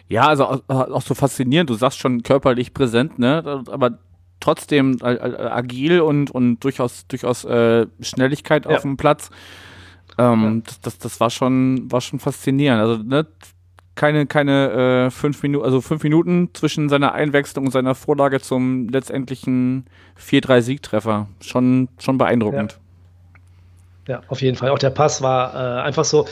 Ja, 0.10 0.28
also 0.28 0.62
auch 0.68 1.02
so 1.02 1.16
faszinierend. 1.16 1.72
Du 1.72 1.74
sagst 1.74 1.98
schon 1.98 2.22
körperlich 2.22 2.72
präsent, 2.72 3.18
ne? 3.18 3.64
Aber 3.68 3.98
trotzdem 4.40 4.98
äh, 5.02 5.16
äh, 5.16 5.48
agil 5.48 6.02
und, 6.02 6.30
und 6.30 6.60
durchaus, 6.60 7.08
durchaus 7.08 7.46
äh, 7.46 7.88
Schnelligkeit 8.00 8.66
ja. 8.66 8.76
auf 8.76 8.84
dem 8.84 8.96
Platz. 8.96 9.32
Ähm, 10.18 10.44
ja. 10.44 10.62
das, 10.66 10.82
das, 10.82 10.98
das 11.00 11.20
war 11.20 11.30
schon, 11.30 11.92
war 11.92 12.02
schon 12.02 12.20
faszinierend. 12.20 12.82
Also, 12.82 13.04
ne? 13.04 13.28
Keine, 13.96 14.28
keine 14.28 15.08
äh, 15.08 15.10
fünf 15.10 15.42
Minuten, 15.42 15.66
also 15.66 15.82
fünf 15.82 16.04
Minuten 16.04 16.50
zwischen 16.54 16.88
seiner 16.88 17.14
Einwechslung 17.14 17.66
und 17.66 17.72
seiner 17.72 17.96
Vorlage 17.96 18.40
zum 18.40 18.90
letztendlichen 18.90 19.86
4-3-Siegtreffer. 20.24 21.28
Schon, 21.42 21.90
schon 21.98 22.20
beeindruckend. 22.20 22.78
Ja. 24.08 24.16
ja. 24.16 24.22
auf 24.28 24.42
jeden 24.42 24.56
Fall. 24.56 24.70
Auch 24.70 24.78
der 24.78 24.92
Pass 24.92 25.24
war 25.24 25.56
äh, 25.56 25.82
einfach 25.82 26.06
so, 26.06 26.28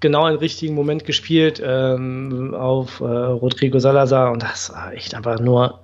genau 0.00 0.28
im 0.28 0.36
richtigen 0.36 0.74
Moment 0.74 1.04
gespielt 1.04 1.60
ähm, 1.64 2.54
auf 2.54 3.00
äh, 3.00 3.04
Rodrigo 3.04 3.78
Salazar 3.78 4.30
und 4.32 4.42
das 4.42 4.72
war 4.72 4.92
echt 4.92 5.14
einfach 5.14 5.40
nur 5.40 5.80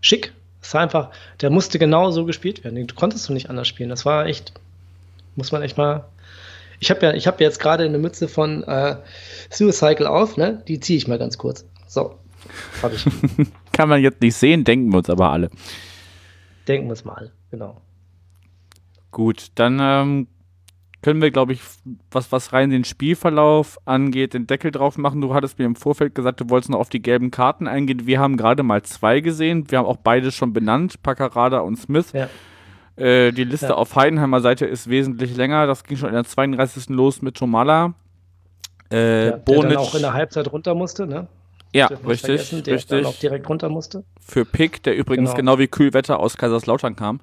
schick. 0.00 0.32
Das 0.60 0.74
war 0.74 0.82
einfach, 0.82 1.10
der 1.40 1.50
musste 1.50 1.78
genau 1.78 2.10
so 2.10 2.24
gespielt 2.24 2.64
werden. 2.64 2.86
Du 2.86 2.94
konntest 2.94 3.28
du 3.28 3.32
nicht 3.32 3.48
anders 3.48 3.68
spielen. 3.68 3.88
Das 3.88 4.04
war 4.04 4.26
echt, 4.26 4.52
muss 5.36 5.52
man 5.52 5.62
echt 5.62 5.78
mal. 5.78 6.04
Ich 6.80 6.90
habe 6.90 7.04
ja, 7.04 7.12
ich 7.12 7.26
habe 7.26 7.44
jetzt 7.44 7.60
gerade 7.60 7.84
eine 7.84 7.98
Mütze 7.98 8.26
von 8.26 8.64
äh, 8.64 8.96
Suicycle 9.50 10.06
auf, 10.06 10.36
ne? 10.36 10.62
Die 10.66 10.80
ziehe 10.80 10.96
ich 10.96 11.06
mal 11.06 11.18
ganz 11.18 11.36
kurz. 11.36 11.66
So, 11.86 12.18
habe 12.82 12.94
ich. 12.94 13.04
Kann 13.72 13.88
man 13.88 14.02
jetzt 14.02 14.20
nicht 14.22 14.34
sehen, 14.34 14.64
denken 14.64 14.90
wir 14.90 14.98
uns 14.98 15.10
aber 15.10 15.30
alle. 15.30 15.50
Denken 16.66 16.86
wir 16.86 16.92
uns 16.92 17.04
mal 17.04 17.14
alle, 17.14 17.32
genau. 17.50 17.80
Gut, 19.10 19.48
dann 19.56 19.78
ähm, 19.80 20.28
können 21.02 21.20
wir, 21.20 21.30
glaube 21.30 21.52
ich, 21.52 21.60
was, 22.10 22.30
was 22.32 22.52
rein 22.52 22.70
den 22.70 22.84
Spielverlauf 22.84 23.78
angeht, 23.86 24.34
den 24.34 24.46
Deckel 24.46 24.70
drauf 24.70 24.96
machen. 24.98 25.20
Du 25.20 25.34
hattest 25.34 25.58
mir 25.58 25.64
im 25.64 25.76
Vorfeld 25.76 26.14
gesagt, 26.14 26.40
du 26.40 26.50
wolltest 26.50 26.70
noch 26.70 26.78
auf 26.78 26.90
die 26.90 27.02
gelben 27.02 27.30
Karten 27.30 27.66
eingehen. 27.66 28.06
Wir 28.06 28.20
haben 28.20 28.36
gerade 28.36 28.62
mal 28.62 28.82
zwei 28.82 29.20
gesehen. 29.20 29.70
Wir 29.70 29.78
haben 29.78 29.86
auch 29.86 29.96
beide 29.96 30.30
schon 30.30 30.52
benannt, 30.52 31.02
Paccarada 31.02 31.60
und 31.60 31.76
Smith. 31.76 32.12
Ja. 32.12 32.28
Äh, 33.00 33.32
die 33.32 33.44
Liste 33.44 33.66
ja. 33.66 33.74
auf 33.74 33.96
Heidenheimer 33.96 34.40
Seite 34.40 34.66
ist 34.66 34.88
wesentlich 34.88 35.36
länger. 35.36 35.66
Das 35.66 35.84
ging 35.84 35.96
schon 35.96 36.10
in 36.10 36.14
der 36.14 36.24
32. 36.24 36.90
los 36.90 37.22
mit 37.22 37.36
Tomala. 37.36 37.94
Äh, 38.92 39.30
ja, 39.30 39.36
der 39.36 39.62
dann 39.62 39.76
auch 39.76 39.94
in 39.94 40.02
der 40.02 40.12
Halbzeit 40.12 40.52
runter 40.52 40.74
musste, 40.74 41.06
ne? 41.06 41.26
Ja, 41.72 41.86
richtig, 41.86 42.50
der 42.64 42.74
richtig. 42.74 42.86
Dann 42.86 43.06
auch 43.06 43.18
direkt 43.18 43.48
runter 43.48 43.68
musste. 43.68 44.02
Für 44.20 44.44
Pick, 44.44 44.82
der 44.82 44.96
übrigens 44.96 45.30
genau, 45.30 45.54
genau 45.54 45.58
wie 45.60 45.68
Kühlwetter 45.68 46.18
aus 46.18 46.36
Kaiserslautern 46.36 46.96
kam. 46.96 47.20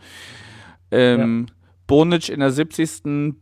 Ähm, 0.89 1.47
ja. 1.47 1.53
Bonic 1.85 2.29
in 2.29 2.39
der 2.39 2.51
70 2.51 3.35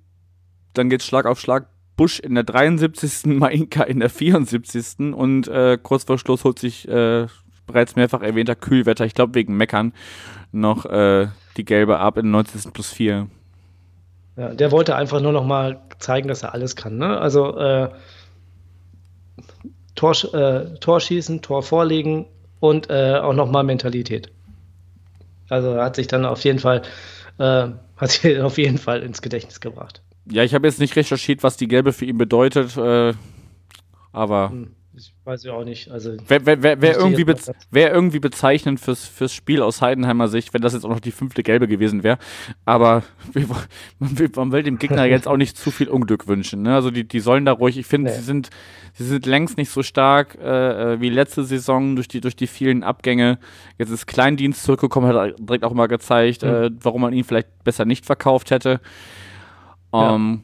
dann 0.74 0.89
geht 0.89 1.03
Schlag 1.03 1.26
auf 1.26 1.39
Schlag. 1.39 1.68
Busch 1.95 2.20
in 2.20 2.36
der 2.36 2.43
73., 2.43 3.26
Mainka 3.26 3.84
in 3.84 3.99
der 3.99 4.09
74. 4.09 5.14
und 5.14 5.47
äh, 5.47 5.78
kurz 5.82 6.03
vor 6.03 6.18
Schluss 6.18 6.43
holt 6.43 6.59
sich 6.59 6.88
äh, 6.88 7.28
bereits 7.68 7.95
mehrfach 7.95 8.22
erwähnter 8.22 8.55
Kühlwetter, 8.55 9.05
ich 9.05 9.13
glaube 9.13 9.36
wegen 9.36 9.57
Meckern, 9.57 9.93
noch 10.51 10.86
äh, 10.86 11.28
die 11.57 11.66
gelbe 11.66 11.99
ab 11.99 12.18
in 12.18 12.32
90. 12.32 12.74
plus 12.74 12.91
4. 12.91 13.28
Ja, 14.38 14.53
der 14.53 14.72
wollte 14.72 14.95
einfach 14.95 15.22
nur 15.22 15.32
noch 15.32 15.45
mal 15.45 15.82
zeigen, 15.99 16.28
dass 16.28 16.43
er 16.43 16.53
alles 16.53 16.76
kann. 16.76 16.97
Ne? 16.97 17.18
Also 17.18 17.57
äh, 17.57 17.89
Tor, 19.95 20.13
äh, 20.34 20.76
Tor 20.80 20.99
schießen, 20.99 21.41
Tor 21.41 21.63
vorlegen 21.63 22.26
und 22.59 22.89
äh, 22.89 23.16
auch 23.16 23.34
noch 23.34 23.49
mal 23.49 23.63
Mentalität. 23.63 24.30
Also 25.49 25.76
hat 25.76 25.95
sich 25.95 26.07
dann 26.07 26.26
auf 26.26 26.43
jeden 26.43 26.59
Fall 26.59 26.82
äh, 27.38 27.70
hat 27.97 28.11
sich 28.11 28.39
auf 28.41 28.57
jeden 28.57 28.78
Fall 28.78 29.01
ins 29.03 29.22
Gedächtnis 29.22 29.59
gebracht. 29.59 30.01
Ja, 30.30 30.43
ich 30.43 30.53
habe 30.53 30.68
jetzt 30.68 30.80
nicht 30.80 30.95
recherchiert, 30.95 31.43
was 31.43 31.55
die 31.57 31.68
gelbe 31.68 31.93
für 31.93 32.05
ihn 32.05 32.18
bedeutet, 32.18 32.76
äh, 32.78 33.13
aber 34.11 34.49
hm. 34.49 34.72
Ich 34.98 35.14
weiß 35.24 35.43
ja 35.43 35.54
auch 35.54 35.64
nicht. 35.64 35.91
Also 35.91 36.16
Wäre 36.28 36.46
wär, 36.46 36.64
wär, 36.64 36.82
wär 36.82 36.98
irgendwie, 36.98 37.26
wär 37.72 37.91
irgendwie 37.93 38.20
bezeichnend 38.20 38.80
fürs, 38.80 39.06
fürs 39.06 39.34
Spiel 39.34 39.62
aus 39.62 39.82
Heidenheimer 39.82 40.28
Sicht, 40.28 40.54
wenn 40.54 40.62
das 40.62 40.74
jetzt 40.74 40.86
auch 40.86 40.89
noch 40.89 41.00
die 41.00 41.12
fünfte 41.12 41.43
Gelbe 41.43 41.68
gewesen 41.68 42.04
wäre. 42.04 42.18
Aber 42.66 43.04
man 44.00 44.20
will, 44.20 44.30
man 44.36 44.52
will 44.52 44.64
dem 44.64 44.78
Gegner 44.78 45.06
jetzt 45.06 45.28
auch 45.28 45.38
nicht 45.38 45.58
zu 45.58 45.72
viel 45.72 45.89
Unglück 45.89 46.28
wünschen. 46.28 46.62
Ne? 46.62 46.76
Also 46.76 46.91
die, 46.91 47.08
die 47.08 47.20
sollen 47.20 47.46
da 47.46 47.52
ruhig, 47.52 47.78
ich 47.78 47.86
finde, 47.86 48.12
nee. 48.12 48.18
sie, 48.18 48.24
sind, 48.24 48.50
sie 48.93 49.06
sind 49.06 49.26
längst 49.26 49.58
nicht 49.58 49.70
so 49.70 49.84
stark 49.84 50.36
äh, 50.36 50.93
äh, 50.93 51.02
wie 51.02 51.10
letzte 51.10 51.43
Saison 51.43 51.96
durch 51.96 52.08
die, 52.08 52.22
durch 52.22 52.36
die 52.36 52.48
vielen 52.48 52.84
Abgänge. 52.84 53.39
Jetzt 53.78 53.89
ist 53.89 54.08
Kleindienst 54.08 54.64
zurückgekommen, 54.64 55.08
hat 55.14 55.36
direkt 55.39 55.64
auch 55.64 55.74
mal 55.74 55.88
gezeigt, 55.88 56.43
mhm. 56.43 56.50
äh, 56.50 56.72
warum 56.82 57.02
man 57.02 57.14
ihn 57.14 57.24
vielleicht 57.24 57.64
besser 57.64 57.86
nicht 57.86 58.06
verkauft 58.06 58.52
hätte. 58.52 58.80
Um, 59.91 60.02
ja. 60.02 60.16
Ähm, 60.16 60.43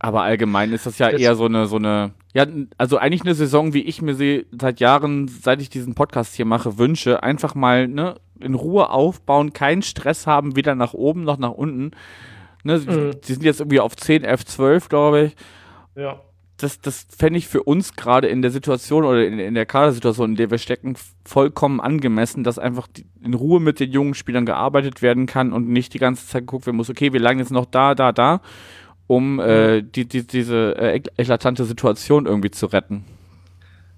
aber 0.00 0.22
allgemein 0.22 0.72
ist 0.72 0.86
das 0.86 0.98
ja 0.98 1.10
das 1.10 1.20
eher 1.20 1.34
so 1.34 1.46
eine, 1.46 1.66
so 1.66 1.76
eine, 1.76 2.12
ja, 2.34 2.46
also 2.76 2.98
eigentlich 2.98 3.22
eine 3.22 3.34
Saison, 3.34 3.72
wie 3.72 3.82
ich 3.82 4.02
mir 4.02 4.14
sie 4.14 4.46
seit 4.58 4.80
Jahren, 4.80 5.28
seit 5.28 5.62
ich 5.62 5.70
diesen 5.70 5.94
Podcast 5.94 6.34
hier 6.34 6.44
mache, 6.44 6.76
wünsche. 6.76 7.22
Einfach 7.22 7.54
mal, 7.54 7.88
ne, 7.88 8.16
in 8.38 8.54
Ruhe 8.54 8.90
aufbauen, 8.90 9.52
keinen 9.52 9.82
Stress 9.82 10.26
haben, 10.26 10.54
weder 10.54 10.74
nach 10.74 10.94
oben 10.94 11.24
noch 11.24 11.38
nach 11.38 11.52
unten. 11.52 11.92
Ne, 12.64 12.78
mhm. 12.78 13.20
Die 13.26 13.32
sind 13.32 13.44
jetzt 13.44 13.60
irgendwie 13.60 13.80
auf 13.80 13.96
10, 13.96 14.26
F12, 14.26 14.88
glaube 14.88 15.24
ich. 15.24 15.36
Ja. 15.96 16.20
Das, 16.58 16.80
das 16.80 17.06
fände 17.16 17.38
ich 17.38 17.46
für 17.46 17.62
uns 17.62 17.94
gerade 17.94 18.26
in 18.26 18.42
der 18.42 18.50
Situation 18.50 19.04
oder 19.04 19.24
in, 19.24 19.38
in 19.38 19.54
der 19.54 19.64
Kadersituation, 19.64 20.30
in 20.30 20.36
der 20.36 20.50
wir 20.50 20.58
stecken, 20.58 20.96
vollkommen 21.24 21.80
angemessen, 21.80 22.42
dass 22.42 22.58
einfach 22.58 22.88
die, 22.88 23.06
in 23.22 23.34
Ruhe 23.34 23.60
mit 23.60 23.78
den 23.78 23.92
jungen 23.92 24.14
Spielern 24.14 24.44
gearbeitet 24.44 25.00
werden 25.00 25.26
kann 25.26 25.52
und 25.52 25.68
nicht 25.68 25.94
die 25.94 26.00
ganze 26.00 26.26
Zeit 26.26 26.42
geguckt 26.42 26.66
werden 26.66 26.76
muss, 26.76 26.90
okay, 26.90 27.12
wir 27.12 27.20
lagen 27.20 27.38
jetzt 27.38 27.52
noch 27.52 27.66
da, 27.66 27.94
da, 27.94 28.12
da 28.12 28.40
um 29.08 29.40
äh, 29.40 29.82
die, 29.82 30.06
die, 30.06 30.24
diese 30.24 30.76
äh, 30.78 31.00
eklatante 31.16 31.64
Situation 31.64 32.26
irgendwie 32.26 32.52
zu 32.52 32.66
retten. 32.66 33.04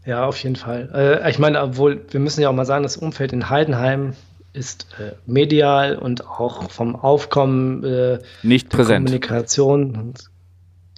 Ja, 0.07 0.25
auf 0.25 0.43
jeden 0.43 0.57
Fall. 0.57 0.89
Äh, 1.23 1.31
ich 1.31 1.39
meine, 1.39 1.61
obwohl, 1.61 2.01
wir 2.11 2.21
müssen 2.21 2.41
ja 2.41 2.49
auch 2.49 2.55
mal 2.55 2.65
sagen, 2.65 2.85
das 2.85 2.97
Umfeld 2.97 3.35
in 3.35 3.51
Heidenheim 3.51 4.15
ist 4.53 4.87
äh, 4.99 5.13
medial 5.27 5.97
und 5.97 6.27
auch 6.27 6.71
vom 6.71 6.97
Aufkommen 6.97 7.85
äh, 7.85 8.19
nicht 8.43 8.71
präsent. 8.71 9.07
Kommunikation. 9.07 10.15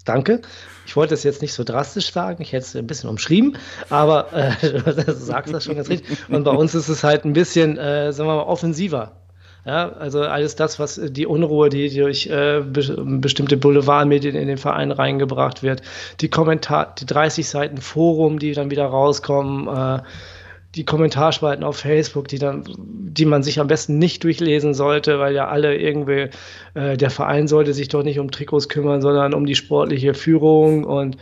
Danke. 0.05 0.41
Ich 0.87 0.97
wollte 0.97 1.15
es 1.15 1.23
jetzt 1.23 1.43
nicht 1.43 1.53
so 1.53 1.65
drastisch 1.65 2.13
sagen, 2.13 2.43
ich 2.43 2.53
hätte 2.53 2.65
es 2.65 2.77
ein 2.77 2.87
bisschen 2.87 3.09
umschrieben, 3.09 3.57
aber 3.89 4.33
äh, 4.33 4.53
du 5.05 5.13
sagst 5.15 5.55
das 5.55 5.65
schon 5.65 5.77
ganz 5.77 5.89
richtig. 5.89 6.19
Und 6.29 6.45
bei 6.45 6.51
uns 6.51 6.75
ist 6.75 6.89
es 6.89 7.05
halt 7.05 7.25
ein 7.25 7.33
bisschen, 7.33 7.79
äh, 7.79 8.13
sagen 8.13 8.29
wir 8.29 8.37
mal, 8.37 8.43
offensiver. 8.43 9.22
Ja, 9.65 9.93
also 9.93 10.23
alles 10.23 10.57
das, 10.57 10.81
was 10.81 11.01
die 11.03 11.27
Unruhe, 11.27 11.69
die 11.69 11.95
durch 11.95 12.27
äh, 12.27 12.61
be 12.61 12.83
bestimmte 13.21 13.57
Boulevardmedien 13.57 14.35
in 14.35 14.49
den 14.49 14.59
Verein 14.59 14.91
reingebracht 14.91 15.63
wird, 15.63 15.83
die 16.21 16.29
Kommentar, 16.29 16.95
die 16.99 17.07
30 17.07 17.49
Seiten 17.49 17.77
Forum, 17.77 18.41
die 18.41 18.55
dann 18.55 18.73
wieder 18.73 18.87
rauskommen, 18.87 19.69
äh, 19.69 20.03
die 20.75 20.85
Kommentarspalten 20.85 21.65
auf 21.65 21.77
Facebook, 21.77 22.27
die 22.29 22.39
dann, 22.39 22.65
die 22.77 23.25
man 23.25 23.45
sich 23.45 23.61
am 23.61 23.69
besten 23.69 23.99
nicht 23.99 24.25
durchlesen 24.25 24.75
sollte, 24.75 25.21
weil 25.21 25.35
ja 25.35 25.47
alle 25.47 25.77
irgendwie, 25.77 26.31
äh, 26.75 26.97
der 26.97 27.11
Verein 27.11 27.47
sollte 27.47 27.73
sich 27.73 27.89
doch 27.89 28.03
nicht 28.03 28.19
um 28.19 28.33
Trikots 28.33 28.69
kümmern, 28.69 29.01
sondern 29.01 29.33
um 29.33 29.47
die 29.47 29.55
sportliche 29.55 30.15
Führung 30.15 30.85
und 30.85 31.19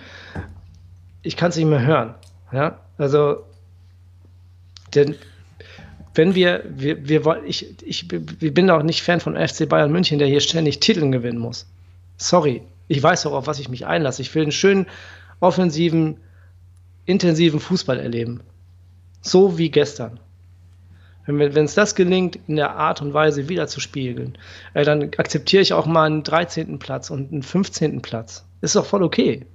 ich 1.23 1.37
kann 1.37 1.51
es 1.51 1.57
nicht 1.57 1.67
mehr 1.67 1.85
hören. 1.85 2.15
Ja, 2.53 2.79
also 2.97 3.45
denn 4.95 5.17
wenn 6.15 6.35
wir, 6.35 6.65
wir, 6.69 7.09
wir 7.09 7.25
wollen, 7.25 7.45
ich, 7.47 7.67
ich, 7.83 8.13
ich 8.13 8.55
bin 8.55 8.71
auch 8.71 8.83
nicht 8.83 9.03
Fan 9.03 9.21
von 9.21 9.37
FC 9.37 9.69
Bayern 9.69 9.93
München, 9.93 10.19
der 10.19 10.29
hier 10.29 10.41
ständig 10.41 10.81
Titel 10.81 11.09
gewinnen 11.11 11.39
muss. 11.39 11.67
Sorry, 12.17 12.63
ich 12.89 13.03
weiß 13.03 13.27
auch, 13.27 13.33
auf 13.33 13.47
was 13.47 13.61
ich 13.61 13.69
mich 13.69 13.87
einlasse. 13.87 14.23
Ich 14.23 14.35
will 14.35 14.43
einen 14.43 14.53
schönen, 14.53 14.87
offensiven, 15.39 16.17
intensiven 17.07 17.61
Fußball 17.61 17.99
erleben. 17.99 18.41
So 19.23 19.59
wie 19.59 19.71
gestern. 19.71 20.19
Wenn 21.27 21.65
es 21.65 21.75
das 21.75 21.95
gelingt, 21.95 22.39
in 22.49 22.57
der 22.57 22.75
Art 22.75 23.01
und 23.03 23.15
Weise 23.15 23.49
wieder 23.49 23.69
zu 23.69 23.79
spiegeln, 23.79 24.37
äh, 24.75 24.85
dann 24.85 25.03
akzeptiere 25.17 25.63
ich 25.63 25.73
auch 25.73 25.87
mal 25.87 26.07
einen 26.07 26.25
13. 26.25 26.79
Platz 26.79 27.11
und 27.11 27.31
einen 27.31 27.43
15. 27.43 28.03
Platz. 28.03 28.45
Ist 28.63 28.75
doch 28.75 28.87
voll 28.87 29.03
okay. 29.03 29.47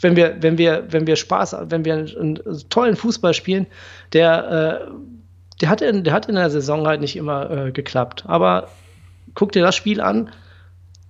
Wenn 0.00 0.16
wir, 0.16 0.36
wenn 0.40 0.56
wir, 0.56 0.86
wenn 0.88 1.06
wir 1.06 1.16
Spaß, 1.16 1.56
wenn 1.64 1.84
wir 1.84 1.94
einen, 1.94 2.16
einen 2.16 2.68
tollen 2.70 2.96
Fußball 2.96 3.34
spielen, 3.34 3.66
der 4.14 4.88
äh, 4.88 5.19
der 5.60 5.68
hat 5.68 5.82
in, 5.82 6.04
der 6.04 6.12
hat 6.12 6.26
in 6.26 6.34
der 6.34 6.50
Saison 6.50 6.86
halt 6.86 7.00
nicht 7.00 7.16
immer 7.16 7.50
äh, 7.50 7.72
geklappt. 7.72 8.24
Aber 8.26 8.68
guck 9.34 9.52
dir 9.52 9.62
das 9.62 9.76
Spiel 9.76 10.00
an. 10.00 10.30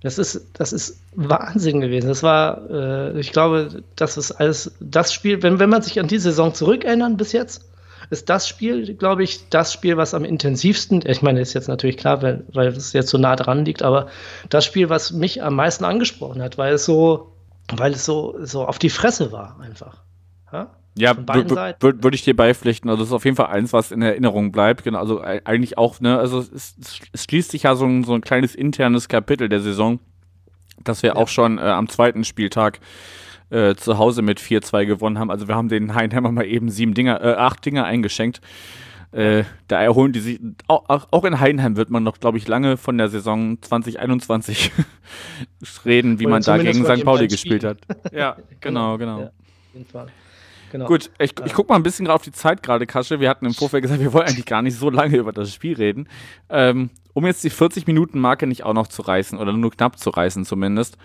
Das 0.03 0.17
ist, 0.17 0.47
das 0.53 0.73
ist 0.73 0.99
Wahnsinn 1.15 1.79
gewesen. 1.79 2.07
Das 2.07 2.23
war, 2.23 2.69
äh, 2.69 3.19
ich 3.19 3.31
glaube, 3.31 3.83
das 3.95 4.17
ist 4.17 4.31
alles 4.31 4.75
das 4.79 5.13
Spiel, 5.13 5.43
wenn, 5.43 5.59
wenn 5.59 5.69
man 5.69 5.83
sich 5.83 5.99
an 5.99 6.07
die 6.07 6.17
Saison 6.17 6.53
zurückerinnern 6.53 7.17
bis 7.17 7.33
jetzt, 7.33 7.69
ist 8.09 8.29
das 8.29 8.47
Spiel, 8.47 8.95
glaube 8.95 9.23
ich, 9.23 9.47
das 9.49 9.71
Spiel, 9.71 9.95
was 9.97 10.13
am 10.13 10.25
intensivsten, 10.25 11.01
ich 11.05 11.21
meine, 11.21 11.39
ist 11.39 11.53
jetzt 11.53 11.69
natürlich 11.69 11.97
klar, 11.97 12.21
weil, 12.21 12.43
weil 12.51 12.67
es 12.67 12.93
jetzt 12.93 13.09
so 13.09 13.17
nah 13.17 13.35
dran 13.35 13.63
liegt, 13.63 13.83
aber 13.83 14.07
das 14.49 14.65
Spiel, 14.65 14.89
was 14.89 15.11
mich 15.11 15.41
am 15.43 15.55
meisten 15.55 15.85
angesprochen 15.85 16.41
hat, 16.41 16.57
weil 16.57 16.73
es 16.73 16.83
so, 16.83 17.31
weil 17.73 17.93
es 17.93 18.03
so, 18.03 18.35
so 18.41 18.65
auf 18.65 18.79
die 18.79 18.89
Fresse 18.89 19.31
war, 19.31 19.59
einfach. 19.61 20.03
Ja? 20.51 20.71
Ja, 20.95 21.15
würde 21.15 22.03
würd 22.03 22.15
ich 22.15 22.23
dir 22.23 22.35
beipflichten. 22.35 22.89
Also 22.89 23.01
das 23.01 23.09
ist 23.09 23.13
auf 23.13 23.23
jeden 23.23 23.37
Fall 23.37 23.47
eins, 23.47 23.71
was 23.71 23.91
in 23.91 24.01
Erinnerung 24.01 24.51
bleibt. 24.51 24.83
Genau, 24.83 24.99
also 24.99 25.21
eigentlich 25.21 25.77
auch, 25.77 25.99
ne, 26.01 26.17
also 26.17 26.39
es, 26.39 26.75
es 27.13 27.23
schließt 27.23 27.51
sich 27.51 27.63
ja 27.63 27.75
so 27.75 27.85
ein, 27.85 28.03
so 28.03 28.13
ein 28.13 28.21
kleines 28.21 28.55
internes 28.55 29.07
Kapitel 29.07 29.47
der 29.47 29.61
Saison, 29.61 29.99
dass 30.83 31.01
wir 31.01 31.11
ja. 31.11 31.15
auch 31.15 31.29
schon 31.29 31.57
äh, 31.59 31.61
am 31.61 31.87
zweiten 31.87 32.25
Spieltag 32.25 32.79
äh, 33.51 33.75
zu 33.75 33.97
Hause 33.97 34.21
mit 34.21 34.39
4-2 34.39 34.85
gewonnen 34.85 35.17
haben. 35.17 35.31
Also 35.31 35.47
wir 35.47 35.55
haben 35.55 35.69
den 35.69 35.95
Heinheimer 35.95 36.31
mal 36.31 36.45
eben 36.45 36.69
sieben 36.69 36.93
Dinger, 36.93 37.21
äh, 37.21 37.33
acht 37.35 37.65
Dinger 37.65 37.85
eingeschenkt. 37.85 38.41
Äh, 39.11 39.43
da 39.67 39.81
erholen 39.81 40.13
die 40.13 40.21
sich, 40.21 40.39
auch, 40.67 41.07
auch 41.11 41.25
in 41.25 41.39
Heidenheim 41.39 41.75
wird 41.75 41.89
man 41.89 42.01
noch, 42.01 42.19
glaube 42.19 42.37
ich, 42.37 42.47
lange 42.47 42.77
von 42.77 42.97
der 42.97 43.09
Saison 43.09 43.61
2021 43.61 44.71
reden, 45.85 46.19
wie 46.19 46.25
Oder 46.25 46.31
man 46.31 46.41
da 46.41 46.57
gegen 46.57 46.85
St. 46.85 47.03
Pauli 47.03 47.27
gespielt 47.27 47.65
hat. 47.65 47.79
Ja, 48.13 48.37
genau, 48.61 48.97
genau. 48.97 49.19
Ja, 49.19 49.31
Fall. 49.91 50.07
Genau. 50.71 50.85
Gut, 50.85 51.11
ich, 51.19 51.33
ich 51.45 51.53
gucke 51.53 51.69
mal 51.69 51.75
ein 51.75 51.83
bisschen 51.83 52.07
auf 52.07 52.21
die 52.21 52.31
Zeit 52.31 52.63
gerade, 52.63 52.87
Kasche. 52.87 53.19
Wir 53.19 53.29
hatten 53.29 53.45
im 53.45 53.53
Vorfeld 53.53 53.83
gesagt, 53.83 53.99
wir 53.99 54.13
wollen 54.13 54.27
eigentlich 54.27 54.45
gar 54.45 54.61
nicht 54.61 54.77
so 54.77 54.89
lange 54.89 55.17
über 55.17 55.33
das 55.33 55.53
Spiel 55.53 55.75
reden. 55.75 56.07
Ähm, 56.49 56.89
um 57.11 57.25
jetzt 57.25 57.43
die 57.43 57.51
40-Minuten-Marke 57.51 58.47
nicht 58.47 58.63
auch 58.63 58.73
noch 58.73 58.87
zu 58.87 59.01
reißen 59.01 59.37
oder 59.37 59.51
nur 59.51 59.71
knapp 59.71 59.99
zu 59.99 60.11
reißen 60.11 60.45
zumindest. 60.45 60.97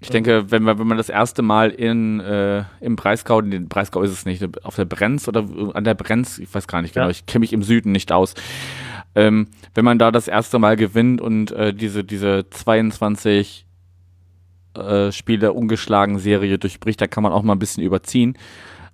Ich 0.00 0.08
mhm. 0.08 0.12
denke, 0.14 0.50
wenn 0.50 0.62
man, 0.62 0.78
wenn 0.78 0.86
man 0.86 0.96
das 0.96 1.10
erste 1.10 1.42
Mal 1.42 1.68
in, 1.70 2.20
äh, 2.20 2.64
im 2.80 2.96
Breisgau, 2.96 3.42
den 3.42 3.68
Breisgau 3.68 4.00
ist 4.00 4.12
es 4.12 4.24
nicht, 4.24 4.42
auf 4.64 4.76
der 4.76 4.86
Brenz 4.86 5.28
oder 5.28 5.46
an 5.74 5.84
der 5.84 5.94
Brenz, 5.94 6.38
ich 6.38 6.52
weiß 6.52 6.66
gar 6.66 6.80
nicht 6.80 6.94
genau, 6.94 7.06
ja. 7.06 7.10
ich 7.10 7.26
kenne 7.26 7.40
mich 7.40 7.52
im 7.52 7.62
Süden 7.62 7.92
nicht 7.92 8.12
aus. 8.12 8.32
Ähm, 9.14 9.48
wenn 9.74 9.84
man 9.84 9.98
da 9.98 10.10
das 10.10 10.26
erste 10.26 10.58
Mal 10.58 10.76
gewinnt 10.76 11.20
und 11.20 11.52
äh, 11.52 11.74
diese, 11.74 12.02
diese 12.02 12.48
22 12.48 13.66
äh, 14.74 15.12
Spiele 15.12 15.52
ungeschlagen 15.52 16.18
Serie 16.18 16.58
durchbricht, 16.58 16.98
da 16.98 17.06
kann 17.06 17.22
man 17.22 17.32
auch 17.32 17.42
mal 17.42 17.52
ein 17.52 17.58
bisschen 17.58 17.82
überziehen. 17.82 18.38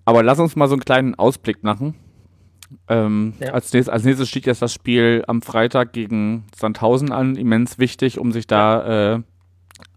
Aber 0.08 0.22
lass 0.22 0.38
uns 0.38 0.56
mal 0.56 0.68
so 0.68 0.74
einen 0.74 0.86
kleinen 0.86 1.16
Ausblick 1.16 1.62
machen. 1.62 1.94
Ähm, 2.88 3.34
ja. 3.40 3.52
als, 3.52 3.74
nächstes, 3.74 3.92
als, 3.92 4.04
nächstes, 4.04 4.30
steht 4.30 4.46
jetzt 4.46 4.62
das 4.62 4.72
Spiel 4.72 5.22
am 5.26 5.42
Freitag 5.42 5.92
gegen 5.92 6.46
Sandhausen 6.56 7.12
an, 7.12 7.36
immens 7.36 7.78
wichtig, 7.78 8.18
um 8.18 8.32
sich 8.32 8.46
da 8.46 9.16
äh, 9.16 9.22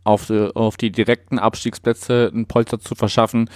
auf, 0.03 0.25
die, 0.25 0.53
auf, 0.53 0.75
die, 0.75 0.91
direkten 0.91 1.39
Abstiegsplätze 1.39 2.29
ein 2.33 2.45
Polster 2.45 2.77
zu 2.77 2.93
verschaffen. 2.93 3.49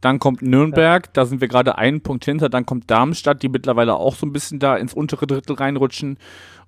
Dann 0.00 0.18
kommt 0.18 0.42
Nürnberg, 0.42 1.06
ja. 1.06 1.10
da 1.12 1.24
sind 1.24 1.40
wir 1.40 1.46
gerade 1.46 1.78
einen 1.78 2.00
Punkt 2.00 2.24
hinter. 2.24 2.48
Dann 2.48 2.66
kommt 2.66 2.90
Darmstadt, 2.90 3.44
die 3.44 3.48
mittlerweile 3.48 3.94
auch 3.94 4.16
so 4.16 4.26
ein 4.26 4.32
bisschen 4.32 4.58
da 4.58 4.76
ins 4.76 4.92
untere 4.92 5.28
Drittel 5.28 5.54
reinrutschen. 5.54 6.18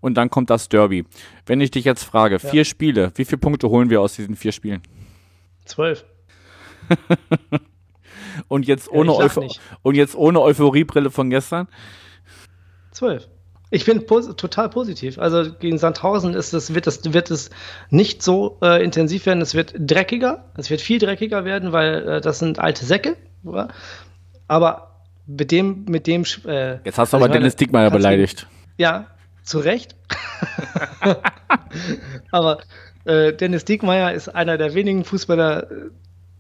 Und 0.01 0.15
dann 0.15 0.31
kommt 0.31 0.49
das 0.49 0.69
Derby. 0.69 1.05
Wenn 1.45 1.61
ich 1.61 1.73
dich 1.73 1.85
jetzt 1.85 2.05
frage, 2.05 2.37
ja. 2.37 2.51
vier 2.51 2.65
Spiele, 2.65 3.11
wie 3.17 3.25
viele 3.25 3.39
Punkte 3.39 3.69
holen 3.69 3.91
wir 3.91 4.01
aus 4.01 4.15
diesen 4.15 4.37
vier 4.37 4.53
Spielen? 4.53 4.81
Zwölf. 5.65 6.05
Und 8.47 8.67
jetzt 8.67 8.91
ohne, 8.91 9.13
ja, 9.13 9.19
Euph 9.19 9.41
und 9.83 9.95
jetzt 9.95 10.15
ohne 10.15 10.41
Euphoriebrille 10.41 11.11
von 11.11 11.31
gestern? 11.31 11.69
Zwölf. 12.93 13.29
Ich 13.71 13.85
bin 13.85 14.07
pos 14.07 14.35
total 14.37 14.71
positiv. 14.71 15.19
Also 15.19 15.53
gegen 15.53 15.77
Sandhausen 15.77 16.35
ist 16.35 16.55
es, 16.55 16.75
wird, 16.75 16.87
es, 16.87 17.13
wird 17.13 17.31
es 17.31 17.51
nicht 17.91 18.23
so 18.23 18.59
äh, 18.63 18.83
intensiv 18.83 19.27
werden. 19.27 19.43
Es 19.43 19.55
wird 19.55 19.75
dreckiger. 19.79 20.45
Es 20.57 20.71
wird 20.71 20.81
viel 20.81 20.99
dreckiger 20.99 21.45
werden, 21.45 21.73
weil 21.73 22.09
äh, 22.09 22.21
das 22.21 22.39
sind 22.39 22.59
alte 22.59 22.87
Säcke. 22.87 23.17
Oder? 23.45 23.69
Aber 24.47 25.03
mit 25.27 25.51
dem, 25.51 25.85
mit 25.87 26.07
dem. 26.07 26.25
Äh, 26.47 26.79
Jetzt 26.85 26.99
hast 26.99 27.13
du 27.13 27.19
aber 27.19 27.29
Dennis 27.29 27.57
Dickmeyer 27.57 27.91
beleidigt. 27.91 28.47
Ja, 28.79 29.07
zu 29.43 29.59
Recht. 29.59 29.95
aber 32.31 32.61
äh, 33.05 33.35
Dennis 33.35 33.67
Dickmeyer 33.67 34.13
ist 34.13 34.29
einer 34.29 34.57
der 34.57 34.75
wenigen 34.75 35.05
Fußballer, 35.05 35.69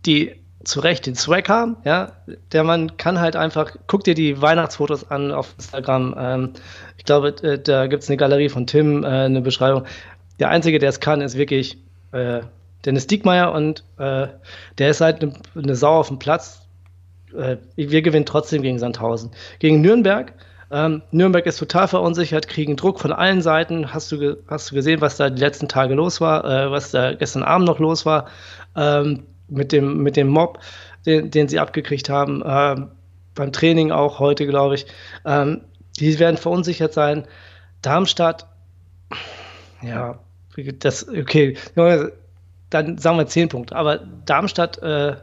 die 0.07 0.42
zu 0.65 0.81
Recht 0.81 1.07
den 1.07 1.15
Swag 1.15 1.49
haben, 1.49 1.77
ja. 1.85 2.13
Der 2.53 2.65
Mann 2.65 2.97
kann 2.97 3.21
halt 3.21 3.37
einfach, 3.37 3.73
guck 3.87 4.05
dir 4.05 4.15
die 4.15 4.41
Weihnachtsfotos 4.43 5.11
an 5.11 5.33
auf 5.33 5.55
Instagram. 5.57 6.15
Ähm, 6.19 6.53
ich 6.97 7.05
glaube, 7.05 7.29
äh, 7.43 7.59
da 7.59 7.87
gibt 7.87 8.03
es 8.03 8.09
eine 8.09 8.17
Galerie 8.17 8.49
von 8.49 8.67
Tim, 8.67 9.05
äh, 9.05 9.07
eine 9.07 9.41
Beschreibung. 9.41 9.85
Der 10.41 10.51
Einzige, 10.51 10.79
der 10.79 10.89
es 10.89 11.01
kann, 11.01 11.21
ist 11.21 11.37
wirklich 11.37 11.79
äh, 12.13 12.41
Dennis 12.85 13.07
Diekmeyer 13.07 13.53
und 13.53 13.85
äh, 13.99 14.29
der 14.79 14.91
ist 14.91 15.01
halt 15.01 15.23
eine, 15.23 15.33
eine 15.55 15.77
Sau 15.77 15.99
auf 15.99 16.09
dem 16.09 16.19
Platz. 16.19 16.67
äh, 17.37 17.57
wir 17.77 18.03
gewinnen 18.03 18.27
trotzdem 18.27 18.63
gegen 18.63 18.79
Sandhausen. 18.79 19.31
Gegen 19.61 19.81
Nürnberg, 19.81 20.33
ähm, 20.71 21.03
Nürnberg 21.13 21.47
ist 21.47 21.59
total 21.59 21.89
verunsichert, 21.89 22.49
kriegen 22.49 22.77
Druck 22.77 23.01
von 23.01 23.13
allen 23.13 23.43
Seiten. 23.43 23.95
Hast 23.95 24.13
du, 24.13 24.37
hast 24.49 24.71
du 24.71 24.75
gesehen, 24.75 25.01
was 25.01 25.17
da 25.17 25.31
die 25.31 25.41
letzten 25.41 25.69
Tage 25.69 25.95
los 25.95 26.21
war, 26.21 26.71
was 26.71 26.91
da 26.91 27.15
gestern 27.15 27.43
Abend 27.43 27.67
noch 27.67 27.79
los 27.79 28.05
war 28.05 28.27
ähm, 28.77 29.25
mit, 29.49 29.72
dem, 29.72 30.03
mit 30.03 30.16
dem 30.16 30.28
Mob, 30.28 30.61
den, 31.07 31.30
den 31.30 31.49
sie 31.49 31.59
abgekriegt 31.59 32.09
haben. 32.09 32.42
Ähm, 32.44 32.90
beim 33.34 33.53
Training 33.53 33.90
auch 33.90 34.18
heute, 34.18 34.46
glaube 34.46 34.74
ich. 34.74 34.86
Ähm, 35.24 35.62
die 35.99 36.18
werden 36.18 36.36
verunsichert 36.36 36.92
sein. 36.92 37.26
Darmstadt, 37.82 38.46
ja, 39.82 40.18
das, 40.80 41.09
okay, 41.09 41.57
dann 42.70 42.99
sagen 42.99 43.16
wir 43.16 43.26
zehn 43.26 43.49
Punkte. 43.49 43.76
Aber 43.76 43.99
Darmstadt 44.26 44.82
äh, 44.82 45.16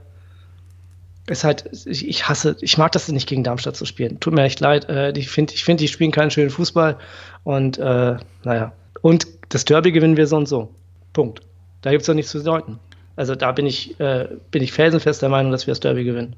ist 1.28 1.44
halt, 1.44 1.70
ich, 1.86 2.08
ich, 2.08 2.30
hasse, 2.30 2.56
ich 2.62 2.78
mag 2.78 2.92
das 2.92 3.10
nicht 3.10 3.28
gegen 3.28 3.44
Darmstadt 3.44 3.76
zu 3.76 3.86
spielen. 3.86 4.20
Tut 4.20 4.34
mir 4.34 4.44
echt 4.44 4.60
leid. 4.60 4.88
Äh, 4.90 5.12
ich 5.18 5.30
finde, 5.30 5.54
ich 5.54 5.64
find, 5.64 5.80
die 5.80 5.88
spielen 5.88 6.12
keinen 6.12 6.32
schönen 6.32 6.50
Fußball. 6.50 6.98
Und 7.44 7.78
äh, 7.78 8.18
naja. 8.44 8.74
Und 9.02 9.28
das 9.50 9.66
Derby 9.66 9.92
gewinnen 9.92 10.18
wir 10.18 10.28
so 10.28 10.38
und 10.38 10.48
so. 10.48 10.74
Punkt. 11.14 11.42
Da 11.82 11.92
gibt 11.92 12.02
es 12.02 12.08
doch 12.08 12.14
nichts 12.14 12.32
zu 12.32 12.44
deuten. 12.44 12.80
Also 13.16 13.36
da 13.36 13.52
bin 13.52 13.66
ich, 13.66 14.00
äh, 14.00 14.28
bin 14.52 14.62
ich 14.62 14.72
felsenfest 14.72 15.22
der 15.22 15.30
Meinung, 15.30 15.52
dass 15.52 15.68
wir 15.68 15.72
das 15.72 15.80
Derby 15.80 16.04
gewinnen. 16.04 16.36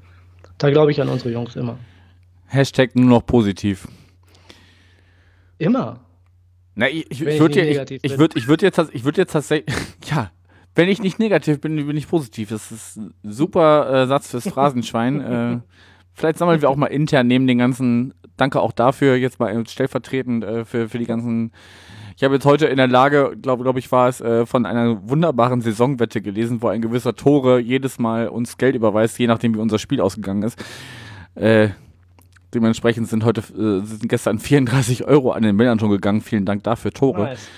Da 0.58 0.70
glaube 0.70 0.90
ich 0.90 1.00
an 1.00 1.08
unsere 1.08 1.30
Jungs 1.30 1.56
immer. 1.56 1.78
Hashtag 2.46 2.94
nur 2.94 3.08
noch 3.08 3.26
positiv. 3.26 3.88
Immer. 5.58 6.00
Na, 6.74 6.88
ich, 6.88 7.10
ich, 7.10 7.22
ich 7.22 7.40
würde 7.40 7.60
ich, 7.60 8.04
ich 8.04 8.18
würd, 8.18 8.36
ich 8.36 8.46
würd 8.46 8.62
jetzt, 8.62 8.80
ich 8.92 9.04
würd 9.04 9.18
jetzt 9.18 9.32
tatsächlich, 9.32 9.74
ja, 10.10 10.30
wenn 10.74 10.88
ich 10.88 11.02
nicht 11.02 11.18
negativ 11.18 11.60
bin, 11.60 11.74
bin 11.86 11.96
ich 11.96 12.08
positiv. 12.08 12.50
Das 12.50 12.70
ist 12.70 12.96
ein 12.96 13.14
super 13.24 14.04
äh, 14.04 14.06
Satz 14.06 14.30
fürs 14.30 14.48
Phrasenschwein. 14.48 15.20
äh, 15.20 15.58
vielleicht 16.14 16.38
sammeln 16.38 16.62
wir 16.62 16.70
auch 16.70 16.76
mal 16.76 16.86
intern 16.86 17.26
neben 17.26 17.46
den 17.46 17.58
ganzen, 17.58 18.14
danke 18.36 18.60
auch 18.60 18.72
dafür, 18.72 19.16
jetzt 19.16 19.40
mal 19.40 19.66
stellvertretend 19.66 20.44
äh, 20.44 20.64
für, 20.64 20.88
für 20.88 20.98
die 20.98 21.06
ganzen 21.06 21.52
ich 22.18 22.24
habe 22.24 22.34
jetzt 22.34 22.46
heute 22.46 22.66
in 22.66 22.78
der 22.78 22.88
Lage, 22.88 23.36
glaube 23.40 23.62
glaub 23.62 23.76
ich, 23.76 23.92
war 23.92 24.08
es, 24.08 24.20
äh, 24.20 24.44
von 24.44 24.66
einer 24.66 25.08
wunderbaren 25.08 25.60
Saisonwette 25.60 26.20
gelesen, 26.20 26.60
wo 26.60 26.66
ein 26.66 26.82
gewisser 26.82 27.14
Tore 27.14 27.60
jedes 27.60 28.00
Mal 28.00 28.26
uns 28.26 28.58
Geld 28.58 28.74
überweist, 28.74 29.16
je 29.20 29.28
nachdem 29.28 29.54
wie 29.54 29.60
unser 29.60 29.78
Spiel 29.78 30.00
ausgegangen 30.00 30.42
ist. 30.42 30.60
Äh, 31.36 31.68
dementsprechend 32.52 33.06
sind 33.06 33.24
heute, 33.24 33.42
äh, 33.52 33.86
sind 33.86 34.08
gestern 34.08 34.38
34 34.40 35.04
Euro 35.04 35.30
an 35.30 35.44
den 35.44 35.54
Männern 35.54 35.78
schon 35.78 35.90
gegangen. 35.90 36.20
Vielen 36.20 36.44
Dank 36.44 36.64
dafür, 36.64 36.90
Tore. 36.90 37.22
Nice. 37.22 37.48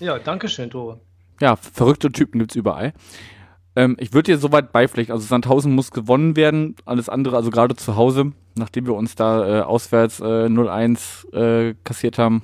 Ja, 0.00 0.18
danke 0.18 0.48
schön, 0.48 0.70
Tore. 0.70 0.98
Ja, 1.40 1.54
verrückte 1.54 2.10
Typen 2.10 2.40
gibt 2.40 2.50
es 2.50 2.56
überall. 2.56 2.94
Ähm, 3.76 3.94
ich 4.00 4.12
würde 4.12 4.32
dir 4.32 4.38
soweit 4.38 4.72
beipflichten. 4.72 5.12
Also 5.12 5.24
Sandhausen 5.24 5.72
muss 5.72 5.92
gewonnen 5.92 6.34
werden. 6.34 6.74
Alles 6.84 7.08
andere, 7.08 7.36
also 7.36 7.50
gerade 7.50 7.76
zu 7.76 7.94
Hause, 7.94 8.32
nachdem 8.56 8.86
wir 8.86 8.94
uns 8.94 9.14
da 9.14 9.60
äh, 9.60 9.62
auswärts 9.62 10.18
äh, 10.18 10.48
0-1 10.48 11.32
äh, 11.32 11.74
kassiert 11.84 12.18
haben, 12.18 12.42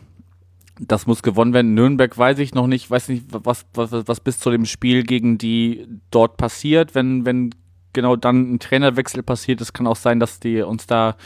das 0.87 1.07
muss 1.07 1.23
gewonnen 1.23 1.53
werden. 1.53 1.75
Nürnberg 1.75 2.17
weiß 2.17 2.39
ich 2.39 2.55
noch 2.55 2.67
nicht, 2.67 2.91
weiß 2.91 3.09
nicht, 3.09 3.27
was, 3.29 3.67
was, 3.75 3.93
was 3.93 4.21
bis 4.21 4.39
zu 4.39 4.51
dem 4.51 4.65
Spiel 4.65 5.03
gegen 5.03 5.37
die 5.37 5.87
dort 6.11 6.37
passiert. 6.37 6.95
Wenn, 6.95 7.27
wenn 7.27 7.51
genau 7.93 8.17
dann 8.17 8.55
ein 8.55 8.59
Trainerwechsel 8.59 9.23
passiert, 9.23 9.61
es 9.61 9.73
kann 9.73 9.87
auch 9.87 9.97
sein, 9.97 10.21
dass 10.21 10.41
die 10.41 10.63
uns 10.63 10.87
da, 10.87 11.17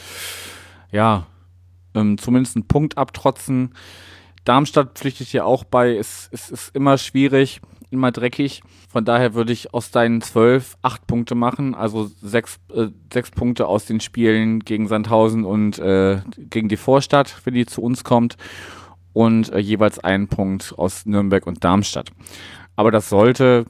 ja, 0.90 1.26
ähm, 1.94 2.18
zumindest 2.18 2.56
einen 2.56 2.66
Punkt 2.66 2.98
abtrotzen. 2.98 3.74
Darmstadt 4.44 4.98
pflichtet 4.98 5.32
ja 5.32 5.44
auch 5.44 5.64
bei, 5.64 5.96
es 5.96 6.28
ist, 6.32 6.50
ist, 6.50 6.50
ist 6.50 6.76
immer 6.76 6.98
schwierig, 6.98 7.60
immer 7.90 8.10
dreckig. 8.10 8.62
Von 8.90 9.04
daher 9.04 9.34
würde 9.34 9.52
ich 9.52 9.72
aus 9.72 9.92
deinen 9.92 10.20
zwölf 10.20 10.76
acht 10.82 11.06
Punkte 11.06 11.36
machen, 11.36 11.76
also 11.76 12.10
sechs, 12.20 12.58
äh, 12.74 12.88
sechs 13.12 13.30
Punkte 13.30 13.68
aus 13.68 13.86
den 13.86 14.00
Spielen 14.00 14.60
gegen 14.60 14.88
Sandhausen 14.88 15.44
und 15.44 15.78
äh, 15.78 16.22
gegen 16.36 16.68
die 16.68 16.76
Vorstadt, 16.76 17.40
wenn 17.44 17.54
die 17.54 17.66
zu 17.66 17.80
uns 17.80 18.02
kommt 18.02 18.36
und 19.14 19.50
äh, 19.50 19.58
jeweils 19.58 19.98
einen 19.98 20.28
Punkt 20.28 20.74
aus 20.76 21.06
Nürnberg 21.06 21.46
und 21.46 21.64
Darmstadt. 21.64 22.10
Aber 22.76 22.90
das 22.90 23.08
sollte 23.08 23.64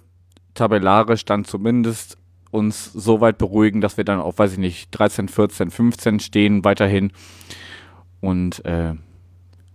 tabellarisch 0.55 1.25
dann 1.25 1.45
zumindest 1.45 2.19
uns 2.51 2.93
so 2.93 3.21
weit 3.21 3.39
beruhigen, 3.39 3.81
dass 3.81 3.97
wir 3.97 4.05
dann 4.05 4.21
auf, 4.21 4.39
weiß 4.39 4.53
ich 4.53 4.59
nicht, 4.59 4.89
13, 4.93 5.29
14, 5.29 5.71
15 5.71 6.21
stehen 6.21 6.65
weiterhin. 6.65 7.13
Und 8.21 8.65
äh, 8.65 8.95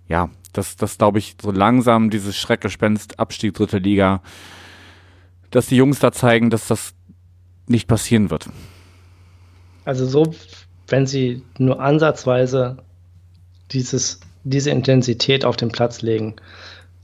ja, 0.08 0.30
das, 0.54 0.76
das 0.76 0.98
glaube 0.98 1.20
ich, 1.20 1.36
so 1.42 1.52
langsam 1.52 2.10
dieses 2.10 2.36
Schreckgespenst 2.36 3.20
Abstieg 3.20 3.54
dritte 3.54 3.78
Liga, 3.78 4.22
dass 5.52 5.68
die 5.68 5.76
Jungs 5.76 6.00
da 6.00 6.12
zeigen, 6.12 6.50
dass 6.50 6.68
das 6.68 6.94
nicht 7.68 7.88
passieren 7.88 8.32
wird. 8.32 8.50
Also 9.86 10.06
so, 10.06 10.34
wenn 10.88 11.06
sie 11.06 11.44
nur 11.58 11.82
ansatzweise 11.82 12.78
dieses 13.72 14.20
diese 14.44 14.72
Intensität 14.72 15.46
auf 15.46 15.58
den 15.58 15.70
Platz 15.70 16.02
legen, 16.02 16.36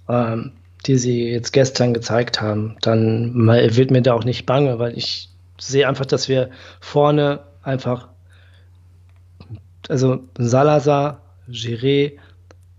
ähm, 0.09 0.53
die 0.85 0.97
sie 0.97 1.29
jetzt 1.31 1.51
gestern 1.51 1.93
gezeigt 1.93 2.41
haben, 2.41 2.77
dann 2.81 3.47
wird 3.47 3.91
mir 3.91 4.01
da 4.01 4.13
auch 4.13 4.23
nicht 4.23 4.45
bange, 4.45 4.77
weil 4.79 4.97
ich 4.97 5.29
sehe 5.59 5.87
einfach, 5.87 6.05
dass 6.05 6.29
wir 6.29 6.51
vorne 6.79 7.39
einfach, 7.63 8.09
also 9.89 10.19
Salazar, 10.37 11.21
Giré, 11.49 12.13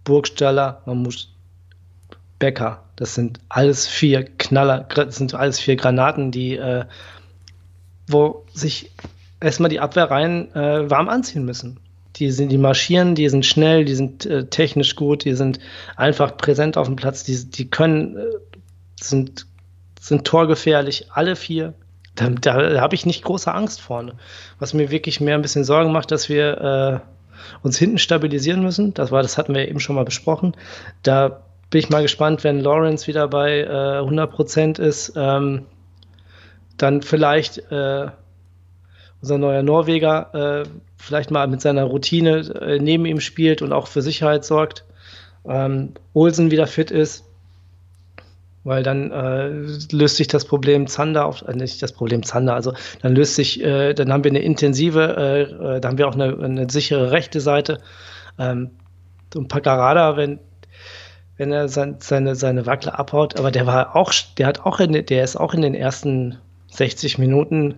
Burgstaller, 0.05 0.83
man 0.87 0.99
muss 0.99 1.33
Becker, 2.39 2.85
das 2.97 3.15
sind 3.15 3.41
alles 3.49 3.87
vier 3.89 4.25
Knaller, 4.25 4.87
das 4.95 5.17
sind 5.17 5.35
alles 5.35 5.59
vier 5.59 5.77
Granaten, 5.77 6.31
die, 6.31 6.57
äh, 6.57 6.85
wo 8.07 8.45
sich 8.53 8.93
erstmal 9.41 9.71
die 9.71 9.81
Abwehrreihen 9.81 10.55
äh, 10.55 10.89
warm 10.89 11.09
anziehen 11.09 11.45
müssen 11.45 11.81
die 12.17 12.31
sind, 12.31 12.51
die 12.51 12.59
marschieren, 12.59 13.15
die 13.15 13.29
sind 13.29 13.45
schnell, 13.45 13.85
die 13.85 13.95
sind 13.95 14.27
äh, 14.27 14.47
technisch 14.47 14.97
gut, 14.97 15.25
die 15.25 15.35
sind 15.35 15.59
einfach 15.97 16.37
präsent 16.37 16.77
auf 16.77 16.87
dem 16.87 16.97
Platz, 16.97 17.25
die, 17.25 17.51
die 17.51 17.69
können, 17.69 18.17
äh, 18.17 18.23
sind, 19.01 19.47
sind 20.01 20.27
torgefährlich, 20.27 21.09
alle 21.13 21.37
vier. 21.37 21.75
Da, 22.15 22.31
da 22.31 22.81
habe 22.81 22.95
ich 22.95 23.05
nicht 23.05 23.23
große 23.23 23.53
Angst 23.53 23.81
vorne. 23.81 24.15
Was 24.59 24.73
mir 24.73 24.91
wirklich 24.91 25.21
mehr 25.21 25.35
ein 25.35 25.43
bisschen 25.43 25.65
Sorgen 25.65 25.93
macht, 25.93 26.11
dass 26.11 26.29
wir 26.31 27.03
äh, 27.05 27.17
uns 27.63 27.79
hinten 27.79 27.99
stabilisieren 27.99 28.63
müssen. 28.63 28.95
Das 28.95 29.11
war, 29.11 29.23
das 29.23 29.37
hatten 29.37 29.55
wir 29.55 29.69
eben 29.69 29.81
schon 29.81 29.97
mal 29.97 30.05
besprochen. 30.05 30.57
Da 31.03 31.43
bin 31.71 31.81
ich 31.81 31.91
mal 31.91 32.03
gespannt, 32.03 32.45
wenn 32.45 32.61
Lawrence 32.61 33.07
wieder 33.07 33.29
bei 33.29 33.61
äh, 33.61 33.99
100 33.99 34.31
Prozent 34.31 34.79
ist, 34.79 35.13
ähm, 35.17 35.67
dann 36.79 37.03
vielleicht 37.03 37.59
äh, 37.71 38.09
unser 39.21 39.39
neuer 39.39 39.63
Norweger 39.63 40.65
äh, 40.65 40.69
vielleicht 41.07 41.31
mal 41.31 41.47
mit 41.47 41.61
seiner 41.61 41.85
Routine 41.85 42.39
äh, 42.61 42.79
neben 42.81 43.07
ihm 43.07 43.21
spielt 43.21 43.63
und 43.63 43.73
auch 43.73 43.87
für 43.87 44.03
Sicherheit 44.03 44.45
sorgt. 44.45 44.85
Ähm, 45.49 45.93
Olsen 46.13 46.51
wieder 46.51 46.67
fit 46.67 46.91
ist, 46.91 47.25
weil 48.65 48.83
dann 48.83 49.13
äh, 49.13 49.49
löst 49.93 50.17
sich 50.17 50.27
das 50.27 50.45
Problem 50.45 50.89
Zander 50.89 51.27
auf, 51.27 51.43
äh, 51.43 51.55
nicht 51.55 51.81
das 51.81 51.93
Problem 51.93 52.25
Zander, 52.25 52.55
also 52.55 52.75
dann 53.03 53.15
löst 53.15 53.37
sich, 53.37 53.63
äh, 53.63 53.95
dann 53.95 54.13
haben 54.13 54.25
wir 54.25 54.33
eine 54.33 54.41
intensive, 54.41 55.17
äh, 55.17 55.77
äh 55.77 55.81
da 55.81 55.89
haben 55.89 55.99
wir 55.99 56.09
auch 56.09 56.15
eine, 56.15 56.37
eine 56.39 56.69
sichere 56.69 57.13
rechte 57.13 57.41
Seite. 57.41 57.79
Ähm, 58.39 58.71
und 59.37 59.47
Paccarada, 59.47 60.17
wenn, 60.17 60.41
wenn 61.37 61.53
er 61.53 61.69
sein, 61.69 61.97
seine, 62.01 62.35
seine 62.35 62.67
Wackler 62.67 62.99
abhaut, 62.99 63.39
aber 63.39 63.53
der 63.53 63.67
war 63.67 63.95
auch, 63.95 64.13
der 64.39 64.49
hat 64.49 64.61
auch 64.67 64.81
in, 64.81 64.93
der 64.93 65.23
ist 65.23 65.37
auch 65.37 65.55
in 65.55 65.63
den 65.63 65.75
ersten 65.75 66.39
60 66.69 67.19
Minuten 67.19 67.77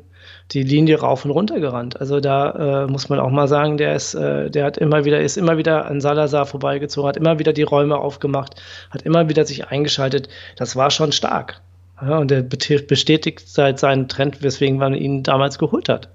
die 0.53 0.63
Linie 0.63 1.01
rauf 1.01 1.25
und 1.25 1.31
runter 1.31 1.61
gerannt. 1.61 2.01
Also 2.01 2.21
da 2.21 2.85
äh, 2.85 2.87
muss 2.87 3.09
man 3.09 3.21
auch 3.21 3.31
mal 3.31 3.49
sagen, 3.49 3.77
der 3.77 3.95
ist, 3.95 4.15
äh, 4.15 4.51
der 4.51 4.65
hat 4.65 4.79
immer 4.79 5.05
wieder, 5.05 5.21
ist 5.21 5.37
immer 5.37 5.59
wieder 5.59 5.87
an 5.87 6.01
Salazar 6.01 6.47
vorbeigezogen, 6.47 7.09
hat 7.09 7.17
immer 7.17 7.39
wieder 7.39 7.53
die 7.53 7.63
Räume 7.63 7.97
aufgemacht, 7.97 8.55
hat 8.91 9.03
immer 9.03 9.29
wieder 9.29 9.45
sich 9.45 9.69
eingeschaltet. 9.69 10.29
Das 10.57 10.77
war 10.77 10.91
schon 10.91 11.13
stark. 11.13 11.61
Ja, 12.01 12.19
und 12.19 12.31
der 12.31 12.43
bestätigt 12.43 13.49
seit 13.49 13.79
seinen 13.81 14.09
Trend, 14.09 14.43
weswegen 14.43 14.79
man 14.79 14.95
ihn 14.95 15.25
damals 15.25 15.59
geholt 15.59 15.89
hat. 15.89 16.09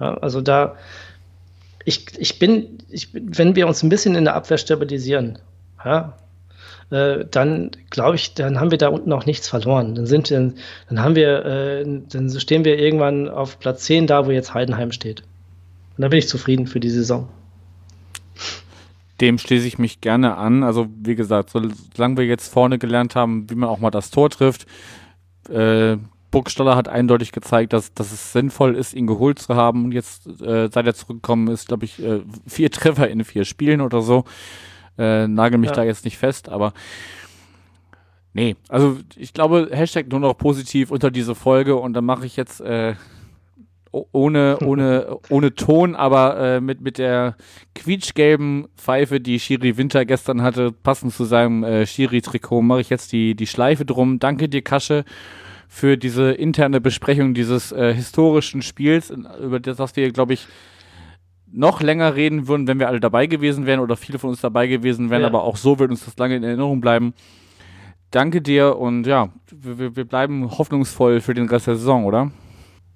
Ja, 0.00 0.14
also 0.14 0.40
da, 0.40 0.76
ich, 1.84 2.06
ich 2.18 2.38
bin, 2.38 2.78
ich, 2.88 3.08
wenn 3.12 3.54
wir 3.54 3.66
uns 3.66 3.82
ein 3.82 3.90
bisschen 3.90 4.14
in 4.14 4.24
der 4.24 4.34
Abwehr 4.34 4.58
stabilisieren, 4.58 5.38
ja, 5.84 6.14
äh, 6.90 7.24
dann 7.30 7.70
glaube 7.90 8.16
ich, 8.16 8.34
dann 8.34 8.58
haben 8.58 8.70
wir 8.70 8.78
da 8.78 8.88
unten 8.88 9.12
auch 9.12 9.26
nichts 9.26 9.48
verloren. 9.48 9.94
Dann 9.94 10.06
sind 10.06 10.30
wir, 10.30 10.52
dann 10.88 11.02
haben 11.02 11.16
wir, 11.16 11.44
äh, 11.44 11.84
dann 12.10 12.30
stehen 12.40 12.64
wir 12.64 12.78
irgendwann 12.78 13.28
auf 13.28 13.58
Platz 13.58 13.84
10 13.84 14.06
da, 14.06 14.26
wo 14.26 14.30
jetzt 14.30 14.54
Heidenheim 14.54 14.92
steht. 14.92 15.22
Und 15.96 16.02
da 16.02 16.08
bin 16.08 16.18
ich 16.18 16.28
zufrieden 16.28 16.66
für 16.66 16.80
die 16.80 16.90
Saison. 16.90 17.28
Dem 19.20 19.38
schließe 19.38 19.66
ich 19.66 19.78
mich 19.78 20.00
gerne 20.00 20.36
an. 20.36 20.62
Also, 20.62 20.86
wie 21.02 21.16
gesagt, 21.16 21.50
solange 21.50 22.16
wir 22.16 22.24
jetzt 22.24 22.52
vorne 22.52 22.78
gelernt 22.78 23.16
haben, 23.16 23.50
wie 23.50 23.56
man 23.56 23.68
auch 23.68 23.80
mal 23.80 23.90
das 23.90 24.10
Tor 24.10 24.30
trifft, 24.30 24.66
äh, 25.50 25.96
Burgstaller 26.30 26.76
hat 26.76 26.88
eindeutig 26.88 27.32
gezeigt, 27.32 27.72
dass, 27.72 27.94
dass 27.94 28.12
es 28.12 28.32
sinnvoll 28.32 28.76
ist, 28.76 28.92
ihn 28.92 29.06
geholt 29.06 29.38
zu 29.38 29.56
haben. 29.56 29.86
Und 29.86 29.92
jetzt, 29.92 30.26
äh, 30.40 30.68
seit 30.72 30.86
er 30.86 30.94
zurückgekommen 30.94 31.48
ist, 31.48 31.68
glaube 31.68 31.86
ich, 31.86 32.02
äh, 32.02 32.20
vier 32.46 32.70
Treffer 32.70 33.08
in 33.08 33.24
vier 33.24 33.44
Spielen 33.44 33.80
oder 33.80 34.02
so. 34.02 34.24
Äh, 34.98 35.28
nagel 35.28 35.58
mich 35.58 35.70
ja. 35.70 35.76
da 35.76 35.84
jetzt 35.84 36.04
nicht 36.04 36.18
fest, 36.18 36.48
aber 36.48 36.72
nee, 38.32 38.56
also 38.68 38.98
ich 39.16 39.32
glaube, 39.32 39.68
Hashtag 39.70 40.08
nur 40.10 40.20
noch 40.20 40.34
positiv 40.36 40.90
unter 40.90 41.10
diese 41.10 41.34
Folge 41.34 41.76
und 41.76 41.92
dann 41.92 42.04
mache 42.04 42.26
ich 42.26 42.36
jetzt, 42.36 42.60
äh, 42.60 42.94
ohne, 43.92 44.58
ohne, 44.60 45.18
ohne 45.30 45.54
Ton, 45.54 45.94
aber 45.94 46.38
äh, 46.38 46.60
mit, 46.60 46.80
mit 46.80 46.98
der 46.98 47.36
quietschgelben 47.74 48.68
Pfeife, 48.76 49.20
die 49.20 49.38
Shiri 49.38 49.76
Winter 49.76 50.04
gestern 50.04 50.42
hatte, 50.42 50.72
passend 50.72 51.14
zu 51.14 51.24
seinem 51.24 51.62
äh, 51.64 51.86
Shiri-Trikot, 51.86 52.62
mache 52.62 52.80
ich 52.80 52.90
jetzt 52.90 53.12
die, 53.12 53.34
die 53.34 53.46
Schleife 53.46 53.84
drum. 53.84 54.18
Danke 54.18 54.48
dir, 54.48 54.62
Kasche, 54.62 55.04
für 55.68 55.96
diese 55.96 56.32
interne 56.32 56.80
Besprechung 56.80 57.34
dieses 57.34 57.72
äh, 57.72 57.94
historischen 57.94 58.62
Spiels, 58.62 59.10
über 59.10 59.60
das, 59.60 59.78
was 59.78 59.94
wir, 59.96 60.10
glaube 60.10 60.34
ich, 60.34 60.46
noch 61.52 61.80
länger 61.80 62.14
reden 62.14 62.48
würden, 62.48 62.66
wenn 62.66 62.78
wir 62.78 62.88
alle 62.88 63.00
dabei 63.00 63.26
gewesen 63.26 63.66
wären 63.66 63.80
oder 63.80 63.96
viele 63.96 64.18
von 64.18 64.30
uns 64.30 64.40
dabei 64.40 64.66
gewesen 64.66 65.10
wären, 65.10 65.22
ja. 65.22 65.28
aber 65.28 65.42
auch 65.44 65.56
so 65.56 65.78
wird 65.78 65.90
uns 65.90 66.04
das 66.04 66.16
lange 66.18 66.36
in 66.36 66.44
Erinnerung 66.44 66.80
bleiben. 66.80 67.14
Danke 68.10 68.40
dir 68.40 68.78
und 68.78 69.06
ja, 69.06 69.28
wir, 69.50 69.96
wir 69.96 70.04
bleiben 70.04 70.50
hoffnungsvoll 70.50 71.20
für 71.20 71.34
den 71.34 71.48
Rest 71.48 71.66
der 71.66 71.76
Saison, 71.76 72.04
oder? 72.04 72.30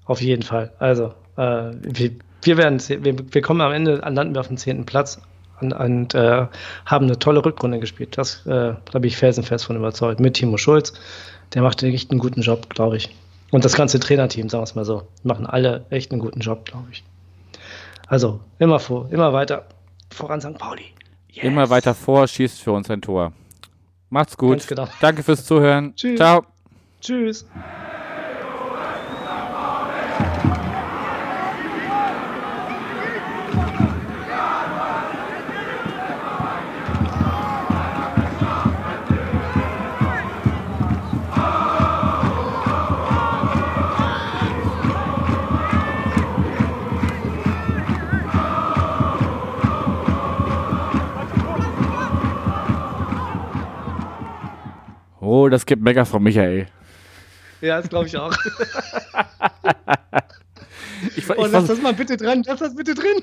Auf 0.07 0.21
jeden 0.21 0.43
Fall. 0.43 0.73
Also, 0.79 1.13
äh, 1.37 1.71
wir, 1.83 2.11
wir, 2.43 2.57
werden, 2.57 2.81
wir, 2.81 3.17
wir 3.35 3.43
kommen 3.43 3.61
am 3.61 3.73
Ende, 3.73 3.97
landen 3.97 4.35
wir 4.35 4.41
auf 4.41 4.49
dem 4.49 4.57
zehnten 4.57 4.87
Platz 4.87 5.21
und, 5.61 5.73
und 5.73 6.15
äh, 6.15 6.47
haben 6.87 7.07
eine 7.07 7.19
tolle 7.19 7.45
Rückrunde 7.45 7.79
gespielt. 7.79 8.17
Das, 8.17 8.47
äh, 8.47 8.75
da 8.91 8.99
bin 8.99 9.05
ich 9.05 9.17
felsenfest 9.17 9.67
von 9.67 9.77
überzeugt. 9.77 10.21
Mit 10.21 10.35
Timo 10.35 10.57
Schulz. 10.57 10.95
Der 11.55 11.63
macht 11.63 11.83
echt 11.83 12.11
einen 12.11 12.21
guten 12.21 12.41
Job, 12.41 12.71
glaube 12.71 12.97
ich. 12.97 13.15
Und 13.51 13.67
das 13.67 13.75
ganze 13.75 14.01
Trainerteam, 14.01 14.49
sagen 14.49 14.63
wir 14.63 14.65
es 14.65 14.75
mal 14.75 14.85
so, 14.87 15.03
machen 15.23 15.47
alle 15.47 15.85
echt 15.91 16.11
einen 16.11 16.21
guten 16.21 16.41
Job, 16.41 16.65
glaube 16.65 16.87
ich. 16.91 17.05
Also, 18.13 18.41
immer 18.59 18.79
vor, 18.79 19.09
immer 19.11 19.33
weiter 19.33 19.65
voran 20.13 20.39
St. 20.39 20.59
Pauli. 20.59 20.85
Yes. 21.31 21.47
Immer 21.47 21.71
weiter 21.71 21.95
vor, 21.95 22.29
schießt 22.29 22.61
für 22.61 22.73
uns 22.73 22.91
ein 22.91 23.01
Tor. 23.01 23.33
Macht's 24.11 24.37
gut. 24.37 24.69
Genau. 24.69 24.87
Danke 25.01 25.23
fürs 25.23 25.47
Zuhören. 25.47 25.97
Tschüss. 25.97 26.19
Ciao. 26.19 26.45
Tschüss. 27.01 27.47
Oh, 55.43 55.49
das 55.49 55.67
gibt 55.67 55.83
Mecker 55.83 56.07
von 56.07 56.23
Michael. 56.23 56.69
Ja, 57.63 57.81
das 57.81 57.89
glaube 57.89 58.07
ich 58.07 58.17
auch. 58.17 58.33
ich, 61.17 61.19
ich, 61.19 61.31
oh, 61.31 61.47
lass 61.47 61.67
das 61.67 61.83
mal 61.83 61.95
bitte 61.95 62.17
dran, 62.17 62.45
lass 62.47 62.61
das 62.61 62.77
bitte 62.77 62.95
drin. 62.95 63.21